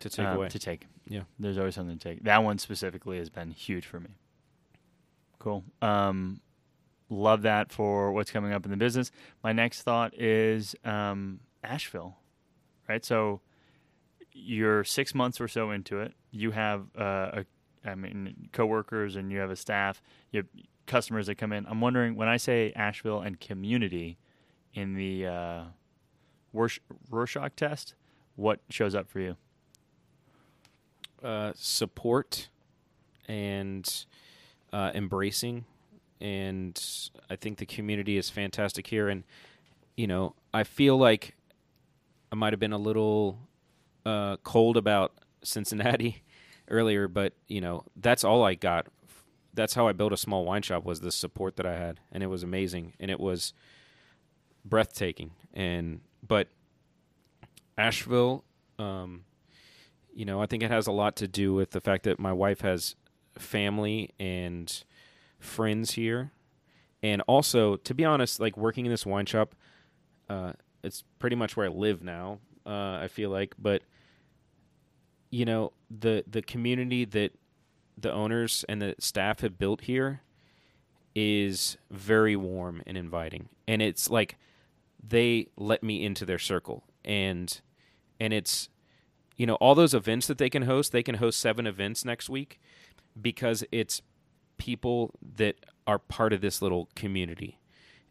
[0.00, 0.86] to take uh, away, to take.
[1.08, 1.22] yeah.
[1.38, 2.24] There's always something to take.
[2.24, 4.10] That one specifically has been huge for me.
[5.46, 5.62] Cool.
[5.80, 6.40] Um,
[7.08, 9.12] love that for what's coming up in the business.
[9.44, 12.16] My next thought is um, Asheville,
[12.88, 13.04] right?
[13.04, 13.40] So
[14.32, 16.14] you're six months or so into it.
[16.32, 17.44] You have uh, a,
[17.84, 20.02] I mean, coworkers and you have a staff.
[20.32, 20.46] You have
[20.86, 21.64] customers that come in.
[21.66, 24.18] I'm wondering when I say Asheville and community
[24.74, 25.62] in the uh,
[27.08, 27.94] Rorschach test,
[28.34, 29.36] what shows up for you?
[31.22, 32.48] uh, support
[33.28, 34.06] and
[34.76, 35.64] uh, embracing,
[36.20, 36.78] and
[37.30, 39.08] I think the community is fantastic here.
[39.08, 39.24] And
[39.96, 41.34] you know, I feel like
[42.30, 43.38] I might have been a little
[44.04, 46.22] uh, cold about Cincinnati
[46.68, 48.88] earlier, but you know, that's all I got.
[49.54, 52.22] That's how I built a small wine shop was the support that I had, and
[52.22, 53.54] it was amazing, and it was
[54.62, 55.30] breathtaking.
[55.54, 56.48] And but
[57.78, 58.44] Asheville,
[58.78, 59.24] um,
[60.14, 62.34] you know, I think it has a lot to do with the fact that my
[62.34, 62.94] wife has
[63.38, 64.84] family and
[65.38, 66.32] friends here,
[67.02, 69.54] and also, to be honest, like working in this wine shop,
[70.28, 70.52] uh,
[70.82, 72.38] it's pretty much where I live now.
[72.64, 73.82] Uh, I feel like, but
[75.30, 77.32] you know, the the community that
[77.98, 80.22] the owners and the staff have built here
[81.14, 84.36] is very warm and inviting, and it's like
[85.02, 87.60] they let me into their circle, and
[88.18, 88.68] and it's
[89.36, 92.28] you know all those events that they can host they can host seven events next
[92.28, 92.58] week
[93.20, 94.02] because it's
[94.58, 95.56] people that
[95.86, 97.58] are part of this little community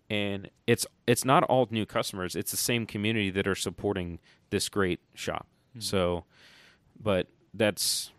[0.09, 4.19] and it's it's not all new customers it's the same community that are supporting
[4.51, 5.47] this great shop
[5.79, 6.23] so
[7.01, 8.11] but that's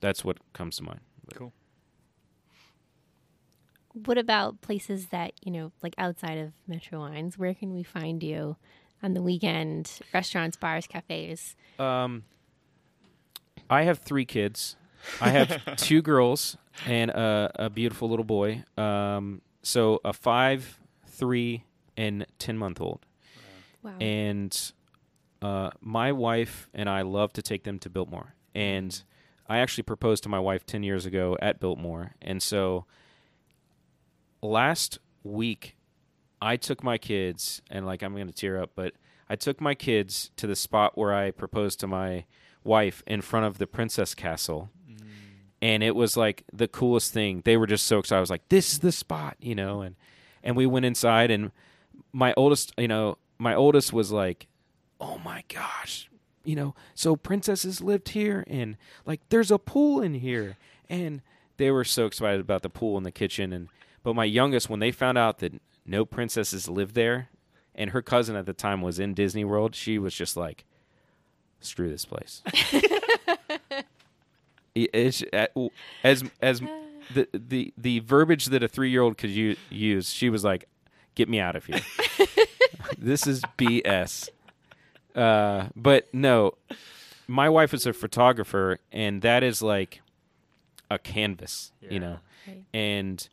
[0.00, 1.00] that's what comes to mind
[1.34, 1.52] Cool.
[3.92, 7.36] What about places that, you know, like outside of Metro Wines?
[7.36, 8.56] Where can we find you
[9.02, 10.00] on the weekend?
[10.14, 11.56] Restaurants, bars, cafes?
[11.78, 12.24] Um,
[13.68, 14.76] I have three kids.
[15.20, 16.56] I have two girls
[16.86, 18.64] and a, a beautiful little boy.
[18.76, 21.64] Um, so a five, three,
[21.96, 23.04] and ten month old.
[23.82, 23.94] Wow.
[24.00, 24.72] And
[25.42, 28.34] uh, my wife and I love to take them to Biltmore.
[28.54, 29.02] And
[29.48, 32.14] I actually proposed to my wife ten years ago at Biltmore.
[32.22, 32.86] And so
[34.42, 35.76] last week,
[36.42, 38.94] I took my kids, and like I'm going to tear up, but
[39.28, 42.24] I took my kids to the spot where I proposed to my
[42.64, 44.70] wife in front of the Princess Castle.
[45.62, 47.42] And it was like the coolest thing.
[47.44, 48.18] They were just so excited.
[48.18, 49.82] I was like, "This is the spot," you know.
[49.82, 49.96] And
[50.42, 51.52] and we went inside, and
[52.12, 54.46] my oldest, you know, my oldest was like,
[55.00, 56.10] "Oh my gosh,
[56.44, 60.56] you know, so princesses lived here, and like there's a pool in here."
[60.88, 61.20] And
[61.58, 63.52] they were so excited about the pool in the kitchen.
[63.52, 63.68] And
[64.02, 67.28] but my youngest, when they found out that no princesses lived there,
[67.74, 70.64] and her cousin at the time was in Disney World, she was just like,
[71.60, 72.42] "Screw this place."
[74.74, 75.46] It- it's uh,
[76.04, 76.60] as as
[77.14, 80.10] the the the verbiage that a three year old could u- use.
[80.10, 80.68] She was like,
[81.14, 81.80] "Get me out of here.
[82.98, 84.28] this is BS."
[85.14, 86.54] Uh, but no,
[87.26, 90.02] my wife is a photographer, and that is like
[90.90, 92.18] a canvas, you know.
[92.46, 92.64] Right.
[92.72, 93.28] And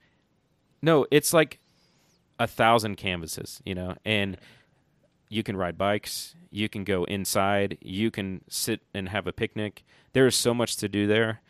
[0.82, 1.60] no, it's like
[2.40, 4.38] a thousand canvases, you know, and
[5.30, 9.84] you can ride bikes, you can go inside, you can sit and have a picnic.
[10.14, 11.42] There is so much to do there,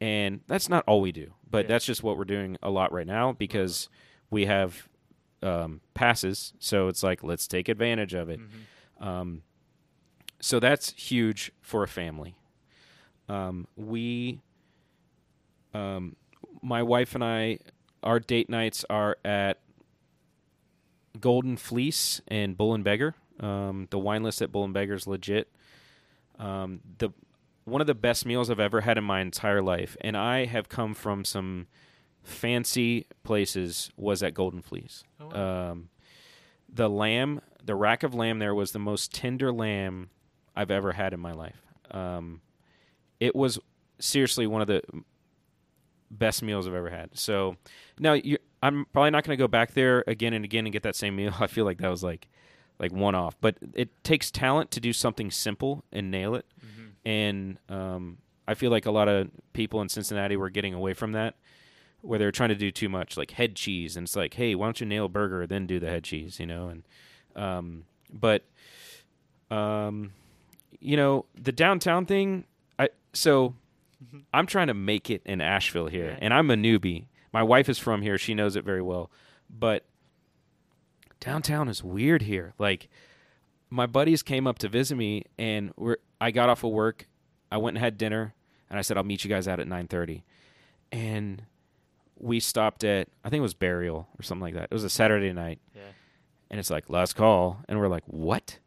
[0.00, 1.68] and that's not all we do, but Yeah.
[1.68, 3.88] that's just what we're doing a lot right now because
[4.30, 4.88] we have
[5.42, 6.54] um, passes.
[6.58, 8.40] So it's like let's take advantage of it.
[9.00, 9.42] Um,
[10.40, 12.34] so that's huge for a family.
[13.28, 14.40] Um, we,
[15.72, 16.16] um,
[16.62, 17.58] my wife and I,
[18.02, 19.58] our date nights are at
[21.18, 23.14] Golden Fleece and Bull and Beggar.
[23.40, 25.50] Um, the wine list at Bull and Beggar is legit.
[26.38, 27.10] Um, the
[27.64, 30.68] one of the best meals I've ever had in my entire life, and I have
[30.68, 31.66] come from some
[32.22, 33.90] fancy places.
[33.96, 35.04] Was at Golden Fleece.
[35.32, 35.88] Um,
[36.72, 40.10] the lamb, the rack of lamb there was the most tender lamb
[40.56, 41.62] I've ever had in my life.
[41.90, 42.40] Um,
[43.20, 43.58] it was
[43.98, 44.82] seriously one of the
[46.10, 47.10] best meals I've ever had.
[47.16, 47.56] So
[47.98, 50.82] now you, I'm probably not going to go back there again and again and get
[50.84, 51.32] that same meal.
[51.40, 52.28] I feel like that was like
[52.78, 56.46] like one off, but it takes talent to do something simple and nail it.
[57.06, 58.18] And um,
[58.48, 61.34] I feel like a lot of people in Cincinnati were getting away from that,
[62.00, 64.66] where they're trying to do too much, like head cheese, and it's like, hey, why
[64.66, 66.68] don't you nail a burger then do the head cheese, you know?
[66.68, 66.82] And
[67.36, 68.44] um, but
[69.50, 70.12] um,
[70.80, 72.44] you know, the downtown thing.
[72.78, 73.54] I so
[74.32, 76.18] I'm trying to make it in Asheville here, Yeah.
[76.20, 77.06] and I'm a newbie.
[77.34, 79.10] My wife is from here; she knows it very well.
[79.50, 79.84] But
[81.18, 82.54] downtown is weird here.
[82.58, 82.88] Like
[83.70, 87.08] my buddies came up to visit me, and we're I got off of work.
[87.50, 88.34] I went and had dinner,
[88.70, 90.22] and I said I'll meet you guys out at nine thirty,
[90.92, 91.42] and
[92.20, 94.68] we stopped at I think it was Burial or something like that.
[94.70, 95.82] It was a Saturday night, Yeah.
[96.50, 98.58] and it's like last call, and we're like what?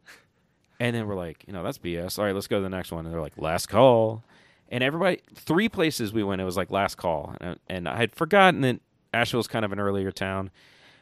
[0.78, 2.18] And then we're like, you know, that's BS.
[2.20, 3.04] All right, let's go to the next one.
[3.04, 4.22] And they're like, last call.
[4.68, 7.34] And everybody, three places we went, it was like last call.
[7.68, 8.80] And I, had forgotten that
[9.14, 10.50] Asheville's kind of an earlier town.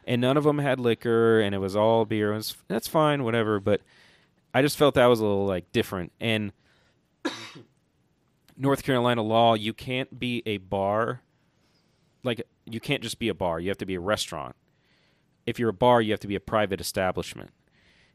[0.06, 2.32] And none of them had liquor, and it was all beer.
[2.32, 3.58] It was, that's fine, whatever.
[3.58, 3.80] But
[4.54, 6.12] I just felt that was a little like different.
[6.20, 6.52] And
[8.56, 11.22] North Carolina law, you can't be a bar.
[12.22, 13.58] Like, you can't just be a bar.
[13.58, 14.54] You have to be a restaurant.
[15.44, 17.50] If you're a bar, you have to be a private establishment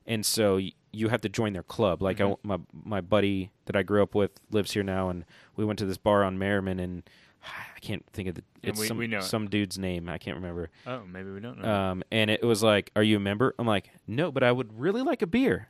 [0.08, 0.60] and so
[0.94, 2.02] you have to join their club.
[2.02, 5.26] Like I, my my buddy that I grew up with lives here now, and
[5.56, 7.04] we went to this bar on Merrimon, and
[7.44, 9.24] I can't think of the it's we- some we know it.
[9.24, 10.10] some dude's name.
[10.10, 10.70] I can't remember.
[10.86, 11.70] Oh, maybe we don't know.
[11.72, 14.80] Um, and it was like, "Are you a member?" I'm like, "No, but I would
[14.80, 15.70] really like a beer."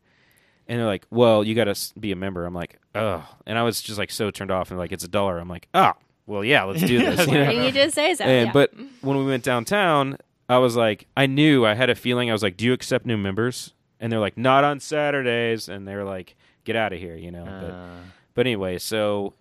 [0.67, 3.63] And they're like, "Well, you got to be a member." I'm like, "Oh," and I
[3.63, 5.93] was just like so turned off, and like, "It's a dollar." I'm like, "Oh,
[6.25, 7.49] well, yeah, let's do this." you know?
[7.51, 8.23] You just say so?
[8.25, 8.53] And yeah.
[8.53, 8.71] but
[9.01, 10.17] when we went downtown,
[10.49, 12.29] I was like, I knew I had a feeling.
[12.29, 15.87] I was like, "Do you accept new members?" And they're like, "Not on Saturdays." And
[15.87, 17.45] they're like, "Get out of here," you know.
[17.45, 18.01] but Uh,
[18.33, 19.33] but anyway, so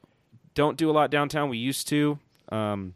[0.55, 1.49] don't do a lot downtown.
[1.49, 2.19] We used to,
[2.53, 2.95] um,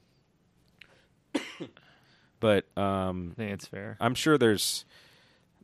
[2.41, 3.97] but um, I think it's fair.
[4.01, 4.85] I'm sure there's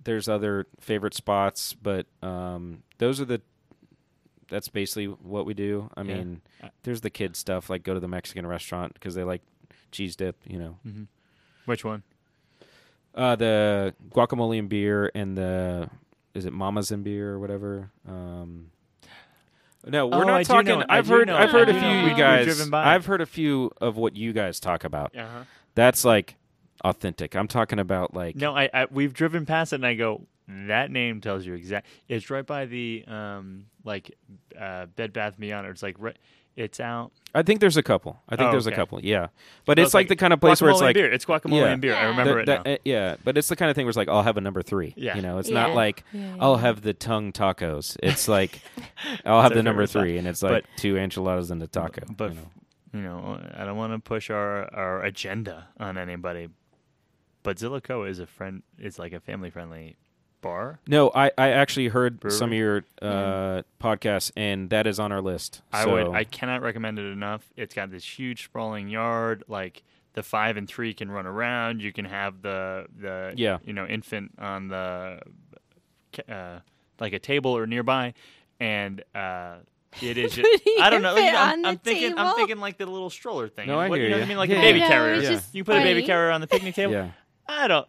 [0.03, 3.43] there's other favorite spots, but um, those are the
[4.49, 5.91] that's basically what we do.
[5.97, 6.15] I Yeah.
[6.17, 6.41] mean,
[6.83, 9.43] there's the kid stuff like go to the Mexican restaurant because they like
[9.93, 10.79] cheese dip, you know.
[10.83, 11.05] hmm
[11.67, 12.03] Which one?
[13.15, 15.91] Uh, the guacamole and beer and the
[16.35, 17.91] is it Mama's and beer or whatever.
[18.09, 18.71] Um,
[19.87, 20.79] no, we're Oh, not I talking.
[20.79, 21.27] know- I've heard.
[21.29, 22.07] know- I've heard a few know.
[22.07, 22.73] you guys.
[22.73, 25.17] I've heard a few of what you guys talk about.
[25.17, 25.45] Uh-huh.
[25.75, 26.37] That's like
[26.85, 27.35] authentic.
[27.35, 30.27] I'm talking about like No, I, I we've driven past it, and I go.
[30.67, 31.87] That name tells you exact.
[32.09, 34.17] It's right by the um like
[34.59, 35.67] uh, Bed Bath Beyond.
[35.69, 36.17] It's like right,
[36.61, 37.11] it's out.
[37.35, 38.21] I think there's a couple.
[38.29, 39.01] I think Oh, there's a couple.
[39.05, 39.29] Yeah,
[39.65, 41.11] but Well, it's like, the kind of place where it's like beer.
[41.13, 41.67] It's guacamole Yeah.
[41.73, 41.95] and beer.
[41.95, 42.07] I Yeah.
[42.09, 42.73] remember that- it that- now.
[42.73, 44.63] uh, yeah, but it's the kind of thing where it's like I'll have a number
[44.63, 44.93] three.
[44.97, 45.17] Yeah.
[45.17, 45.55] you know, it's Yeah.
[45.67, 47.97] not like Yeah, yeah, I'll have the tongue tacos.
[48.03, 48.61] It's like
[49.25, 52.03] I'll have the number favorite three, and it's like But- two enchiladas and a taco.
[52.17, 52.51] but you know.
[52.93, 56.49] you know, I don't want to push our our agenda on anybody,
[57.45, 58.63] but Zillicoah is a friend.
[58.79, 59.97] It's like a family friendly
[60.41, 60.81] bar.
[60.87, 65.21] No, I, I actually heard some of your uh, podcasts, and that is on our
[65.21, 65.63] list.
[65.73, 66.17] I So- would.
[66.17, 67.49] I cannot recommend it enough.
[67.57, 69.45] It's got this huge sprawling yard.
[69.49, 69.83] Like
[70.15, 71.81] the five and three can run around.
[71.83, 73.59] You can have the the Yeah.
[73.65, 75.21] you know infant on the
[76.29, 76.59] uh,
[76.99, 78.15] like a table or nearby,
[78.59, 79.57] and uh,
[80.03, 80.35] it is.
[80.37, 80.49] Just,
[80.81, 81.17] I don't know.
[81.17, 82.15] You I'm, I'm the thinking.
[82.19, 83.69] I'm thinking like the little stroller thing.
[83.69, 84.21] No, I What- hear you know ya.
[84.23, 84.59] what I mean, like Yeah.
[84.59, 85.23] a baby I know, carrier.
[85.23, 85.41] Yeah.
[85.53, 86.93] You put a baby carrier on the picnic table.
[86.93, 87.11] yeah.
[87.53, 87.87] I don't.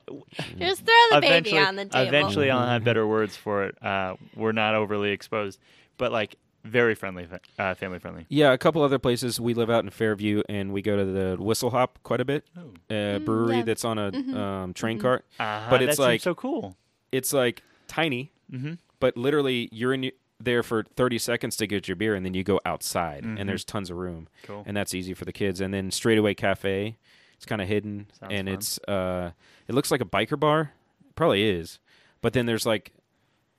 [0.58, 2.08] Just throw the baby on the table.
[2.08, 3.84] Eventually, I'll have better words for it.
[3.84, 5.60] Uh, we're not overly exposed,
[5.98, 7.28] but like very friendly,
[7.60, 8.26] uh, family friendly.
[8.30, 9.40] Yeah, a couple other places.
[9.40, 12.44] We live out in Fairview, and we go to the Whistle Hop quite a bit.
[12.58, 12.72] Oh.
[12.96, 13.64] A brewery yeah.
[13.64, 14.36] that's on a Mhm.
[14.36, 15.02] um, train Mhm.
[15.02, 15.26] cart.
[15.40, 16.78] Uh, But it's that seems like- so cool.
[17.12, 18.74] It's like tiny, Mm-hmm.
[19.00, 22.44] but literally you're in there for 30 seconds to get your beer, and then you
[22.44, 24.64] go outside, and there's tons of room, Cool.
[24.66, 25.62] and that's easy for the kids.
[25.62, 26.98] And then Straightaway Cafe,
[27.42, 28.54] it's kind of hidden, Sounds and fun.
[28.54, 29.32] it's uh,
[29.68, 30.74] it looks like a biker bar,
[31.16, 31.80] probably is,
[32.22, 32.94] but then there's like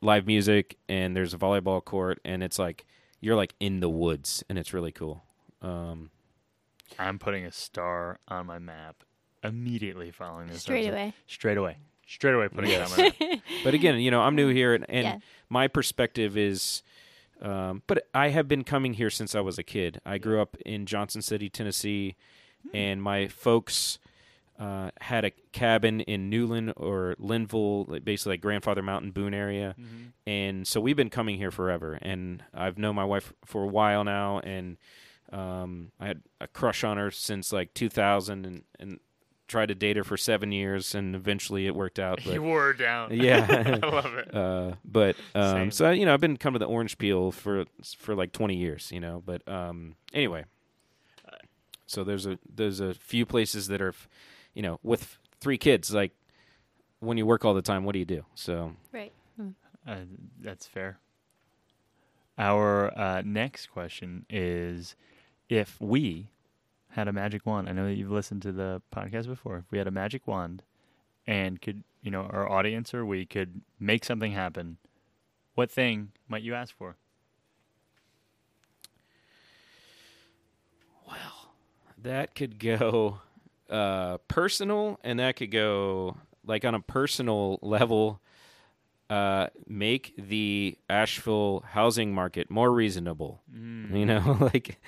[0.00, 2.86] live music, and there's a volleyball court, and it's like
[3.20, 5.24] you're like in the woods, and it's really cool.
[5.62, 6.10] Um,
[6.96, 9.02] I'm putting a star on my map
[9.42, 10.60] immediately following this.
[10.62, 10.92] Straight episode.
[10.92, 11.14] away.
[11.26, 11.76] Straight away.
[12.06, 13.40] Straight away putting it on my map.
[13.64, 15.18] but again, you know, I'm new here, and, and Yeah.
[15.48, 16.84] my perspective is,
[17.40, 20.00] um, but I have been coming here since I was a kid.
[20.06, 22.14] I grew up in Johnson City, Tennessee,
[22.72, 23.98] and my folks
[24.59, 29.74] uh, had a cabin in Newland or Linville, like basically like Grandfather Mountain, Boone area,
[30.26, 31.98] and so we've been coming here forever.
[32.01, 34.76] And I've known my wife for a while now, and
[35.32, 39.01] um, I had a crush on her since like 2000, and, and
[39.52, 42.20] tried to date her for seven years, and eventually it worked out.
[42.24, 43.10] But, you wore her down.
[43.12, 43.47] Yeah.
[43.82, 44.34] I love it.
[44.34, 47.64] uh, but um, so you know, I've been coming to the orange peel for
[47.98, 49.22] for like twenty years, you know.
[49.24, 50.44] But um, anyway,
[51.93, 53.94] So there's a there's a few places that are,
[54.55, 55.93] you know, with three kids.
[55.93, 56.12] Like
[57.01, 58.24] when you work all the time, what do you do?
[58.35, 59.12] So Right.
[59.86, 59.97] Uh,
[60.40, 60.98] that's fair.
[62.39, 64.97] Our uh, next question is
[65.48, 66.31] if we
[66.90, 69.59] had a magic wand, I know that you've listened to the podcast before.
[69.59, 70.62] If we had a magic wand
[71.27, 74.78] and could, you know, our audience or we could make something happen,
[75.55, 76.97] what thing might you ask for?
[82.03, 83.20] That could go
[83.70, 88.20] uh, personal, and that could go like on a personal level.
[89.11, 93.43] Uh, make the Asheville housing market more reasonable.
[93.95, 94.79] You know, like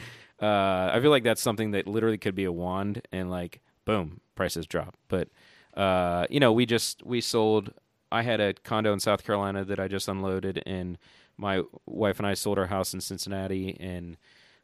[0.41, 4.21] uh, I feel like that's something that literally could be a wand, and like boom,
[4.35, 4.97] prices drop.
[5.09, 5.29] But
[5.75, 7.73] uh, you know, we just we sold.
[8.11, 10.99] I had a condo in South Carolina that I just unloaded, and
[11.37, 14.17] my wife and I sold our house in Cincinnati, and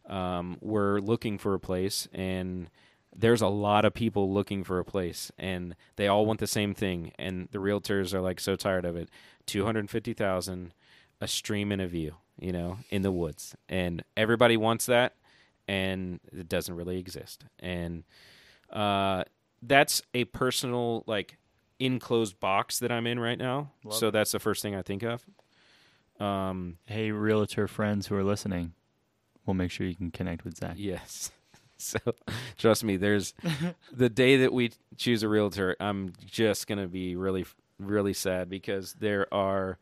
[0.09, 2.71] um, we're looking for a place, and
[3.15, 6.75] there's a lot of people looking for a place, and they all want the same
[6.75, 9.09] thing, and the realtors are like so tired of it.
[9.47, 10.75] Two hundred fifty thousand,
[11.21, 15.15] a stream and a view, you know, in the woods, and everybody wants that,
[15.67, 18.05] and it doesn't really exist, and
[18.73, 19.25] uh,
[19.63, 21.37] that's a personal like
[21.79, 23.73] enclosed box that I'm in right now.
[23.85, 24.11] Love so it.
[24.13, 25.25] that's the first thing I think of.
[26.21, 28.75] Um, Hey, realtor friends who are listening,
[29.51, 30.75] we'll make sure you can connect with Zach.
[30.77, 31.31] Yes.
[31.83, 31.99] So
[32.59, 33.33] trust me, there's
[33.91, 37.47] the day that we choose a realtor, I'm just gonna be really,
[37.79, 39.79] really sad because there are.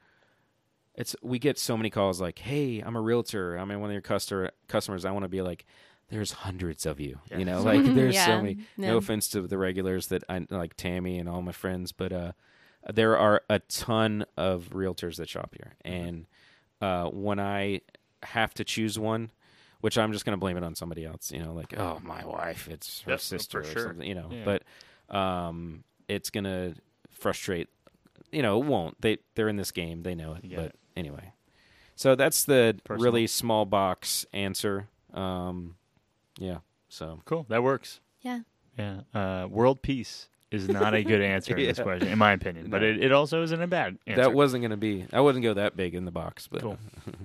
[0.94, 3.56] It's we get so many calls like, "Hey, I'm a realtor.
[3.56, 5.04] I'm one of your customer customers.
[5.04, 5.66] I want to be like."
[6.08, 7.62] There's hundreds of you, you know.
[7.62, 8.26] Like there's Yeah.
[8.26, 8.58] so many.
[8.76, 8.90] Yeah.
[8.92, 12.32] No offense to the regulars that I like, Tammy and all my friends, but uh,
[12.94, 16.26] there are a ton of realtors that shop here, and
[16.80, 17.80] uh, when I
[18.22, 19.32] have to choose one,
[19.80, 21.30] which I'm just going to blame it on somebody else.
[21.32, 23.86] You know, like oh my wife, it's her Yep, sister for or sure.
[23.88, 24.06] something.
[24.08, 24.44] You know, Yeah.
[25.08, 26.74] but um, it's going to
[27.10, 27.68] frustrate.
[28.32, 29.00] You know, it won't.
[29.00, 30.02] They they're in this game.
[30.02, 30.44] They know it.
[30.44, 30.76] You but it.
[30.96, 31.32] anyway,
[31.96, 33.04] so that's the Personal.
[33.04, 34.88] really small box answer.
[35.14, 35.76] Um,
[36.38, 36.58] yeah.
[36.90, 38.00] So Cool, that works.
[38.20, 38.40] Yeah.
[38.78, 39.00] Yeah.
[39.14, 42.70] Uh, world peace is not a good answer in this question, in my opinion.
[42.70, 44.22] But it, it also isn't a bad answer.
[44.22, 45.06] that wasn't going to be.
[45.12, 46.78] I wouldn't go that big in the box, but Cool.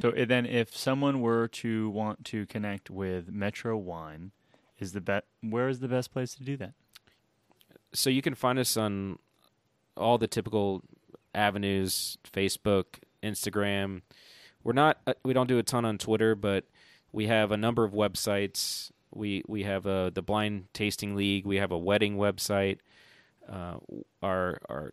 [0.00, 4.30] So uh, then, if someone were to want to connect with Metro Wine,
[4.78, 6.74] is the be- where is the best place to do that?
[7.92, 9.18] so you can find us on
[9.96, 10.82] all the typical
[11.34, 12.84] avenues facebook
[13.22, 14.02] instagram.
[14.62, 16.64] We're not uh, we don't do a ton on twitter but
[17.12, 18.90] we have a number of websites.
[19.12, 21.44] We we have uh, the blind tasting league.
[21.44, 22.78] We have a wedding website.
[23.48, 23.78] Uh,
[24.22, 24.92] our our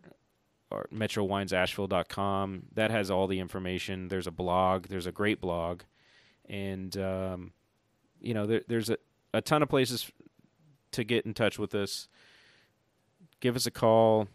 [0.70, 5.80] metrowinesasheville.com that has all the information there's a blog there's a great blog
[6.48, 7.52] and um,
[8.20, 8.98] you know there, there's a,
[9.32, 10.10] a ton of places
[10.92, 12.08] to get in touch with us
[13.40, 14.28] give us a call,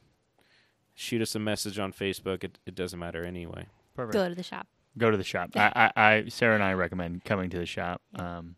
[0.93, 2.43] shoot us a message on Facebook.
[2.43, 3.65] It, it doesn't matter anyway.
[3.95, 4.13] Perfect.
[4.13, 4.67] Go to the shop.
[4.97, 5.51] Go to the shop.
[5.55, 8.01] I, I, I, Sarah and I recommend coming to the shop.
[8.15, 8.55] Um,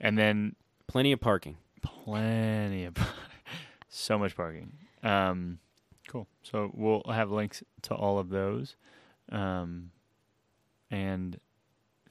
[0.00, 1.56] and then Plenty of parking.
[1.82, 2.96] plenty of,
[3.88, 4.72] so much parking.
[5.02, 5.58] Um,
[6.08, 6.26] cool.
[6.42, 8.74] So we'll have links to all of those.
[9.30, 9.90] Um,
[10.90, 11.38] and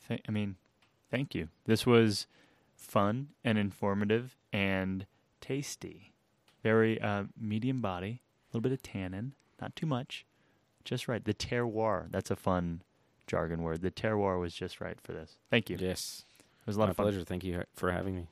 [0.07, 0.55] th- I mean,
[1.11, 1.49] thank you.
[1.65, 2.27] This was
[2.75, 5.05] fun and informative and
[5.41, 6.13] tasty.
[6.63, 10.25] Very uh, medium body, a little bit of tannin, not too much,
[10.85, 11.23] just right.
[11.23, 12.09] The terroir.
[12.11, 12.81] That's a fun
[13.25, 13.81] jargon word.
[13.81, 15.37] The terroir was just right for this.
[15.49, 15.77] Thank you.
[15.79, 16.23] Yes.
[16.61, 17.05] It was a lot My of fun.
[17.05, 17.23] pleasure.
[17.23, 18.27] Thank you for having me.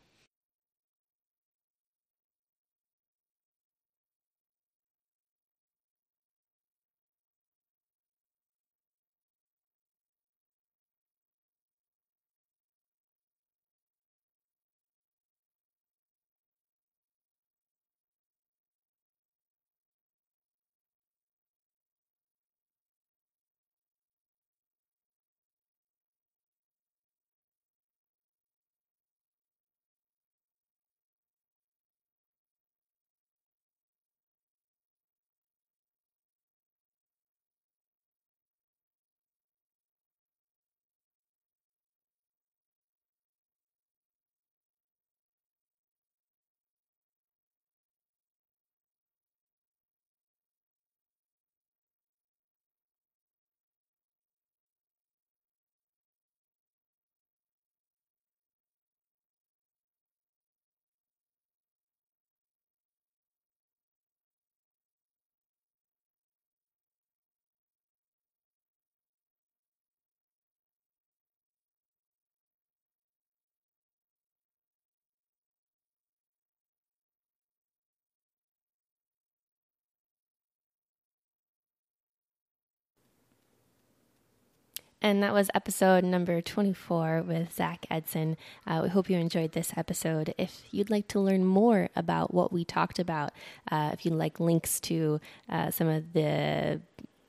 [85.06, 88.38] And that was episode number 24 with Zach Eidson.
[88.65, 90.34] Uh, we hope you enjoyed this episode.
[90.36, 93.32] If you'd like to learn more about what we talked about,
[93.72, 96.82] uh, if you'd like links to uh, some of the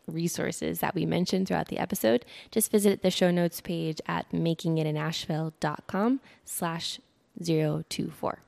[0.06, 6.20] resources that we mentioned throughout the episode, just visit the show notes page at makingitinasheville.com
[6.46, 6.98] slash
[7.44, 8.45] 024.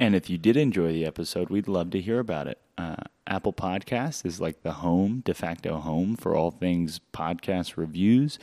[0.00, 2.58] And if you did enjoy the episode, we'd love to hear about it.
[2.78, 2.96] Uh,
[3.26, 8.38] Apple Podcasts is like the home, de facto home for all things podcast reviews.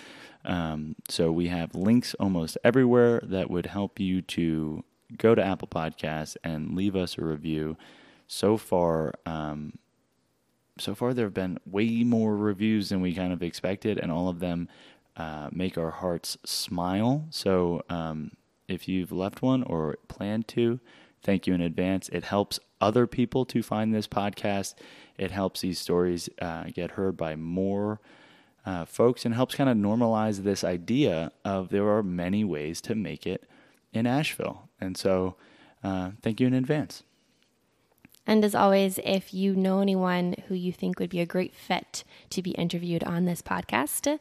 [0.45, 4.83] Um, so we have links almost everywhere that would help you to
[5.17, 7.75] go to Apple Podcasts and leave us a review.
[8.27, 9.79] So far, um,
[10.77, 14.29] so far there have been way more reviews than we kind of expected, and all
[14.29, 14.69] of them
[15.15, 17.25] uh, make our hearts smile.
[17.31, 18.33] So um,
[18.67, 20.79] if you've left one or plan to,
[21.27, 22.07] thank you in advance.
[22.09, 24.75] It helps other people to find this podcast.
[25.17, 27.99] It helps these stories uh, get heard by more
[28.65, 32.95] uh, folks and helps kind of normalize this idea of there are many ways to
[32.95, 33.43] make it
[33.91, 34.69] in Asheville.
[34.79, 35.35] And so,
[35.83, 37.03] uh, thank you in advance.
[38.25, 42.05] And as always, if you know anyone who you think would be a great fit
[42.29, 44.17] to be interviewed on this podcast,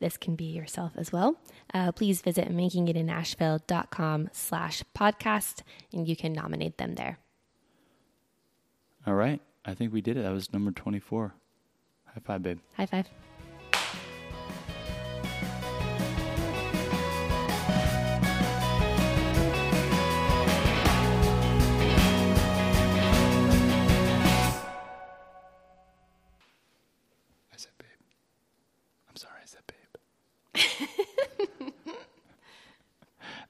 [0.00, 1.36] this can be yourself as well.
[1.72, 5.62] Uh, please visit makingitinasheville.com slash podcast
[5.92, 7.18] and you can nominate them there.
[9.06, 9.40] All right.
[9.64, 10.22] I think we did it.
[10.22, 11.34] That was number 24.
[12.06, 12.58] High five, babe.
[12.76, 13.29] High five.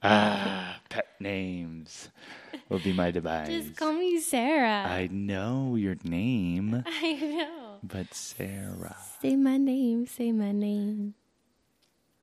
[0.03, 2.09] Ah, pet names
[2.69, 3.49] will be my device.
[3.49, 4.85] Just call me Sarah.
[4.89, 7.79] I know your name, I know.
[7.83, 8.97] but Sarah.
[9.23, 10.07] Say my name.
[10.07, 11.15] Say my name.